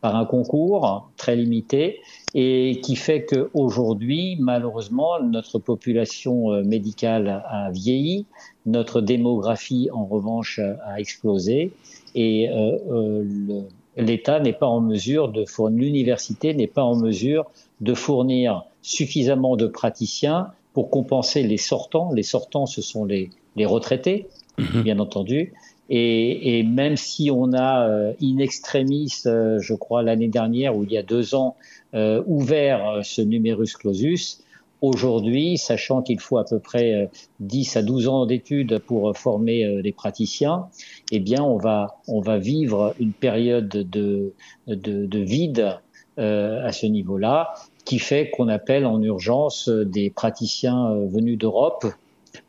par 0.00 0.16
un 0.16 0.24
concours 0.24 1.08
très 1.16 1.36
limité 1.36 2.00
et 2.34 2.80
qui 2.82 2.96
fait 2.96 3.24
qu'aujourd'hui, 3.24 4.36
malheureusement, 4.40 5.20
notre 5.22 5.58
population 5.58 6.62
médicale 6.64 7.44
a 7.48 7.70
vieilli, 7.70 8.26
notre 8.66 9.00
démographie, 9.00 9.88
en 9.92 10.04
revanche, 10.04 10.58
a 10.84 10.98
explosé 10.98 11.72
et 12.14 12.48
le, 12.50 13.62
l'État 13.96 14.40
n'est 14.40 14.52
pas 14.52 14.66
en 14.66 14.80
mesure 14.80 15.28
de 15.28 15.44
fournir, 15.44 15.80
l'université 15.80 16.54
n'est 16.54 16.66
pas 16.66 16.82
en 16.82 16.96
mesure 16.96 17.50
de 17.80 17.94
fournir 17.94 18.64
suffisamment 18.82 19.56
de 19.56 19.66
praticiens 19.66 20.48
pour 20.72 20.90
compenser 20.90 21.42
les 21.42 21.56
sortants. 21.56 22.12
Les 22.12 22.22
sortants, 22.22 22.66
ce 22.66 22.82
sont 22.82 23.04
les, 23.04 23.30
les 23.56 23.66
retraités, 23.66 24.28
mhm. 24.58 24.82
bien 24.82 24.98
entendu. 24.98 25.54
Et, 25.88 26.58
et, 26.58 26.62
même 26.64 26.96
si 26.96 27.30
on 27.30 27.52
a 27.52 27.88
euh, 27.88 28.12
in 28.20 28.38
extremis, 28.38 29.12
euh, 29.26 29.60
je 29.60 29.72
crois 29.74 30.02
l'année 30.02 30.28
dernière 30.28 30.76
ou 30.76 30.82
il 30.82 30.90
y 30.90 30.98
a 30.98 31.02
deux 31.02 31.34
ans, 31.36 31.56
euh, 31.94 32.22
ouvert 32.26 32.88
euh, 32.88 33.02
ce 33.02 33.22
numerus 33.22 33.76
clausus, 33.76 34.42
Aujourd'hui, 34.82 35.56
sachant 35.56 36.02
qu'il 36.02 36.20
faut 36.20 36.36
à 36.36 36.44
peu 36.44 36.58
près 36.58 37.08
10 37.40 37.76
euh, 37.76 37.80
à 37.80 37.82
12 37.82 38.08
ans 38.08 38.26
d'études 38.26 38.78
pour 38.78 39.16
former 39.16 39.64
euh, 39.64 39.80
les 39.80 39.92
praticiens, 39.92 40.66
eh 41.12 41.20
bien, 41.20 41.42
on 41.42 41.56
va, 41.56 41.98
on 42.08 42.20
va 42.20 42.38
vivre 42.38 42.94
une 42.98 43.12
période 43.12 43.68
de, 43.68 44.32
de, 44.66 45.06
de 45.06 45.18
vide 45.18 45.78
à 46.18 46.72
ce 46.72 46.86
niveau-là, 46.86 47.52
qui 47.84 47.98
fait 47.98 48.30
qu'on 48.30 48.48
appelle 48.48 48.86
en 48.86 49.02
urgence 49.02 49.68
des 49.68 50.08
praticiens 50.08 50.94
venus 51.06 51.36
d'Europe 51.36 51.84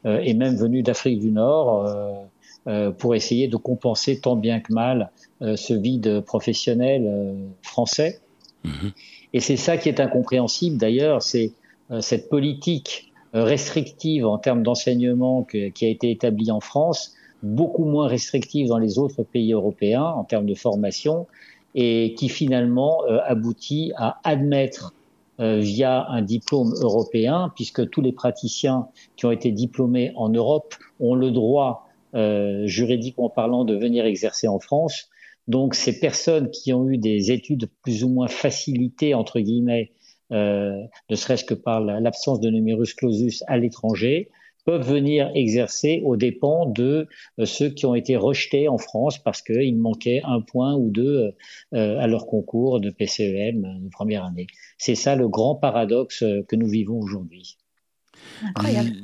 et 0.06 0.34
même 0.34 0.56
venus 0.56 0.86
d'Afrique 0.86 1.20
du 1.20 1.32
Nord 1.32 1.86
pour 2.98 3.14
essayer 3.14 3.50
de 3.50 3.58
compenser 3.58 4.22
tant 4.22 4.38
bien 4.38 4.62
que 4.62 4.72
mal 4.72 5.12
ce 5.42 5.74
vide 5.74 6.22
professionnel 6.22 7.36
français. 7.62 8.22
Mmh 8.64 8.88
et 9.34 9.40
c'est 9.40 9.58
ça 9.58 9.78
qui 9.78 9.90
est 9.90 10.00
incompréhensible 10.00 10.78
d'ailleurs, 10.78 11.22
c'est 11.22 11.52
euh, 11.92 12.02
cette 12.02 12.30
politique 12.30 13.12
euh, 13.36 13.44
restrictive 13.44 14.26
en 14.26 14.38
termes 14.38 14.64
d'enseignement 14.64 15.44
qui 15.44 15.86
a 15.86 15.88
été 15.88 16.12
établie 16.12 16.52
en 16.52 16.60
France, 16.60 17.14
beaucoup 17.48 17.86
moins 17.86 18.08
restrictive 18.08 18.68
dans 18.68 18.78
les 18.78 19.00
autres 19.00 19.24
pays 19.24 19.54
européens 19.54 20.04
en 20.04 20.24
termes 20.24 20.46
de 20.46 20.56
formation, 20.56 21.28
et 21.76 22.16
qui 22.18 22.30
finalement 22.30 23.04
euh, 23.06 23.20
aboutit 23.26 23.92
à 23.98 24.20
admettre 24.24 24.94
via 25.40 26.08
un 26.10 26.24
diplôme 26.24 26.74
européen, 26.82 27.52
puisque 27.56 27.88
tous 27.92 28.02
les 28.02 28.12
praticiens 28.12 28.88
qui 29.18 29.28
ont 29.28 29.32
été 29.32 29.52
diplômés 29.52 30.12
en 30.16 30.30
Europe 30.30 30.74
ont 31.00 31.14
le 31.14 31.30
droit, 31.30 31.88
juridiquement 32.64 33.30
parlant, 33.30 33.64
de 33.64 33.76
venir 33.76 34.08
exercer 34.08 34.48
en 34.48 34.58
France. 34.58 35.12
Donc 35.48 35.76
ces 35.76 36.00
personnes 36.00 36.50
qui 36.50 36.74
ont 36.74 36.90
eu 36.90 36.98
des 36.98 37.32
études 37.32 37.70
plus 37.84 38.04
ou 38.04 38.10
moins 38.10 38.28
facilitées, 38.28 39.14
entre 39.14 39.40
guillemets, 39.40 39.92
euh, 40.34 40.84
ne 41.10 41.16
serait-ce 41.16 41.46
que 41.46 41.54
par 41.54 41.80
l'absence 41.80 42.40
de 42.42 42.50
numerus 42.50 42.94
clausus 42.94 43.44
à 43.48 43.58
l'étranger, 43.58 44.30
peuvent 44.68 44.86
venir 44.86 45.32
exercer 45.34 46.02
aux 46.04 46.18
dépens 46.18 46.66
de 46.66 47.08
euh, 47.40 47.46
ceux 47.46 47.70
qui 47.70 47.86
ont 47.86 47.96
été 47.96 48.18
rejetés 48.18 48.68
en 48.68 48.78
France 48.78 49.18
parce 49.18 49.42
qu'il 49.42 49.78
manquait 49.78 50.22
un 50.26 50.42
point 50.42 50.76
ou 50.76 50.90
deux 50.90 51.34
euh, 51.74 51.98
à 52.00 52.06
leur 52.08 52.28
concours 52.28 52.82
de 52.82 52.90
PCEM 52.90 53.62
de 53.62 53.90
première 53.90 54.26
année. 54.26 54.48
C'est 54.78 54.96
ça 54.96 55.16
le 55.16 55.30
grand 55.30 55.56
paradoxe 55.56 56.20
que 56.20 56.56
nous 56.58 56.68
vivons 56.68 57.00
aujourd'hui. 57.00 57.58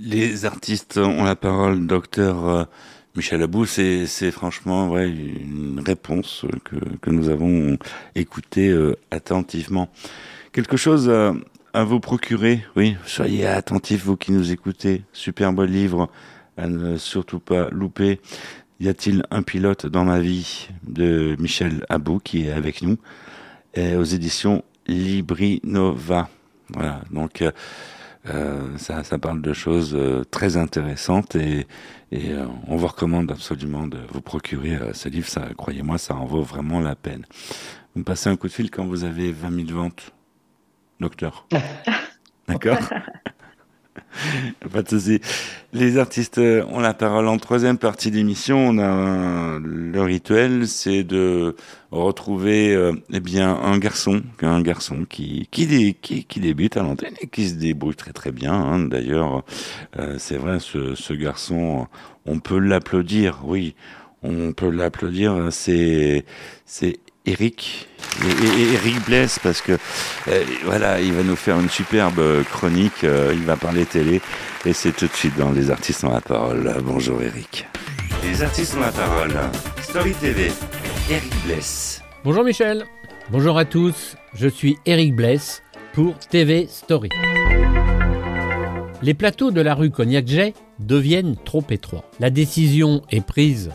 Les 0.01 0.43
artistes 0.43 0.97
ont 0.97 1.23
la 1.23 1.37
parole, 1.37 1.87
docteur 1.87 2.67
Michel 3.15 3.41
Abou, 3.41 3.65
c'est 3.65 4.31
franchement 4.31 4.89
ouais, 4.89 5.09
une 5.09 5.81
réponse 5.83 6.45
que, 6.65 6.75
que 6.97 7.09
nous 7.09 7.29
avons 7.29 7.77
écoutée 8.15 8.75
attentivement 9.11 9.87
quelque 10.51 10.77
chose 10.77 11.09
à, 11.73 11.83
vous 11.83 11.99
procurer. 11.99 12.63
Oui, 12.75 12.95
soyez 13.05 13.45
attentifs, 13.45 14.03
vous 14.05 14.17
qui 14.17 14.31
nous 14.31 14.51
écoutez. 14.51 15.03
Superbe 15.13 15.61
livre 15.61 16.09
à 16.57 16.67
ne 16.67 16.97
surtout 16.97 17.39
pas 17.39 17.69
louper. 17.69 18.19
Y 18.79 18.89
a-t-il 18.89 19.23
un 19.31 19.43
pilote 19.43 19.85
dans 19.85 20.03
ma 20.03 20.19
vie 20.19 20.69
de 20.83 21.35
Michel 21.39 21.85
Abou 21.89 22.19
qui 22.19 22.47
est 22.47 22.51
avec 22.51 22.81
nous? 22.81 22.97
Aux 23.77 24.03
éditions 24.03 24.63
Librinova. 24.87 26.29
Voilà, 26.69 27.01
donc 27.11 27.41
euh, 27.41 27.51
euh 28.27 28.77
ça, 28.77 29.03
parle 29.19 29.41
de 29.41 29.53
choses 29.53 29.93
euh, 29.95 30.23
très 30.23 30.57
intéressantes 30.57 31.35
et, 31.35 31.67
et 32.11 32.33
on 32.67 32.77
vous 32.77 32.87
recommande 32.87 33.31
absolument 33.31 33.87
de 33.87 33.97
vous 34.11 34.21
procurer 34.21 34.77
ce 34.93 35.09
livre. 35.09 35.27
Ça, 35.27 35.47
croyez-moi, 35.57 35.97
ça 35.97 36.15
en 36.15 36.25
vaut 36.25 36.43
vraiment 36.43 36.79
la 36.79 36.95
peine. 36.95 37.25
Vous 37.93 37.99
me 37.99 38.05
passez 38.05 38.29
un 38.29 38.35
coup 38.35 38.47
de 38.47 38.53
fil 38.53 38.69
quand 38.69 38.85
vous 38.85 39.03
avez 39.03 39.31
20 39.31 39.65
000 39.65 39.79
ventes 39.79 40.13
docteur. 40.99 41.47
D'accord 42.47 42.77
Pas 44.71 44.81
de 44.81 44.89
souci. 44.89 45.19
Les 45.73 45.97
artistes 45.97 46.37
ont 46.37 46.79
la 46.79 46.93
parole 46.93 47.27
en 47.27 47.37
troisième 47.37 47.77
partie 47.77 48.11
d'émission. 48.11 48.57
On 48.57 48.77
a 48.79 49.59
le 49.59 50.01
rituel, 50.01 50.67
c'est 50.67 51.03
de 51.03 51.55
retrouver 51.91 52.73
euh, 52.73 52.93
eh 53.11 53.19
bien 53.19 53.55
un 53.55 53.77
garçon, 53.77 54.21
un 54.41 54.61
garçon 54.61 55.05
qui 55.09 55.47
qui, 55.51 55.95
qui, 55.95 56.39
débute 56.39 56.77
à 56.77 56.83
l'antenne 56.83 57.13
et 57.21 57.27
qui 57.27 57.49
se 57.49 57.55
débrouille 57.55 57.95
très 57.95 58.13
très 58.13 58.31
bien. 58.31 58.53
Hein. 58.53 58.79
D'ailleurs, 58.85 59.43
euh, 59.99 60.15
c'est 60.17 60.37
vrai, 60.37 60.59
ce, 60.59 60.95
ce 60.95 61.13
garçon, 61.13 61.87
on 62.25 62.39
peut 62.39 62.59
l'applaudir. 62.59 63.41
Oui, 63.45 63.75
on 64.21 64.53
peut 64.53 64.69
l'applaudir. 64.69 65.47
C'est 65.51 66.25
c'est 66.65 66.99
Eric 67.25 67.87
et, 68.21 68.73
Eric 68.73 69.05
Bless 69.05 69.39
parce 69.39 69.61
que 69.61 69.73
euh, 70.27 70.43
voilà, 70.65 70.99
il 71.01 71.13
va 71.13 71.23
nous 71.23 71.35
faire 71.35 71.59
une 71.59 71.69
superbe 71.69 72.21
chronique, 72.51 73.03
euh, 73.03 73.33
il 73.33 73.43
va 73.43 73.55
parler 73.55 73.85
télé 73.85 74.21
et 74.65 74.73
c'est 74.73 74.91
tout 74.91 75.07
de 75.07 75.13
suite 75.13 75.37
dans 75.37 75.51
Les 75.51 75.71
artistes 75.71 76.03
ont 76.03 76.11
la 76.11 76.21
parole. 76.21 76.73
Bonjour 76.83 77.21
Eric. 77.21 77.67
Les 78.23 78.41
artistes 78.41 78.75
ont 78.75 78.81
la 78.81 78.91
parole. 78.91 79.33
Story 79.81 80.13
TV. 80.13 80.51
Eric 81.09 81.33
Bless. 81.45 82.01
Bonjour 82.23 82.43
Michel. 82.43 82.85
Bonjour 83.29 83.57
à 83.57 83.65
tous. 83.65 84.15
Je 84.33 84.47
suis 84.47 84.77
Eric 84.85 85.15
Bless 85.15 85.63
pour 85.93 86.17
TV 86.17 86.67
Story. 86.69 87.09
Les 89.01 89.13
plateaux 89.13 89.51
de 89.51 89.61
la 89.61 89.75
rue 89.75 89.91
Cognac-Jet 89.91 90.53
deviennent 90.79 91.35
trop 91.43 91.63
étroits. 91.69 92.05
La 92.19 92.29
décision 92.29 93.01
est 93.11 93.25
prise 93.25 93.71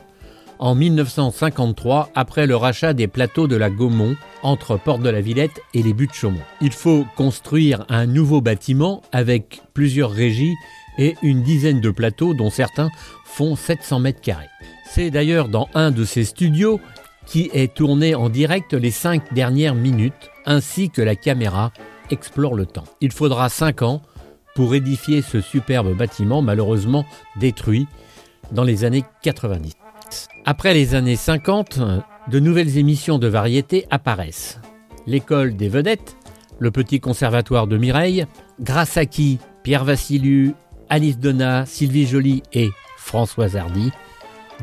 en 0.59 0.75
1953 0.75 2.11
après 2.15 2.47
le 2.47 2.57
rachat 2.57 2.93
des 2.93 3.09
plateaux 3.09 3.47
de 3.47 3.57
la 3.57 3.71
Gaumont 3.71 4.17
entre 4.43 4.77
Porte 4.77 5.03
de 5.03 5.11
la 5.11 5.21
Villette 5.21 5.61
et 5.75 5.83
les 5.83 5.93
Buttes 5.93 6.15
Chaumont. 6.15 6.41
Il 6.61 6.73
faut 6.73 7.05
construire 7.17 7.85
un 7.89 8.07
nouveau 8.07 8.41
bâtiment 8.41 9.03
avec 9.13 9.63
plusieurs 9.75 10.11
régies 10.11 10.55
et 10.99 11.17
une 11.23 11.43
dizaine 11.43 11.81
de 11.81 11.91
plateaux 11.91 12.35
dont 12.35 12.51
certains 12.51 12.91
font 13.25 13.57
700 13.57 14.01
mètres 14.01 14.21
carrés. 14.21 14.49
C'est 14.91 15.11
d'ailleurs 15.11 15.49
dans 15.49 15.69
un 15.75 15.91
de 15.91 16.05
ces 16.05 16.25
studios 16.25 16.81
qui 17.27 17.51
est 17.53 17.75
tourné 17.75 18.15
en 18.15 18.29
direct 18.29 18.73
les 18.73 18.91
cinq 18.91 19.33
dernières 19.33 19.75
minutes 19.75 20.31
ainsi 20.47 20.91
que 20.91 21.03
la 21.03 21.15
caméra 21.15 21.73
explore 22.11 22.55
le 22.55 22.67
temps. 22.67 22.85
Il 23.01 23.13
faudra 23.13 23.49
cinq 23.49 23.83
ans 23.83 24.03
pour 24.55 24.75
édifier 24.75 25.23
ce 25.23 25.41
superbe 25.41 25.95
bâtiment 25.97 26.43
malheureusement 26.43 27.05
détruit 27.37 27.87
dans 28.51 28.65
les 28.65 28.85
années 28.85 29.05
90. 29.23 29.78
Après 30.45 30.75
les 30.75 30.95
années 30.95 31.17
50, 31.17 31.81
de 32.29 32.41
nouvelles 32.41 32.79
émissions 32.79 33.19
de 33.19 33.27
variété 33.27 33.87
apparaissent. 33.91 34.61
L'école 35.07 35.57
des 35.57 35.69
vedettes, 35.69 36.17
le 36.59 36.71
petit 36.71 37.01
conservatoire 37.01 37.67
de 37.67 37.77
Mireille, 37.77 38.27
grâce 38.61 38.97
à 38.97 39.07
qui 39.07 39.39
Pierre 39.63 39.85
Vassiliou, 39.85 40.55
Alice 40.89 41.19
Donat, 41.19 41.67
Sylvie 41.67 42.07
Joly 42.07 42.43
et 42.53 42.71
Françoise 42.97 43.57
Hardy 43.57 43.91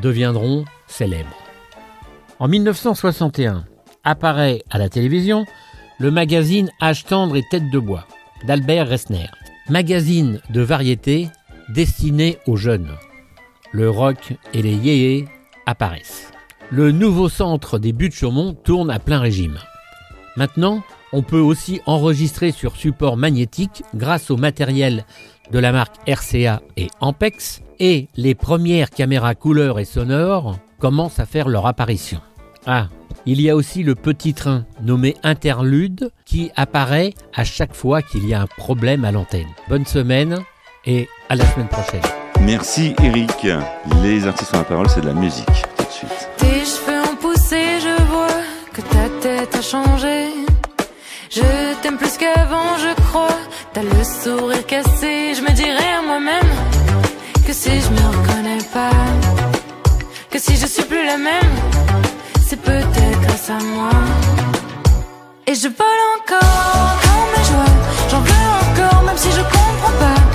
deviendront 0.01 0.65
célèbres. 0.87 1.37
En 2.39 2.47
1961, 2.47 3.65
apparaît 4.03 4.63
à 4.69 4.77
la 4.77 4.89
télévision 4.89 5.45
le 5.99 6.11
magazine 6.11 6.69
Âge 6.81 7.05
tendre 7.05 7.35
et 7.35 7.43
tête 7.49 7.69
de 7.71 7.79
bois 7.79 8.05
d'Albert 8.45 8.89
Resner, 8.89 9.27
magazine 9.69 10.41
de 10.49 10.61
variété 10.61 11.29
destiné 11.69 12.37
aux 12.45 12.57
jeunes. 12.57 12.91
Le 13.71 13.89
rock 13.89 14.33
et 14.53 14.61
les 14.61 14.75
yéyés 14.75 15.25
apparaissent. 15.65 16.31
Le 16.71 16.91
nouveau 16.91 17.29
centre 17.29 17.77
des 17.77 17.93
buts 17.93 18.09
de 18.09 18.13
Chaumont 18.13 18.53
tourne 18.53 18.89
à 18.89 18.99
plein 18.99 19.19
régime. 19.19 19.59
Maintenant, 20.35 20.83
on 21.13 21.21
peut 21.21 21.39
aussi 21.39 21.79
enregistrer 21.85 22.51
sur 22.51 22.75
support 22.75 23.17
magnétique 23.17 23.83
grâce 23.93 24.31
au 24.31 24.37
matériel 24.37 25.05
de 25.51 25.59
la 25.59 25.71
marque 25.71 25.95
RCA 26.09 26.61
et 26.75 26.87
Ampex 26.99 27.61
et 27.79 28.07
les 28.15 28.35
premières 28.35 28.89
caméras 28.89 29.35
couleurs 29.35 29.79
et 29.79 29.85
sonores 29.85 30.57
commencent 30.79 31.19
à 31.19 31.25
faire 31.25 31.47
leur 31.47 31.67
apparition. 31.67 32.19
Ah, 32.65 32.89
il 33.25 33.41
y 33.41 33.49
a 33.49 33.55
aussi 33.55 33.83
le 33.83 33.95
petit 33.95 34.33
train 34.33 34.65
nommé 34.81 35.15
Interlude 35.23 36.11
qui 36.25 36.51
apparaît 36.55 37.13
à 37.33 37.43
chaque 37.43 37.73
fois 37.73 38.01
qu'il 38.01 38.27
y 38.27 38.33
a 38.33 38.41
un 38.41 38.47
problème 38.47 39.05
à 39.05 39.11
l'antenne. 39.11 39.47
Bonne 39.69 39.85
semaine 39.85 40.39
et 40.85 41.07
à 41.29 41.35
la 41.35 41.45
semaine 41.45 41.69
prochaine. 41.69 42.24
Merci 42.41 42.95
Eric. 43.01 43.47
Les 44.01 44.27
artistes 44.27 44.53
ont 44.53 44.59
la 44.59 44.63
parole, 44.63 44.89
c'est 44.89 45.01
de 45.01 45.07
la 45.07 45.13
musique 45.13 45.45
tout 45.77 45.85
de 45.85 45.91
suite. 45.91 46.29
Tes 46.37 46.65
cheveux 46.65 47.01
ont 47.11 47.15
poussé, 47.15 47.79
je 47.79 48.03
vois 48.03 48.27
que 48.73 48.81
ta 48.81 49.09
tête 49.21 49.55
a 49.55 49.61
changé. 49.61 50.29
Je 51.29 51.73
t'aime 51.81 51.97
plus 51.97 52.17
qu'avant, 52.17 52.77
je 52.77 52.93
crois. 53.03 53.37
T'as 53.73 53.81
le 53.81 54.03
sourire 54.03 54.65
cassé, 54.65 55.33
je 55.35 55.41
me 55.41 55.51
dirais 55.51 55.93
à 55.99 56.01
moi-même 56.01 56.51
que 57.45 57.53
si 57.53 57.69
je 57.69 57.89
me 57.89 58.07
reconnais 58.17 58.63
pas, 58.73 58.89
que 60.31 60.39
si 60.39 60.55
je 60.55 60.65
suis 60.65 60.83
plus 60.83 61.05
la 61.05 61.17
même, 61.17 61.55
c'est 62.47 62.61
peut-être 62.61 63.21
grâce 63.21 63.49
à 63.49 63.59
moi. 63.75 63.89
Et 65.47 65.55
je 65.55 65.67
vole 65.67 66.01
encore 66.17 66.95
dans 67.05 67.25
mes 67.33 67.45
joies, 67.49 67.75
j'en 68.09 68.21
veux 68.21 68.47
encore, 68.63 69.03
même 69.03 69.17
si 69.17 69.29
je 69.31 69.41
comprends 69.41 69.97
pas 69.99 70.34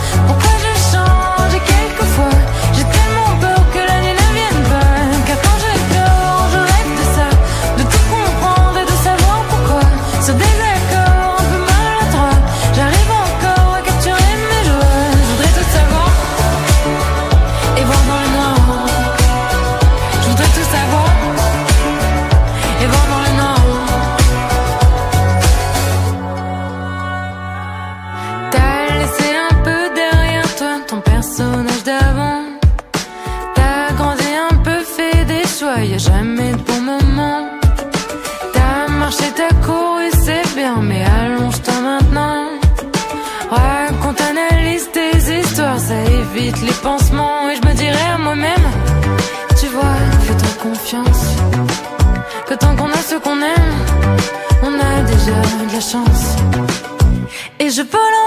Et 57.93 57.97
je 57.97 58.20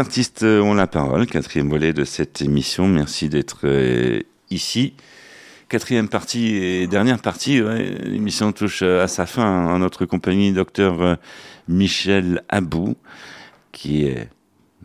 artistes 0.00 0.44
ont 0.44 0.72
la 0.72 0.86
parole, 0.86 1.26
quatrième 1.26 1.68
volet 1.68 1.92
de 1.92 2.04
cette 2.04 2.40
émission. 2.40 2.88
Merci 2.88 3.28
d'être 3.28 3.60
euh, 3.64 4.20
ici. 4.48 4.94
Quatrième 5.68 6.08
partie 6.08 6.56
et 6.56 6.86
dernière 6.86 7.20
partie, 7.20 7.60
l'émission 7.60 8.50
touche 8.52 8.80
à 8.82 9.06
sa 9.08 9.26
fin. 9.26 9.66
En 9.66 9.78
notre 9.78 10.06
compagnie, 10.06 10.52
docteur 10.52 11.02
euh, 11.02 11.14
Michel 11.68 12.42
Abou, 12.48 12.96
qui 13.72 14.06
est 14.06 14.30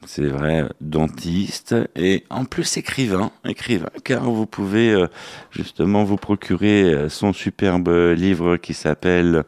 c'est 0.05 0.27
vrai, 0.27 0.65
dentiste 0.81 1.73
et 1.95 2.25
en 2.29 2.43
plus 2.45 2.77
écrivain, 2.77 3.31
écrivain, 3.45 3.89
car 4.03 4.29
vous 4.29 4.45
pouvez 4.45 4.91
euh, 4.91 5.07
justement 5.49 6.03
vous 6.03 6.17
procurer 6.17 7.07
son 7.09 7.31
superbe 7.31 7.87
livre 8.15 8.57
qui 8.57 8.73
s'appelle 8.73 9.45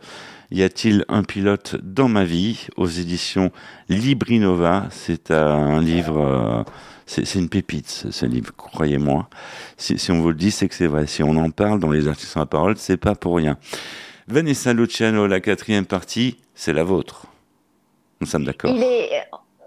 Y 0.50 0.64
a-t-il 0.64 1.04
un 1.10 1.24
pilote 1.24 1.76
dans 1.84 2.08
ma 2.08 2.24
vie 2.24 2.68
aux 2.78 2.88
éditions 2.88 3.52
Librinova? 3.90 4.88
C'est 4.92 5.32
un 5.32 5.82
livre, 5.82 6.18
euh, 6.18 6.64
c'est 7.06 7.36
une 7.36 7.50
pépite 7.50 8.08
ce, 8.10 8.26
livre, 8.26 8.52
croyez-moi. 8.56 9.30
Si, 9.76 10.00
on 10.10 10.22
vous 10.22 10.30
le 10.30 10.36
dit, 10.36 10.52
c'est 10.52 10.70
que 10.70 10.76
c'est 10.76 10.88
vrai. 10.88 11.06
Si 11.06 11.22
on 11.22 11.36
en 11.36 11.50
parle 11.50 11.80
dans 11.80 11.92
les 11.92 12.08
artistes 12.08 12.38
à 12.38 12.42
la 12.42 12.46
parole, 12.46 12.78
c'est 12.78 12.98
pas 12.98 13.14
pour 13.14 13.36
rien. 13.36 13.58
Vanessa 14.28 14.74
Luciano, 14.74 15.28
la 15.28 15.42
quatrième 15.42 15.86
partie, 15.86 16.38
c'est 16.56 16.74
la 16.74 16.84
vôtre. 16.84 17.26
Nous 18.22 18.28
sommes 18.28 18.46
d'accord. 18.46 18.74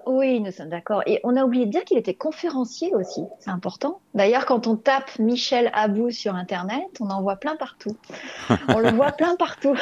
Oui, 0.07 0.40
nous 0.40 0.53
sommes 0.53 0.68
d'accord. 0.68 1.03
Et 1.07 1.20
on 1.24 1.36
a 1.36 1.44
oublié 1.44 1.66
de 1.66 1.70
dire 1.70 1.84
qu'il 1.84 1.98
était 1.98 2.14
conférencier 2.14 2.94
aussi. 2.94 3.24
C'est 3.38 3.51
important. 3.51 4.01
D'ailleurs, 4.14 4.46
quand 4.46 4.66
on 4.66 4.76
tape 4.76 5.18
Michel 5.18 5.70
Abou 5.74 6.11
sur 6.11 6.34
Internet, 6.34 6.86
on 7.01 7.11
en 7.11 7.22
voit 7.22 7.36
plein 7.36 7.57
partout. 7.57 7.96
on 8.68 8.78
le 8.78 8.90
voit 8.90 9.12
plein 9.12 9.36
partout. 9.36 9.76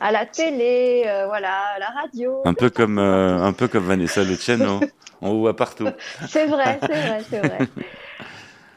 à 0.00 0.12
la 0.12 0.26
télé, 0.26 1.04
euh, 1.06 1.26
voilà, 1.26 1.54
à 1.76 1.78
la 1.78 1.88
radio. 1.88 2.42
Un 2.44 2.54
peu 2.54 2.70
comme, 2.70 2.98
euh, 2.98 3.42
un 3.42 3.52
peu 3.52 3.68
comme 3.68 3.84
Vanessa 3.84 4.22
Luciano. 4.22 4.80
on 5.20 5.30
vous 5.30 5.40
voit 5.40 5.56
partout. 5.56 5.88
C'est 6.28 6.46
vrai, 6.46 6.78
c'est 6.80 6.88
vrai, 6.88 7.20
c'est 7.28 7.38
vrai. 7.40 7.58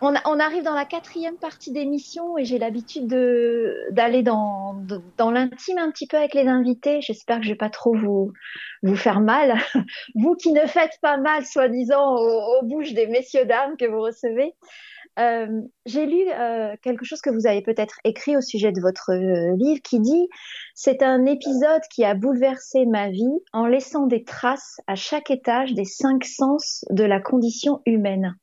On, 0.02 0.40
arrive 0.40 0.64
dans 0.64 0.76
la 0.76 0.86
quatrième 0.86 1.38
partie 1.38 1.72
d'émission 1.72 2.38
et 2.38 2.46
j'ai 2.46 2.60
l'habitude 2.60 3.08
de 3.08 3.76
d'aller 3.92 4.22
dans, 4.22 4.76
dans 5.18 5.32
l'intime 5.32 5.78
un 5.78 5.92
petit 5.92 6.08
peu 6.08 6.18
avec 6.18 6.34
les 6.34 6.48
invités. 6.48 7.02
J'espère 7.02 7.38
que 7.38 7.44
je 7.44 7.50
vais 7.50 7.56
pas 7.56 7.70
trop 7.70 7.96
vous 7.96 8.34
faire 8.96 9.20
mal. 9.20 9.58
Vous 10.16 10.36
qui 10.36 10.52
ne 10.52 10.66
faites 10.68 11.00
pas 11.02 11.18
mal, 11.18 11.46
soi-disant, 11.46 12.16
aux, 12.16 12.60
aux 12.60 12.66
bouches 12.66 12.94
des 12.94 13.08
messieurs 13.08 13.46
dames 13.46 13.76
que 13.78 13.86
vous 13.86 14.02
recevez. 14.02 14.54
Euh, 15.20 15.62
j'ai 15.88 16.06
lu 16.06 16.30
euh, 16.30 16.76
quelque 16.84 17.04
chose 17.04 17.22
que 17.22 17.32
vous 17.32 17.48
avez 17.48 17.64
peut-être 17.64 18.00
écrit 18.04 18.38
au 18.38 18.42
sujet 18.42 18.72
de 18.72 18.80
votre 18.80 19.12
euh, 19.12 19.56
livre 19.58 19.82
qui 19.82 20.00
dit 20.00 20.30
c'est 20.76 21.02
un 21.02 21.26
épisode 21.26 21.82
qui 21.92 22.06
a 22.06 22.14
bouleversé 22.14 22.86
ma 22.86 23.10
vie 23.10 23.40
en 23.52 23.66
laissant 23.66 24.06
des 24.06 24.24
traces 24.24 24.80
à 24.86 24.94
chaque 24.94 25.32
étage 25.32 25.74
des 25.74 25.86
cinq 25.86 26.24
sens 26.24 26.86
de 26.92 27.04
la 27.04 27.20
condition 27.20 27.82
humaine. 27.88 28.36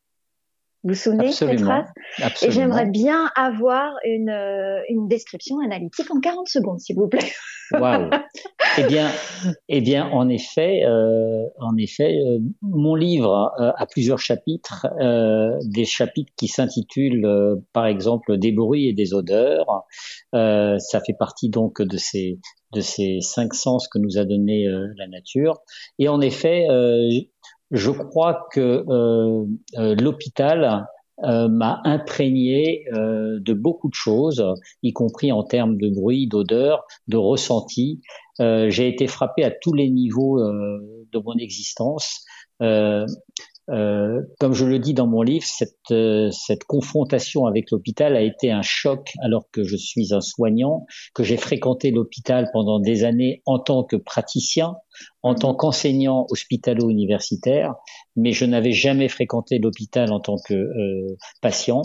Vous 0.85 0.91
vous 0.91 0.95
souvenez 0.95 1.29
Absolument. 1.29 1.65
traces 1.65 1.89
Et 2.19 2.23
Absolument. 2.25 2.55
j'aimerais 2.55 2.87
bien 2.87 3.31
avoir 3.37 3.95
une, 4.05 4.29
euh, 4.29 4.81
une 4.91 5.09
description 5.09 5.59
analytique 5.61 6.11
en 6.11 6.21
40 6.21 6.47
secondes, 6.47 6.79
s'il 6.79 6.97
vous 6.97 7.09
plaît. 7.09 7.33
Waouh. 7.73 8.11
Eh 8.77 8.83
bien, 8.89 9.09
eh 9.69 9.81
bien, 9.81 10.09
en 10.11 10.29
effet, 10.29 10.83
euh, 10.85 11.45
en 11.61 11.77
effet, 11.77 12.19
euh, 12.27 12.41
mon 12.61 12.97
livre 12.97 13.53
euh, 13.61 13.71
a 13.77 13.87
plusieurs 13.87 14.19
chapitres, 14.19 14.89
euh, 15.01 15.57
des 15.65 15.85
chapitres 15.85 16.33
qui 16.37 16.49
s'intitulent, 16.49 17.25
euh, 17.25 17.55
par 17.73 17.87
exemple, 17.87 18.37
des 18.37 18.51
bruits 18.51 18.89
et 18.89 18.93
des 18.93 19.15
odeurs. 19.15 19.85
Euh, 20.35 20.77
ça 20.81 21.01
fait 21.01 21.15
partie 21.17 21.51
donc 21.51 21.81
de 21.81 21.97
ces 21.97 22.41
de 22.73 22.81
ces 22.81 23.21
cinq 23.21 23.55
sens 23.55 23.87
que 23.87 23.99
nous 23.99 24.19
a 24.19 24.25
donné 24.25 24.67
euh, 24.67 24.89
la 24.99 25.07
nature. 25.07 25.61
Et 26.01 26.09
en 26.09 26.21
effet, 26.21 26.67
euh, 26.69 27.09
je 27.71 27.91
crois 27.91 28.47
que 28.53 28.85
euh, 28.89 29.45
euh, 29.79 29.95
l'hôpital 29.97 30.87
euh, 31.23 31.49
m'a 31.49 31.81
imprégné 31.85 32.85
euh, 32.93 33.39
de 33.41 33.53
beaucoup 33.53 33.89
de 33.89 33.95
choses, 33.95 34.45
y 34.83 34.93
compris 34.93 35.33
en 35.33 35.45
termes 35.45 35.77
de 35.77 35.89
bruit, 35.89 36.27
d'odeur, 36.27 36.85
de 37.09 37.17
ressenti. 37.17 38.01
Euh, 38.41 38.69
J'ai 38.71 38.89
été 38.89 39.07
frappé 39.07 39.45
à 39.45 39.51
tous 39.51 39.73
les 39.73 39.91
niveaux 39.91 40.41
euh, 40.41 41.07
de 41.13 41.19
mon 41.19 41.37
existence. 41.37 42.25
Euh, 43.71 44.21
comme 44.41 44.53
je 44.53 44.67
le 44.67 44.79
dis 44.79 44.93
dans 44.93 45.07
mon 45.07 45.23
livre, 45.23 45.47
cette, 45.47 45.91
euh, 45.91 46.31
cette 46.31 46.65
confrontation 46.65 47.47
avec 47.47 47.71
l'hôpital 47.71 48.15
a 48.15 48.21
été 48.21 48.51
un 48.51 48.61
choc 48.63 49.15
alors 49.23 49.49
que 49.51 49.65
je 49.65 49.77
suis 49.77 50.13
un 50.13 50.21
soignant, 50.21 50.85
que 51.15 51.23
j'ai 51.23 51.39
fréquenté 51.39 51.91
l'hôpital 51.91 52.51
pendant 52.53 52.79
des 52.79 53.05
années 53.05 53.43
en 53.47 53.59
tant 53.59 53.83
que 53.83 53.97
praticien, 53.97 54.77
en 55.23 55.35
tant 55.35 55.55
qu'enseignant 55.55 56.27
hospitalo-universitaire, 56.31 57.75
mais 58.17 58.33
je 58.33 58.45
n'avais 58.45 58.73
jamais 58.73 59.09
fréquenté 59.09 59.59
l'hôpital 59.59 60.13
en 60.13 60.21
tant 60.21 60.37
que 60.37 60.55
euh, 60.55 61.17
patient. 61.41 61.83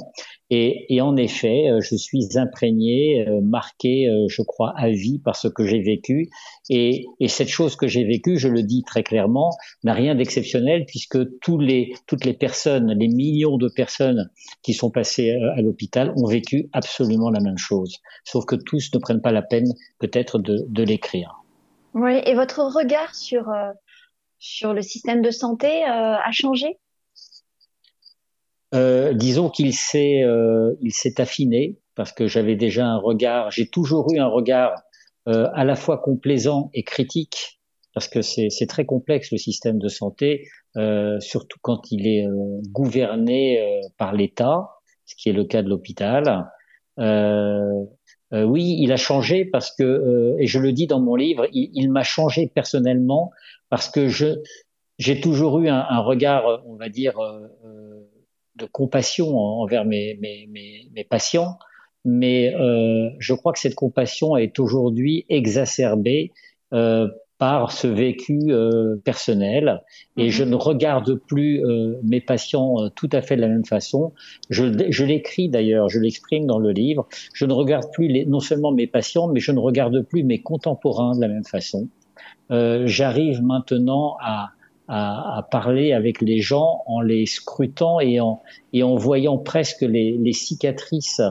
Et, 0.51 0.86
et 0.93 1.01
en 1.01 1.16
effet, 1.16 1.70
euh, 1.70 1.80
je 1.80 1.95
suis 1.95 2.38
imprégné, 2.38 3.28
euh, 3.28 3.39
marqué, 3.41 4.07
euh, 4.07 4.26
je 4.28 4.41
crois, 4.41 4.74
à 4.76 4.89
vie 4.89 5.20
par 5.20 5.36
ce 5.36 5.47
que 5.47 5.66
j'ai 5.66 5.82
vécu. 5.82 6.30
Et, 6.70 7.05
et 7.20 7.28
cette 7.28 7.49
chose 7.49 7.76
que 7.76 7.88
j'ai 7.88 8.03
vécue, 8.03 8.38
je 8.38 8.47
le 8.47 8.64
dis 8.64 8.84
très 8.84 9.03
clairement, 9.03 9.51
n'a 9.84 9.93
rien 9.93 10.16
d'exceptionnel 10.16 10.86
puisque 10.88 11.20
tous 11.39 11.60
les, 11.60 11.93
toutes 12.07 12.26
les 12.26 12.34
personnes, 12.34 12.91
les 12.97 13.07
millions 13.07 13.57
de 13.57 13.70
personnes 13.70 14.30
qui 14.64 14.74
sont 14.74 14.89
passées 14.89 15.32
à 15.32 15.62
l'hôpital 15.62 16.14
ont 16.16 16.26
vécu 16.28 16.70
absolument 16.74 17.30
la 17.30 17.41
même 17.41 17.57
chose. 17.57 17.97
Sauf 18.24 18.45
que 18.45 18.55
tous 18.55 18.89
ne 18.93 18.99
prennent 18.99 19.22
pas 19.22 19.32
la 19.32 19.43
peine 19.43 19.72
peut-être 19.99 20.39
de, 20.39 20.66
de 20.68 20.84
l'écrire. 20.84 21.43
Oui, 21.94 22.22
et 22.26 22.34
votre 22.36 22.60
regard 22.60 23.16
sur, 23.16 23.50
euh, 23.50 23.72
sur 24.40 24.74
le 24.74 24.82
système 24.82 25.22
de 25.22 25.32
santé 25.32 25.84
euh, 25.84 26.16
a 26.16 26.32
changé? 26.32 26.80
Euh, 28.76 29.14
disons 29.14 29.50
qu'il 29.50 29.74
s'est 29.74 30.22
euh, 30.22 30.76
il 30.82 30.94
s'est 30.94 31.20
affiné 31.20 31.80
parce 31.96 32.12
que 32.12 32.28
j'avais 32.28 32.56
déjà 32.56 32.86
un 32.86 32.98
regard, 32.98 33.50
j'ai 33.50 33.68
toujours 33.68 34.14
eu 34.14 34.20
un 34.20 34.28
regard 34.28 34.80
euh, 35.28 35.50
à 35.54 35.66
la 35.66 35.76
fois 35.76 35.98
complaisant 35.98 36.70
et 36.76 36.84
critique 36.84 37.60
parce 37.96 38.08
que 38.08 38.22
c'est 38.22 38.50
c'est 38.52 38.68
très 38.68 38.86
complexe 38.86 39.32
le 39.32 39.40
système 39.40 39.80
de 39.80 39.88
santé, 39.88 40.48
euh, 40.78 41.20
surtout 41.20 41.58
quand 41.64 41.92
il 41.92 42.08
est 42.08 42.28
gouverné 42.70 43.82
par 43.98 44.14
l'État, 44.14 44.70
ce 45.06 45.16
qui 45.16 45.30
est 45.30 45.34
le 45.34 45.46
cas 45.46 45.64
de 45.64 45.70
l'hôpital. 45.70 46.48
Euh, 47.00 47.86
euh, 48.34 48.44
oui, 48.44 48.78
il 48.80 48.92
a 48.92 48.98
changé 48.98 49.46
parce 49.46 49.72
que, 49.72 49.84
euh, 49.84 50.36
et 50.40 50.48
je 50.48 50.60
le 50.60 50.72
dis 50.72 50.88
dans 50.88 51.00
mon 51.00 51.16
livre, 51.16 51.48
il, 51.52 51.92
m'a 51.92 52.04
changé 52.04 52.48
personnellement 52.54 53.32
parce 53.70 53.90
que 53.90 54.08
je 54.08 54.42
j'ai 54.98 55.22
toujours 55.22 55.60
eu 55.60 55.70
un, 55.70 56.00
regard, 56.00 56.62
on 56.66 56.76
va 56.76 56.90
dire, 56.90 57.18
euh, 57.20 57.48
euh, 57.66 58.02
de 58.56 58.66
compassion 58.66 59.38
en- 59.38 59.62
envers 59.62 59.86
mes, 59.86 60.18
mes, 60.22 60.46
mes, 60.48 60.90
mes 60.94 61.04
patients, 61.06 61.58
mais 62.04 62.54
euh, 62.56 63.10
je 63.18 63.34
crois 63.34 63.54
que 63.54 63.60
cette 63.60 63.76
compassion 63.76 64.36
est 64.36 64.60
aujourd'hui 64.60 65.26
exacerbée 65.30 66.34
par 67.40 67.72
ce 67.72 67.88
vécu 67.88 68.38
euh, 68.50 68.98
personnel 69.04 69.82
et 70.18 70.30
je 70.30 70.44
ne 70.44 70.56
regarde 70.56 71.16
plus 71.16 71.66
euh, 71.66 71.98
mes 72.04 72.20
patients 72.20 72.84
euh, 72.84 72.90
tout 72.94 73.10
à 73.14 73.22
fait 73.22 73.38
de 73.38 73.42
la 73.42 73.48
même 73.48 73.66
façon. 73.66 74.12
Je, 74.50 74.66
je 74.90 75.06
l'écris 75.06 75.48
d'ailleurs, 75.48 75.88
je 75.88 76.00
l'exprime 76.00 76.46
dans 76.46 76.60
le 76.60 76.72
livre. 76.72 77.08
Je 77.34 77.46
ne 77.46 77.54
regarde 77.54 77.86
plus 77.94 78.10
les, 78.10 78.26
non 78.26 78.42
seulement 78.42 78.74
mes 78.74 78.88
patients, 78.88 79.30
mais 79.30 79.40
je 79.40 79.54
ne 79.54 79.60
regarde 79.60 80.02
plus 80.02 80.24
mes 80.24 80.42
contemporains 80.42 81.16
de 81.16 81.22
la 81.22 81.30
même 81.30 81.46
façon. 81.46 81.88
Euh, 82.52 82.86
J'arrive 82.86 83.42
maintenant 83.42 84.18
à, 84.20 84.50
à, 84.90 85.38
à 85.38 85.44
parler 85.44 85.94
avec 85.94 86.22
les 86.22 86.42
gens 86.42 86.84
en 86.88 87.00
les 87.00 87.26
scrutant 87.26 88.02
et 88.02 88.20
en, 88.20 88.42
et 88.74 88.84
en 88.84 88.96
voyant 88.96 89.38
presque 89.38 89.82
les, 89.82 90.18
les 90.18 90.34
cicatrices 90.34 91.22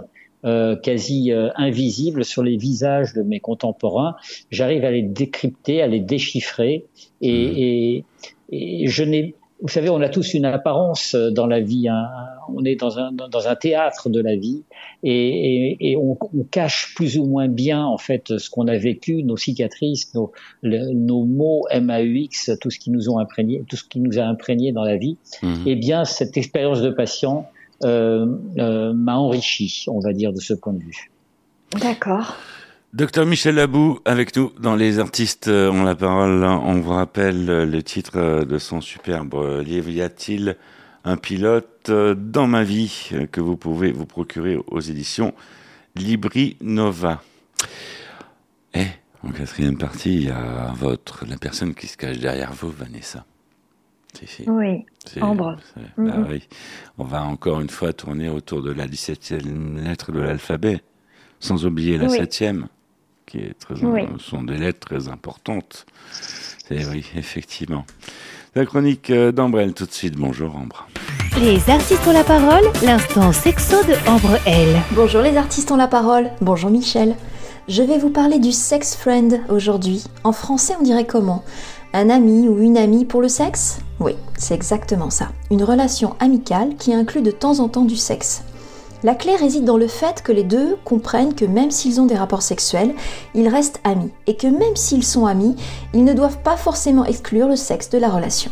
euh, 0.44 0.76
quasi 0.76 1.32
euh, 1.32 1.48
invisibles 1.56 2.24
sur 2.24 2.42
les 2.42 2.56
visages 2.56 3.12
de 3.14 3.22
mes 3.22 3.40
contemporains. 3.40 4.14
J'arrive 4.50 4.84
à 4.84 4.90
les 4.90 5.02
décrypter, 5.02 5.82
à 5.82 5.86
les 5.86 6.00
déchiffrer 6.00 6.86
et, 7.20 7.96
et, 7.98 8.04
et 8.50 8.86
je 8.86 9.02
n'ai 9.04 9.34
vous 9.60 9.66
savez, 9.66 9.88
on 9.90 10.00
a 10.00 10.08
tous 10.08 10.34
une 10.34 10.44
apparence 10.44 11.16
dans 11.16 11.48
la 11.48 11.58
vie. 11.58 11.88
hein. 11.88 12.06
On 12.54 12.64
est 12.64 12.76
dans 12.76 13.00
un, 13.00 13.10
dans 13.10 13.48
un 13.48 13.56
théâtre 13.56 14.08
de 14.08 14.20
la 14.20 14.36
vie 14.36 14.62
et, 15.02 15.72
et, 15.72 15.76
et 15.90 15.96
on, 15.96 16.16
on 16.32 16.44
cache 16.44 16.94
plus 16.94 17.18
ou 17.18 17.24
moins 17.24 17.48
bien 17.48 17.84
en 17.84 17.98
fait 17.98 18.38
ce 18.38 18.48
qu'on 18.50 18.68
a 18.68 18.78
vécu, 18.78 19.24
nos 19.24 19.36
cicatrices, 19.36 20.14
nos, 20.14 20.30
le- 20.62 20.92
nos 20.92 21.24
mots 21.24 21.64
MAUX, 21.74 22.52
tout 22.60 22.70
ce 22.70 22.78
qui 22.78 22.92
nous 22.92 23.10
ont 23.10 23.18
imprégné, 23.18 23.64
tout 23.68 23.74
ce 23.74 23.82
qui 23.82 23.98
nous 23.98 24.20
a 24.20 24.22
imprégné 24.22 24.70
dans 24.70 24.84
la 24.84 24.96
vie. 24.96 25.16
Eh 25.66 25.74
bien, 25.74 26.04
cette 26.04 26.36
expérience 26.36 26.80
de 26.80 26.90
patient 26.90 27.48
m'a 27.82 29.16
enrichi, 29.16 29.84
on 29.88 30.00
va 30.00 30.12
dire, 30.12 30.32
de 30.32 30.40
ce 30.40 30.54
point 30.54 30.72
de 30.72 30.80
vue. 30.80 31.10
D'accord. 31.80 32.36
Docteur 32.94 33.26
Michel 33.26 33.56
Labou 33.56 34.00
avec 34.06 34.34
nous 34.34 34.50
dans 34.58 34.74
Les 34.74 34.98
artistes 34.98 35.48
euh, 35.48 35.70
ont 35.70 35.84
la 35.84 35.94
parole. 35.94 36.42
On 36.42 36.80
vous 36.80 36.92
rappelle 36.92 37.50
euh, 37.50 37.66
le 37.66 37.82
titre 37.82 38.16
euh, 38.16 38.44
de 38.46 38.58
son 38.58 38.80
superbe 38.80 39.34
euh, 39.34 39.62
livre 39.62 39.90
Y 39.90 40.00
a-t-il 40.00 40.56
un 41.04 41.18
pilote 41.18 41.90
euh, 41.90 42.14
dans 42.14 42.46
ma 42.46 42.64
vie 42.64 43.10
euh, 43.12 43.26
que 43.26 43.42
vous 43.42 43.58
pouvez 43.58 43.92
vous 43.92 44.06
procurer 44.06 44.56
aux 44.68 44.80
éditions 44.80 45.34
Libri 45.96 46.56
Nova. 46.62 47.22
Et 48.72 48.86
en 49.22 49.32
quatrième 49.32 49.76
partie, 49.76 50.14
il 50.14 50.24
y 50.24 50.30
a 50.30 50.72
votre 50.74 51.26
la 51.26 51.36
personne 51.36 51.74
qui 51.74 51.88
se 51.88 51.96
cache 51.98 52.18
derrière 52.18 52.54
vous, 52.54 52.70
Vanessa. 52.70 53.26
Si, 54.18 54.26
si. 54.26 54.44
Oui, 54.48 54.84
C'est- 55.06 55.22
Ambre. 55.22 55.56
bah 55.76 55.82
Mhm. 55.96 56.26
oui. 56.30 56.42
On 56.98 57.04
va 57.04 57.22
encore 57.22 57.60
une 57.60 57.70
fois 57.70 57.92
tourner 57.92 58.28
autour 58.28 58.62
de 58.62 58.72
la 58.72 58.86
17e 58.88 59.80
lettre 59.84 60.10
de 60.12 60.20
l'alphabet, 60.20 60.80
sans 61.40 61.64
oublier 61.66 61.98
la 61.98 62.06
Oui. 62.08 62.16
7e, 62.18 62.66
qui 63.26 63.38
est 63.38 63.54
très, 63.58 63.74
Oui. 63.84 64.02
sont 64.18 64.42
des 64.42 64.56
lettres 64.56 64.80
très 64.88 65.08
importantes. 65.08 65.86
C'est 66.10 66.84
oui, 66.86 67.04
effectivement. 67.16 67.84
La 68.54 68.66
chronique 68.66 69.10
euh, 69.10 69.30
d'Ambrelle 69.30 69.72
tout 69.74 69.86
de 69.86 69.92
suite. 69.92 70.16
Bonjour 70.16 70.56
Ambre. 70.56 70.88
Les 71.40 71.70
artistes 71.70 72.04
ont 72.08 72.12
la 72.12 72.24
parole, 72.24 72.64
l'instant 72.84 73.30
sexo 73.32 73.76
de 73.84 73.94
Ambre 74.08 74.36
L. 74.46 74.76
Bonjour 74.92 75.22
les 75.22 75.36
artistes 75.36 75.70
ont 75.70 75.76
la 75.76 75.86
parole. 75.86 76.30
Bonjour 76.40 76.70
Michel. 76.70 77.14
Je 77.68 77.82
vais 77.82 77.98
vous 77.98 78.10
parler 78.10 78.38
du 78.40 78.50
sex 78.50 78.96
friend 78.96 79.40
aujourd'hui. 79.50 80.02
En 80.24 80.32
français, 80.32 80.72
on 80.80 80.82
dirait 80.82 81.06
comment? 81.06 81.44
Un 81.94 82.10
ami 82.10 82.48
ou 82.48 82.60
une 82.60 82.76
amie 82.76 83.06
pour 83.06 83.22
le 83.22 83.28
sexe? 83.28 83.78
Oui, 83.98 84.14
c'est 84.36 84.54
exactement 84.54 85.08
ça. 85.08 85.28
Une 85.50 85.64
relation 85.64 86.16
amicale 86.20 86.76
qui 86.76 86.92
inclut 86.92 87.22
de 87.22 87.30
temps 87.30 87.60
en 87.60 87.68
temps 87.68 87.86
du 87.86 87.96
sexe. 87.96 88.42
La 89.02 89.14
clé 89.14 89.34
réside 89.36 89.64
dans 89.64 89.78
le 89.78 89.86
fait 89.86 90.22
que 90.22 90.30
les 90.30 90.44
deux 90.44 90.76
comprennent 90.84 91.34
que 91.34 91.46
même 91.46 91.70
s'ils 91.70 91.98
ont 91.98 92.04
des 92.04 92.16
rapports 92.16 92.42
sexuels, 92.42 92.94
ils 93.34 93.48
restent 93.48 93.80
amis 93.84 94.12
et 94.26 94.36
que 94.36 94.46
même 94.46 94.76
s'ils 94.76 95.04
sont 95.04 95.24
amis, 95.24 95.56
ils 95.94 96.04
ne 96.04 96.12
doivent 96.12 96.42
pas 96.42 96.58
forcément 96.58 97.06
exclure 97.06 97.48
le 97.48 97.56
sexe 97.56 97.88
de 97.88 97.98
la 97.98 98.10
relation. 98.10 98.50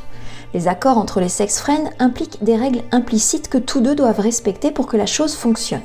Les 0.55 0.67
accords 0.67 0.97
entre 0.97 1.21
les 1.21 1.29
sex 1.29 1.59
friends 1.59 1.91
impliquent 1.99 2.43
des 2.43 2.57
règles 2.57 2.85
implicites 2.91 3.51
que 3.51 3.59
tous 3.59 3.81
deux 3.81 3.95
doivent 3.95 4.21
respecter 4.21 4.71
pour 4.71 4.87
que 4.87 4.97
la 4.97 5.05
chose 5.05 5.35
fonctionne. 5.35 5.83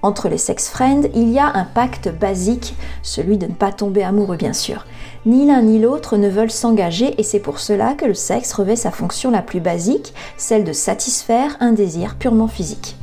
Entre 0.00 0.28
les 0.28 0.38
sex 0.38 0.70
friends, 0.70 1.02
il 1.14 1.28
y 1.28 1.38
a 1.38 1.52
un 1.52 1.64
pacte 1.64 2.08
basique, 2.08 2.76
celui 3.02 3.36
de 3.36 3.46
ne 3.46 3.52
pas 3.52 3.72
tomber 3.72 4.04
amoureux 4.04 4.36
bien 4.36 4.54
sûr. 4.54 4.86
Ni 5.28 5.44
l'un 5.44 5.60
ni 5.60 5.78
l'autre 5.78 6.16
ne 6.16 6.30
veulent 6.30 6.50
s'engager 6.50 7.14
et 7.20 7.22
c'est 7.22 7.38
pour 7.38 7.58
cela 7.58 7.92
que 7.92 8.06
le 8.06 8.14
sexe 8.14 8.50
revêt 8.54 8.76
sa 8.76 8.90
fonction 8.90 9.30
la 9.30 9.42
plus 9.42 9.60
basique, 9.60 10.14
celle 10.38 10.64
de 10.64 10.72
satisfaire 10.72 11.54
un 11.60 11.72
désir 11.72 12.16
purement 12.18 12.48
physique. 12.48 12.96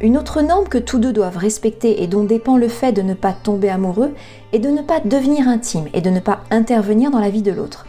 Une 0.00 0.16
autre 0.16 0.40
norme 0.40 0.68
que 0.68 0.78
tous 0.78 0.98
deux 0.98 1.12
doivent 1.12 1.36
respecter 1.36 2.02
et 2.02 2.06
dont 2.06 2.24
dépend 2.24 2.56
le 2.56 2.68
fait 2.68 2.92
de 2.92 3.02
ne 3.02 3.12
pas 3.12 3.34
tomber 3.34 3.68
amoureux 3.68 4.14
est 4.54 4.58
de 4.58 4.70
ne 4.70 4.80
pas 4.80 5.00
devenir 5.04 5.48
intime 5.48 5.84
et 5.92 6.00
de 6.00 6.08
ne 6.08 6.20
pas 6.20 6.40
intervenir 6.50 7.10
dans 7.10 7.20
la 7.20 7.28
vie 7.28 7.42
de 7.42 7.52
l'autre. 7.52 7.86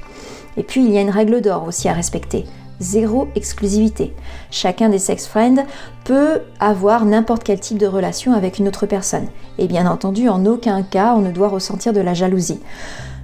Et 0.58 0.64
puis 0.64 0.84
il 0.84 0.92
y 0.92 0.98
a 0.98 1.02
une 1.02 1.10
règle 1.10 1.40
d'or 1.40 1.64
aussi 1.66 1.88
à 1.88 1.94
respecter. 1.94 2.44
Zéro 2.82 3.30
exclusivité. 3.36 4.14
Chacun 4.52 4.90
des 4.90 5.00
sex 5.00 5.28
friends 5.28 5.66
peut 6.04 6.42
avoir 6.60 7.06
n'importe 7.06 7.46
quel 7.46 7.62
type 7.62 7.78
de 7.78 7.88
relation 7.88 8.34
avec 8.34 8.60
une 8.60 8.68
autre 8.68 8.86
personne. 8.86 9.28
Et 9.58 9.68
bien 9.68 9.90
entendu, 9.90 10.28
en 10.28 10.46
aucun 10.46 10.84
cas, 10.84 11.14
on 11.16 11.22
ne 11.22 11.32
doit 11.32 11.48
ressentir 11.48 11.94
de 11.94 12.02
la 12.02 12.14
jalousie. 12.14 12.60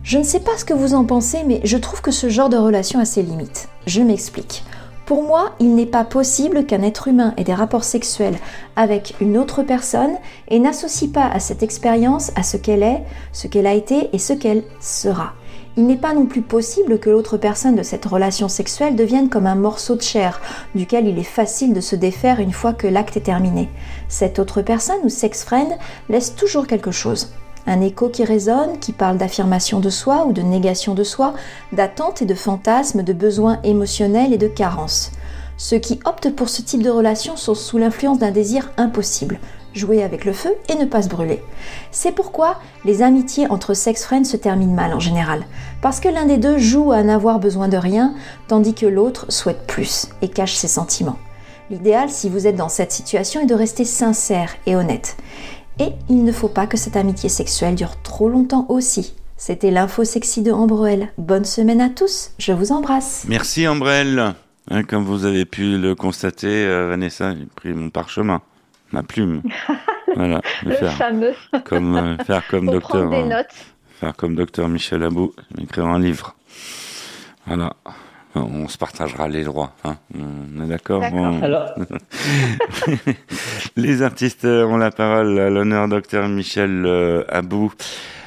Je 0.03 0.17
ne 0.17 0.23
sais 0.23 0.41
pas 0.41 0.57
ce 0.57 0.65
que 0.65 0.73
vous 0.73 0.95
en 0.95 1.05
pensez, 1.05 1.43
mais 1.47 1.61
je 1.63 1.77
trouve 1.77 2.01
que 2.01 2.11
ce 2.11 2.27
genre 2.27 2.49
de 2.49 2.57
relation 2.57 2.99
a 2.99 3.05
ses 3.05 3.23
limites. 3.23 3.69
Je 3.87 4.01
m'explique. 4.01 4.65
Pour 5.05 5.23
moi, 5.23 5.53
il 5.61 5.75
n'est 5.75 5.85
pas 5.85 6.03
possible 6.03 6.65
qu'un 6.65 6.81
être 6.81 7.07
humain 7.07 7.33
ait 7.37 7.45
des 7.45 7.53
rapports 7.53 7.85
sexuels 7.85 8.37
avec 8.75 9.15
une 9.21 9.37
autre 9.37 9.63
personne 9.63 10.15
et 10.49 10.59
n'associe 10.59 11.09
pas 11.09 11.27
à 11.27 11.39
cette 11.39 11.63
expérience 11.63 12.31
à 12.35 12.43
ce 12.43 12.57
qu'elle 12.57 12.83
est, 12.83 13.03
ce 13.31 13.47
qu'elle 13.47 13.65
a 13.65 13.73
été 13.73 14.09
et 14.11 14.17
ce 14.17 14.33
qu'elle 14.33 14.63
sera. 14.81 15.33
Il 15.77 15.87
n'est 15.87 15.97
pas 15.97 16.13
non 16.13 16.25
plus 16.25 16.41
possible 16.41 16.99
que 16.99 17.09
l'autre 17.09 17.37
personne 17.37 17.77
de 17.77 17.83
cette 17.83 18.05
relation 18.05 18.49
sexuelle 18.49 18.97
devienne 18.97 19.29
comme 19.29 19.47
un 19.47 19.55
morceau 19.55 19.95
de 19.95 20.01
chair, 20.01 20.41
duquel 20.75 21.07
il 21.07 21.17
est 21.17 21.23
facile 21.23 21.73
de 21.73 21.81
se 21.81 21.95
défaire 21.95 22.41
une 22.41 22.51
fois 22.51 22.73
que 22.73 22.87
l'acte 22.87 23.15
est 23.15 23.21
terminé. 23.21 23.69
Cette 24.09 24.37
autre 24.37 24.61
personne 24.61 24.99
ou 25.05 25.09
sex 25.09 25.45
friend 25.45 25.71
laisse 26.09 26.35
toujours 26.35 26.67
quelque 26.67 26.91
chose. 26.91 27.29
Un 27.65 27.81
écho 27.81 28.09
qui 28.09 28.25
résonne, 28.25 28.79
qui 28.79 28.91
parle 28.91 29.17
d'affirmation 29.17 29.79
de 29.79 29.89
soi 29.89 30.25
ou 30.25 30.33
de 30.33 30.41
négation 30.41 30.93
de 30.93 31.03
soi, 31.03 31.33
d'attente 31.71 32.21
et 32.21 32.25
de 32.25 32.33
fantasmes, 32.33 33.03
de 33.03 33.13
besoins 33.13 33.59
émotionnels 33.63 34.33
et 34.33 34.37
de 34.37 34.47
carences. 34.47 35.11
Ceux 35.57 35.77
qui 35.77 35.99
optent 36.03 36.35
pour 36.35 36.49
ce 36.49 36.61
type 36.61 36.83
de 36.83 36.89
relation 36.89 37.37
sont 37.37 37.55
sous 37.55 37.77
l'influence 37.77 38.19
d'un 38.19 38.31
désir 38.31 38.71
impossible, 38.75 39.39
jouer 39.73 40.03
avec 40.03 40.25
le 40.25 40.33
feu 40.33 40.53
et 40.67 40.75
ne 40.75 40.85
pas 40.85 41.03
se 41.03 41.07
brûler. 41.07 41.41
C'est 41.91 42.11
pourquoi 42.11 42.57
les 42.83 43.01
amitiés 43.01 43.47
entre 43.49 43.73
sex 43.73 44.03
friends 44.03 44.25
se 44.25 44.35
terminent 44.35 44.73
mal 44.73 44.93
en 44.93 44.99
général, 44.99 45.45
parce 45.81 45.99
que 45.99 46.09
l'un 46.09 46.25
des 46.25 46.37
deux 46.37 46.57
joue 46.57 46.91
à 46.91 47.03
n'avoir 47.03 47.39
besoin 47.39 47.69
de 47.69 47.77
rien, 47.77 48.13
tandis 48.49 48.73
que 48.73 48.85
l'autre 48.85 49.31
souhaite 49.31 49.65
plus 49.67 50.07
et 50.21 50.27
cache 50.27 50.55
ses 50.55 50.67
sentiments. 50.67 51.19
L'idéal, 51.69 52.09
si 52.09 52.29
vous 52.29 52.45
êtes 52.45 52.57
dans 52.57 52.69
cette 52.69 52.91
situation, 52.91 53.41
est 53.41 53.45
de 53.45 53.55
rester 53.55 53.85
sincère 53.85 54.55
et 54.65 54.75
honnête. 54.75 55.15
Et 55.79 55.89
il 56.09 56.23
ne 56.23 56.31
faut 56.31 56.47
pas 56.49 56.67
que 56.67 56.77
cette 56.77 56.95
amitié 56.95 57.29
sexuelle 57.29 57.75
dure 57.75 58.01
trop 58.03 58.29
longtemps 58.29 58.65
aussi. 58.69 59.15
C'était 59.37 59.71
l'info 59.71 60.03
sexy 60.03 60.41
de 60.43 60.51
Ambrelle. 60.51 61.09
Bonne 61.17 61.45
semaine 61.45 61.81
à 61.81 61.89
tous, 61.89 62.31
je 62.37 62.53
vous 62.53 62.71
embrasse. 62.71 63.25
Merci 63.27 63.67
Ambrelle. 63.67 64.35
Hein, 64.71 64.83
comme 64.83 65.03
vous 65.03 65.25
avez 65.25 65.45
pu 65.45 65.77
le 65.77 65.95
constater, 65.95 66.47
euh, 66.65 66.87
Vanessa, 66.87 67.35
j'ai 67.35 67.45
pris 67.55 67.73
mon 67.73 67.89
parchemin, 67.89 68.41
ma 68.91 69.03
plume. 69.03 69.41
voilà, 70.15 70.39
je 70.61 70.69
vais 70.69 70.71
Le 70.71 70.77
faire 70.77 70.93
fameux. 70.93 71.33
comme 71.65 71.95
euh, 71.97 72.17
faire 72.23 72.47
comme 72.47 72.65
Pour 72.65 72.73
docteur, 72.75 73.09
prendre 73.09 73.23
des 73.27 73.31
euh, 73.33 73.37
notes. 73.37 73.55
faire 73.99 74.15
comme 74.15 74.35
docteur 74.35 74.69
Michel 74.69 75.03
Abou, 75.03 75.33
écrire 75.59 75.85
un 75.87 75.99
livre. 75.99 76.35
Voilà. 77.47 77.73
On 78.35 78.67
se 78.67 78.77
partagera 78.77 79.27
les 79.27 79.43
droits. 79.43 79.73
Hein. 79.83 79.97
On 80.15 80.63
est 80.63 80.67
d'accord. 80.67 81.03
On- 81.13 81.39
Les 83.75 84.01
artistes 84.01 84.45
ont 84.45 84.77
la 84.77 84.91
parole. 84.91 85.39
À 85.39 85.49
l'honneur, 85.49 85.87
docteur 85.87 86.27
Michel 86.27 86.85
euh, 86.85 87.23
Abou. 87.29 87.71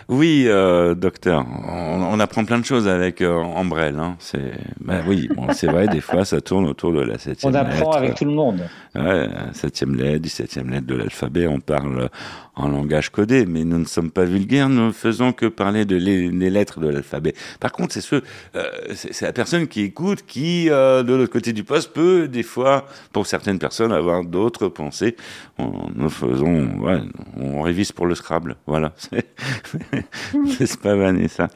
Oui, 0.09 0.45
euh, 0.47 0.95
docteur, 0.95 1.45
on, 1.69 2.03
on 2.13 2.21
apprend 2.21 2.45
plein 2.45 2.59
de 2.61 2.65
choses 2.65 2.87
avec 2.87 3.21
euh, 3.23 3.35
Ambrelle. 3.35 3.99
Hein. 3.99 4.17
C'est, 4.21 4.53
bah 4.81 5.01
oui, 5.07 5.29
bon, 5.35 5.49
c'est 5.53 5.67
vrai, 5.67 5.89
des 5.89 6.01
fois, 6.01 6.25
ça 6.25 6.41
tourne 6.41 6.67
autour 6.67 6.93
de 6.93 7.01
la 7.01 7.19
septième 7.19 7.53
On 7.53 7.55
apprend 7.57 7.91
lettre. 7.91 7.97
avec 7.97 8.15
tout 8.15 8.25
le 8.25 8.31
monde. 8.31 8.63
Ouais, 8.95 9.29
septième 9.53 9.97
lettre, 9.97 10.21
dix-septième 10.23 10.71
lettre 10.71 10.87
de 10.87 10.95
l'alphabet, 10.95 11.47
on 11.49 11.59
parle 11.59 12.09
en 12.55 12.69
langage 12.69 13.11
codé, 13.11 13.45
mais 13.45 13.65
nous 13.65 13.79
ne 13.79 13.85
sommes 13.85 14.11
pas 14.11 14.25
vulgaires, 14.25 14.69
nous 14.69 14.87
ne 14.87 14.93
faisons 14.93 15.33
que 15.33 15.47
parler 15.47 15.85
de 15.85 15.97
les, 15.97 16.31
les 16.31 16.51
lettres 16.51 16.81
de 16.81 16.89
l'alphabet. 16.89 17.35
Par 17.61 17.73
contre, 17.73 17.93
c'est 17.93 18.01
ce, 18.01 18.23
euh, 18.55 18.63
c'est 18.95 19.13
c'est 19.13 19.27
la 19.27 19.33
personne 19.33 19.67
qui 19.67 19.83
écoute 19.83 20.25
qui, 20.27 20.71
euh, 20.71 21.03
de 21.03 21.15
l'autre 21.15 21.33
côté 21.33 21.53
du 21.53 21.65
poste, 21.65 21.93
peut 21.93 22.29
des 22.29 22.43
fois, 22.43 22.87
pour 23.13 23.27
certaines 23.27 23.59
personnes, 23.59 23.93
avoir 23.93 24.25
d'autres 24.25 24.69
pensées. 24.69 25.17
On, 25.59 25.89
nous 25.95 26.09
faisons, 26.09 26.79
ouais, 26.79 27.01
on 27.37 27.61
révise 27.61 27.93
pour 27.93 28.07
le 28.07 28.15
Scrabble, 28.15 28.57
voilà. 28.67 28.93
N'est-ce 30.35 30.77
pas, 30.79 30.95
Vanessa 30.95 31.49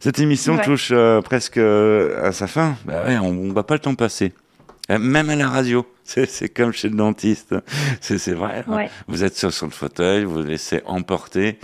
Cette 0.00 0.18
émission 0.18 0.56
Ouais. 0.56 0.62
touche 0.64 0.90
euh, 0.92 1.20
presque 1.20 1.56
euh, 1.58 2.26
à 2.28 2.32
sa 2.32 2.46
fin. 2.46 2.76
Bah 2.84 3.04
ouais, 3.06 3.18
on 3.18 3.32
ne 3.32 3.52
voit 3.52 3.66
pas 3.66 3.74
le 3.74 3.80
temps 3.80 3.94
passer. 3.94 4.32
Euh, 4.90 4.98
Même 4.98 5.30
à 5.30 5.36
la 5.36 5.48
radio, 5.48 5.86
c'est 6.04 6.48
comme 6.48 6.72
chez 6.72 6.88
le 6.88 6.96
dentiste. 6.96 7.54
C'est 8.00 8.32
vrai. 8.32 8.64
hein. 8.68 8.72
Ouais. 8.76 8.90
Vous 9.08 9.24
êtes 9.24 9.36
sur, 9.36 9.52
sur 9.52 9.66
le 9.66 9.72
fauteuil, 9.72 10.24
vous 10.24 10.34
vous 10.34 10.42
laissez 10.42 10.82
emporter. 10.86 11.58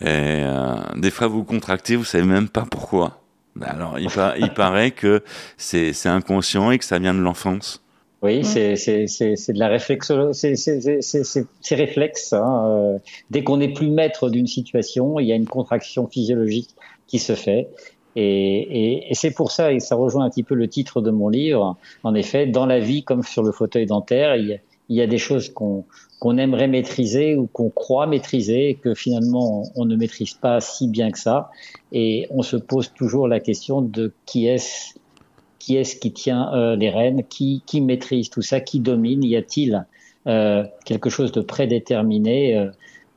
Et 0.00 0.06
euh, 0.08 0.74
des 0.96 1.10
fois, 1.10 1.26
vous 1.28 1.44
contractez, 1.44 1.96
vous 1.96 2.04
savez 2.04 2.24
même 2.24 2.48
pas 2.48 2.64
pourquoi. 2.68 3.20
Ben 3.54 3.66
Alors, 3.66 3.98
il, 3.98 4.08
pa- 4.08 4.34
il 4.38 4.50
paraît 4.54 4.90
que 4.92 5.22
c'est 5.56 5.92
inconscient 6.06 6.70
et 6.70 6.78
que 6.78 6.84
ça 6.84 6.98
vient 6.98 7.14
de 7.14 7.20
l'enfance. 7.20 7.81
Oui, 8.22 8.44
c'est 8.44 8.76
c'est 8.76 9.08
c'est 9.08 9.34
c'est 9.34 9.52
de 9.52 9.58
la 9.58 9.66
réflexo, 9.68 10.32
c'est 10.32 10.54
c'est 10.54 10.80
c'est 10.80 11.02
c'est 11.02 11.24
c'est- 11.24 11.46
c'est 11.60 11.74
réflexe. 11.74 12.32
Hein. 12.32 12.64
euh, 12.68 12.98
dès 13.30 13.42
qu'on 13.42 13.56
n'est 13.56 13.72
plus 13.72 13.90
maître 13.90 14.30
d'une 14.30 14.46
situation, 14.46 15.18
il 15.18 15.26
y 15.26 15.32
a 15.32 15.34
une 15.34 15.48
contraction 15.48 16.06
physiologique 16.06 16.70
qui 17.08 17.18
se 17.18 17.34
fait. 17.34 17.68
Et, 18.14 18.24
et, 18.24 19.10
et 19.10 19.14
c'est 19.14 19.32
pour 19.32 19.50
ça, 19.50 19.72
et 19.72 19.80
ça 19.80 19.96
rejoint 19.96 20.24
un 20.26 20.30
petit 20.30 20.42
peu 20.44 20.54
le 20.54 20.68
titre 20.68 21.00
de 21.00 21.10
mon 21.10 21.28
livre. 21.30 21.76
En 22.04 22.14
effet, 22.14 22.46
dans 22.46 22.66
la 22.66 22.78
vie, 22.78 23.02
comme 23.02 23.22
sur 23.24 23.42
le 23.42 23.50
fauteuil 23.52 23.86
dentaire, 23.86 24.36
il 24.36 24.46
y 24.48 24.52
a, 24.54 24.58
il 24.88 24.96
y 24.96 25.00
a 25.02 25.06
des 25.08 25.18
choses 25.18 25.48
qu'on 25.52 25.84
qu'on 26.20 26.38
aimerait 26.38 26.68
maîtriser 26.68 27.34
ou 27.34 27.48
qu'on 27.48 27.70
croit 27.70 28.06
maîtriser 28.06 28.68
et 28.68 28.74
que 28.76 28.94
finalement 28.94 29.64
on, 29.74 29.82
on 29.82 29.84
ne 29.86 29.96
maîtrise 29.96 30.34
pas 30.34 30.60
si 30.60 30.86
bien 30.88 31.10
que 31.10 31.18
ça. 31.18 31.50
Et 31.90 32.26
on 32.30 32.42
se 32.42 32.56
pose 32.56 32.92
toujours 32.94 33.26
la 33.26 33.40
question 33.40 33.82
de 33.82 34.12
qui 34.26 34.46
est-ce 34.46 34.94
qui 35.62 35.76
est-ce 35.76 35.94
qui 35.94 36.12
tient 36.12 36.52
euh, 36.54 36.74
les 36.74 36.90
rênes, 36.90 37.22
qui, 37.28 37.62
qui 37.66 37.80
maîtrise 37.80 38.30
tout 38.30 38.42
ça, 38.42 38.58
qui 38.58 38.80
domine, 38.80 39.22
y 39.22 39.36
a-t-il 39.36 39.86
euh, 40.26 40.64
quelque 40.84 41.08
chose 41.08 41.30
de 41.30 41.40
prédéterminé 41.40 42.68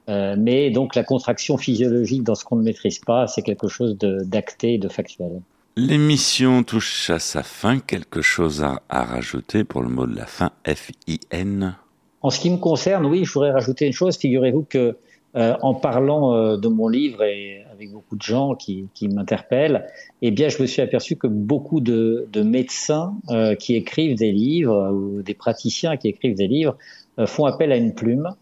euh, 0.10 0.36
Mais 0.38 0.70
donc 0.70 0.94
la 0.94 1.04
contraction 1.04 1.58
physiologique 1.58 2.22
dans 2.24 2.36
ce 2.36 2.46
qu'on 2.46 2.58
ne 2.58 2.62
maîtrise 2.62 3.00
pas, 3.00 3.26
c'est 3.26 3.42
quelque 3.42 3.68
chose 3.68 3.98
de- 3.98 4.20
d'acté 4.24 4.76
et 4.76 4.78
de 4.78 4.88
factuel. 4.88 5.42
L'émission 5.76 6.62
touche 6.62 7.10
à 7.10 7.18
sa 7.18 7.42
fin. 7.42 7.80
Quelque 7.80 8.22
chose 8.22 8.64
à, 8.64 8.80
à 8.90 9.04
rajouter 9.04 9.64
pour 9.64 9.82
le 9.82 9.90
mot 9.90 10.06
de 10.06 10.16
la 10.16 10.28
fin 10.28 10.52
F-I-N 10.68 11.76
En 12.22 12.30
ce 12.30 12.40
qui 12.40 12.52
me 12.52 12.58
concerne, 12.58 13.08
oui, 13.08 13.26
je 13.26 13.34
voudrais 13.34 13.52
rajouter 13.52 13.88
une 13.88 13.94
chose. 13.94 14.18
Figurez-vous 14.18 14.68
que 14.70 14.96
euh, 15.36 15.56
en 15.64 15.74
parlant 15.74 16.34
euh, 16.36 16.58
de 16.58 16.68
mon 16.68 16.88
livre 16.88 17.24
et 17.24 17.65
avec 17.76 17.92
beaucoup 17.92 18.16
de 18.16 18.22
gens 18.22 18.56
qui, 18.56 18.88
m'interpellent, 19.02 19.86
eh 20.22 20.32
bien, 20.32 20.50
je 20.50 20.62
me 20.62 20.68
suis 20.68 20.82
aperçu 20.82 21.16
que 21.18 21.28
beaucoup 21.28 21.82
de, 21.82 22.28
de 22.32 22.42
médecins 22.42 23.16
euh, 23.30 23.56
qui 23.56 23.76
écrivent 23.76 24.18
des 24.18 24.32
livres 24.32 24.92
ou 24.92 25.22
des 25.22 25.34
praticiens 25.34 25.98
qui 25.98 26.08
écrivent 26.08 26.36
des 26.36 26.48
livres 26.48 26.78
euh, 27.20 27.28
font 27.28 27.46
appel 27.46 27.72
à 27.72 27.78
une 27.78 27.94
plume 27.94 28.34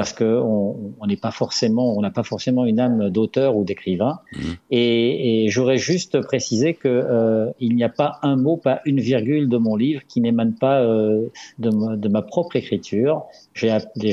parce 0.00 0.14
que 0.14 0.24
on 0.24 0.94
on 1.02 1.06
n'est 1.10 1.18
pas 1.28 1.30
forcément, 1.42 1.86
on 1.98 2.00
n'a 2.00 2.10
pas 2.20 2.22
forcément 2.32 2.64
une 2.64 2.80
âme 2.80 3.10
d'auteur 3.10 3.50
ou 3.58 3.64
d'écrivain. 3.64 4.14
Et, 4.70 5.44
et 5.44 5.48
j'aurais 5.50 5.76
juste 5.76 6.14
précisé 6.22 6.72
que 6.72 6.88
euh, 6.88 7.50
il 7.60 7.74
n'y 7.76 7.84
a 7.84 7.90
pas 7.90 8.10
un 8.22 8.36
mot, 8.36 8.56
pas 8.56 8.80
une 8.86 9.00
virgule 9.00 9.46
de 9.54 9.58
mon 9.58 9.76
livre 9.76 10.00
qui 10.08 10.22
n'émane 10.22 10.54
pas 10.54 10.80
euh, 10.80 11.28
de, 11.58 11.68
ma, 11.70 11.96
de 11.96 12.08
ma 12.08 12.22
propre 12.22 12.56
écriture. 12.56 13.24
J'ai, 13.52 13.68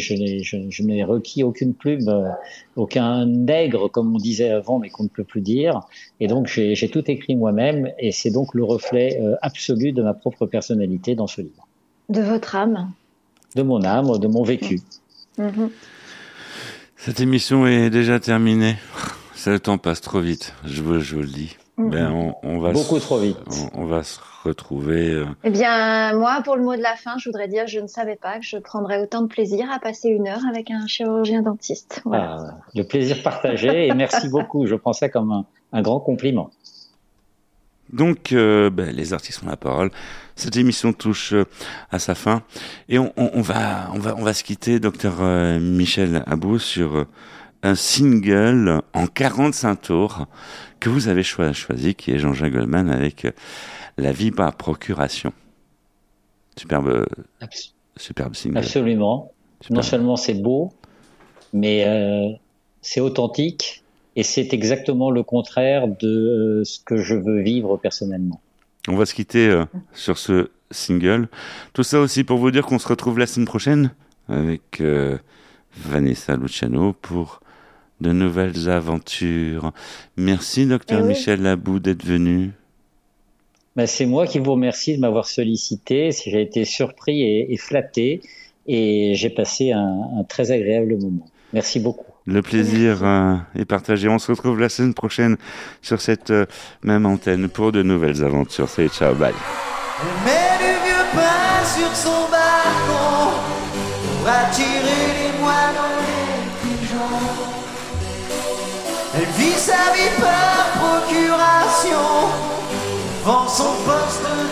je, 0.05 0.13
n'ai- 0.15 0.43
je, 0.43 0.57
je 0.69 0.83
n'ai 0.83 1.05
requis 1.05 1.41
aucune 1.43 1.73
plume, 1.73 2.09
euh, 2.09 2.27
aucun 2.75 3.25
nègre 3.25 3.89
comme 3.89 4.13
on 4.13 4.17
disait 4.17 4.49
avant, 4.49 4.79
mais 4.79 4.89
qu'on 4.89 5.03
ne 5.03 5.09
peut 5.17 5.23
plus 5.23 5.41
dire. 5.41 5.73
Et 6.19 6.27
donc 6.27 6.47
j'ai, 6.47 6.75
j'ai 6.75 6.89
tout 6.89 7.09
écrit 7.09 7.35
moi-même, 7.37 7.91
et 7.97 8.11
c'est 8.11 8.31
donc 8.31 8.53
le 8.53 8.65
reflet 8.65 9.19
euh, 9.21 9.35
absolu 9.41 9.93
de 9.93 10.01
ma 10.03 10.13
propre 10.13 10.45
personnalité 10.47 11.15
dans 11.15 11.27
ce 11.27 11.39
livre, 11.41 11.65
De 12.09 12.19
votre 12.21 12.55
âme? 12.57 12.91
de 13.55 13.63
mon 13.63 13.81
âme, 13.85 14.19
de 14.19 14.27
mon 14.27 14.43
vécu. 14.43 14.81
Mhm. 15.37 15.69
Cette 16.95 17.19
émission 17.19 17.67
est 17.67 17.89
déjà 17.89 18.19
terminée. 18.19 18.75
Ça, 19.35 19.51
le 19.51 19.59
temps 19.59 19.77
passe 19.77 20.01
trop 20.01 20.19
vite, 20.19 20.53
je 20.65 20.81
vous, 20.81 20.99
je 20.99 21.15
vous 21.15 21.21
le 21.21 21.27
dis. 21.27 21.55
Mhm. 21.77 21.89
Ben, 21.91 22.11
on, 22.11 22.33
on 22.43 22.59
va 22.59 22.71
Beaucoup 22.71 22.95
se- 22.99 23.01
trop 23.05 23.19
vite. 23.19 23.37
On, 23.75 23.81
on 23.83 23.85
va 23.85 24.01
se 24.03 24.19
retrouver. 24.43 25.11
euh, 25.11 25.25
Eh 25.43 25.51
bien, 25.51 26.13
moi, 26.17 26.41
pour 26.43 26.55
le 26.55 26.63
mot 26.63 26.75
de 26.75 26.81
la 26.81 26.95
fin, 26.95 27.17
je 27.19 27.29
voudrais 27.29 27.47
dire, 27.47 27.67
je 27.67 27.79
ne 27.79 27.87
savais 27.87 28.15
pas 28.15 28.39
que 28.39 28.45
je 28.45 28.57
prendrais 28.57 28.99
autant 29.01 29.21
de 29.21 29.27
plaisir 29.27 29.69
à 29.71 29.77
passer 29.79 30.09
une 30.09 30.27
heure 30.27 30.41
avec 30.49 30.71
un 30.71 30.87
chirurgien 30.87 31.43
dentiste. 31.43 32.01
Voilà. 32.03 32.37
Ah, 32.39 32.57
le 32.73 32.83
plaisir 32.83 33.21
partagé, 33.21 33.87
et 33.87 33.93
merci 33.93 34.27
beaucoup. 34.31 34.65
Je 34.65 34.73
prends 34.75 34.93
ça 34.93 35.07
comme 35.07 35.31
un, 35.31 35.45
un 35.71 35.81
grand 35.83 35.99
compliment. 35.99 36.49
Donc, 37.91 38.31
euh, 38.33 38.69
ben, 38.69 38.93
les 38.95 39.13
artistes 39.13 39.41
ont 39.43 39.47
la 39.49 39.57
parole. 39.57 39.91
Cette 40.35 40.55
émission 40.57 40.93
touche 40.93 41.33
euh, 41.33 41.45
à 41.89 41.99
sa 41.99 42.15
fin 42.15 42.43
et 42.89 42.99
on, 42.99 43.13
on- 43.17 43.31
on 43.33 43.41
va, 43.41 43.89
on 43.93 43.99
va, 43.99 44.15
on 44.17 44.23
va 44.23 44.33
se 44.33 44.43
quitter, 44.43 44.79
docteur 44.79 45.15
euh, 45.21 45.59
Michel 45.59 46.23
Abou, 46.27 46.59
sur 46.59 47.05
un 47.63 47.75
single 47.75 48.81
en 48.93 49.07
45 49.07 49.75
tours 49.81 50.25
que 50.79 50.89
vous 50.89 51.07
avez 51.07 51.23
choi- 51.23 51.53
choisi, 51.53 51.95
qui 51.95 52.11
est 52.11 52.19
Jean-Jacques 52.19 52.53
Goldman 52.53 52.89
avec 52.89 53.25
La 53.97 54.11
vie 54.11 54.29
par 54.31 54.53
procuration. 54.55 55.33
Superbe, 56.55 57.05
superbe 57.95 58.35
single. 58.35 58.57
Absolument. 58.59 59.31
Non 59.71 59.81
seulement 59.81 60.15
c'est 60.17 60.35
beau, 60.35 60.71
mais 61.53 61.83
euh, 61.87 62.29
c'est 62.81 62.99
authentique 62.99 63.83
et 64.17 64.23
c'est 64.23 64.51
exactement 64.51 65.11
le 65.11 65.21
contraire 65.21 65.87
de 65.87 66.07
euh, 66.07 66.63
ce 66.65 66.79
que 66.83 66.97
je 66.97 67.13
veux 67.13 67.39
vivre 67.39 67.77
personnellement. 67.77 68.41
On 68.87 68.95
va 68.95 69.05
se 69.05 69.13
quitter 69.13 69.47
euh, 69.47 69.65
sur 69.93 70.17
ce 70.17 70.49
single. 70.71 71.29
Tout 71.73 71.83
ça 71.83 71.99
aussi 71.99 72.23
pour 72.23 72.39
vous 72.39 72.49
dire 72.49 72.65
qu'on 72.65 72.79
se 72.79 72.87
retrouve 72.87 73.19
la 73.19 73.27
semaine 73.27 73.45
prochaine 73.45 73.91
avec 74.27 74.81
euh, 74.81 75.17
Vanessa 75.77 76.35
Luciano 76.35 76.93
pour 76.93 77.41
de 78.01 78.11
nouvelles 78.11 78.69
aventures. 78.69 79.71
Merci, 80.17 80.65
docteur 80.65 80.99
Eh 80.99 81.03
oui. 81.03 81.09
Michel 81.09 81.43
Labou, 81.43 81.79
d'être 81.79 82.03
venu. 82.03 82.51
Ben, 83.75 83.85
c'est 83.85 84.07
moi 84.07 84.25
qui 84.25 84.39
vous 84.39 84.53
remercie 84.53 84.95
de 84.95 84.99
m'avoir 84.99 85.27
sollicité. 85.27 86.09
J'ai 86.11 86.41
été 86.41 86.65
surpris 86.65 87.21
et, 87.21 87.53
et 87.53 87.57
flatté 87.57 88.21
et 88.65 89.13
j'ai 89.13 89.29
passé 89.29 89.73
un, 89.73 90.01
un 90.19 90.23
très 90.23 90.49
agréable 90.49 90.97
moment. 90.97 91.27
Merci 91.53 91.79
beaucoup. 91.79 92.16
Le 92.27 92.41
plaisir 92.41 92.99
euh, 93.03 93.35
est 93.55 93.63
partagé. 93.63 94.09
On 94.09 94.19
se 94.19 94.29
retrouve 94.29 94.59
la 94.59 94.67
semaine 94.67 94.93
prochaine 94.93 95.37
sur 95.81 96.01
cette 96.01 96.29
euh, 96.29 96.45
même 96.83 97.05
antenne 97.05 97.47
pour 97.47 97.71
de 97.71 97.81
nouvelles 97.81 98.21
aventures. 98.21 98.67
Salut, 98.67 98.89
ciao, 98.89 99.15
bye. 99.15 99.33
Elle 100.01 100.25
met 100.25 100.57
du 100.59 100.73
vieux 100.85 101.05
pain 101.13 101.63
sur 101.65 101.95
son 101.95 102.29
balcon 102.29 103.31
pour 104.19 104.27
attirer 104.27 105.07
les 105.15 105.39
moineaux 105.39 106.01
les 106.03 106.69
pigeons. 106.69 107.23
Elle 109.15 109.41
vit 109.41 109.57
sa 109.57 109.93
vie 109.95 110.11
par 110.19 110.73
procuration, 110.81 112.27
vend 113.23 113.47
son 113.47 113.73
poste 113.85 114.46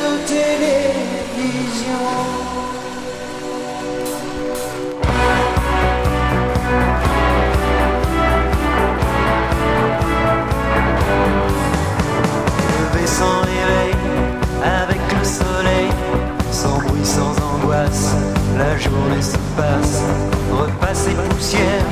La 18.58 18.78
journée 18.78 19.22
se 19.22 19.38
passe, 19.58 20.02
repasse 20.50 21.08
et 21.10 21.30
poussière, 21.30 21.86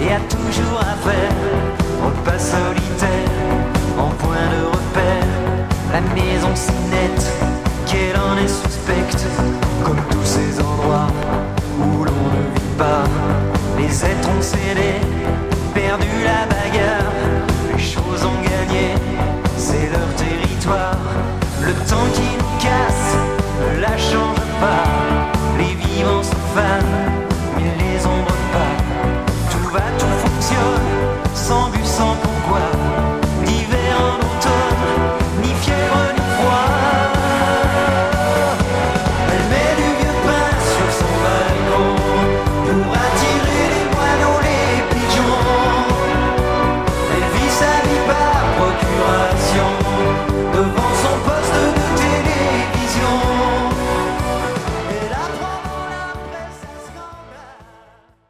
et 0.00 0.12
a 0.12 0.20
toujours 0.20 0.80
à 0.80 0.96
faire. 1.06 1.32
Repas 2.02 2.38
solitaire, 2.38 3.30
en 3.98 4.08
point 4.12 4.36
de 4.36 4.64
repère, 4.74 5.26
la 5.92 6.00
maison 6.14 6.48
si 6.54 6.72
nette 6.90 7.30
qu'elle 7.84 8.16
en 8.18 8.38
est 8.38 8.48
suspecte, 8.48 9.26
comme 9.84 10.00
tous 10.10 10.24
ces 10.24 10.58
endroits 10.60 11.08
où 11.78 12.04
l'on 12.04 12.24
ne 12.36 12.54
vit 12.54 12.76
pas. 12.78 13.04
Les 13.76 14.04
êtres 14.04 14.30
ont 14.30 14.40
cédé 14.40 14.97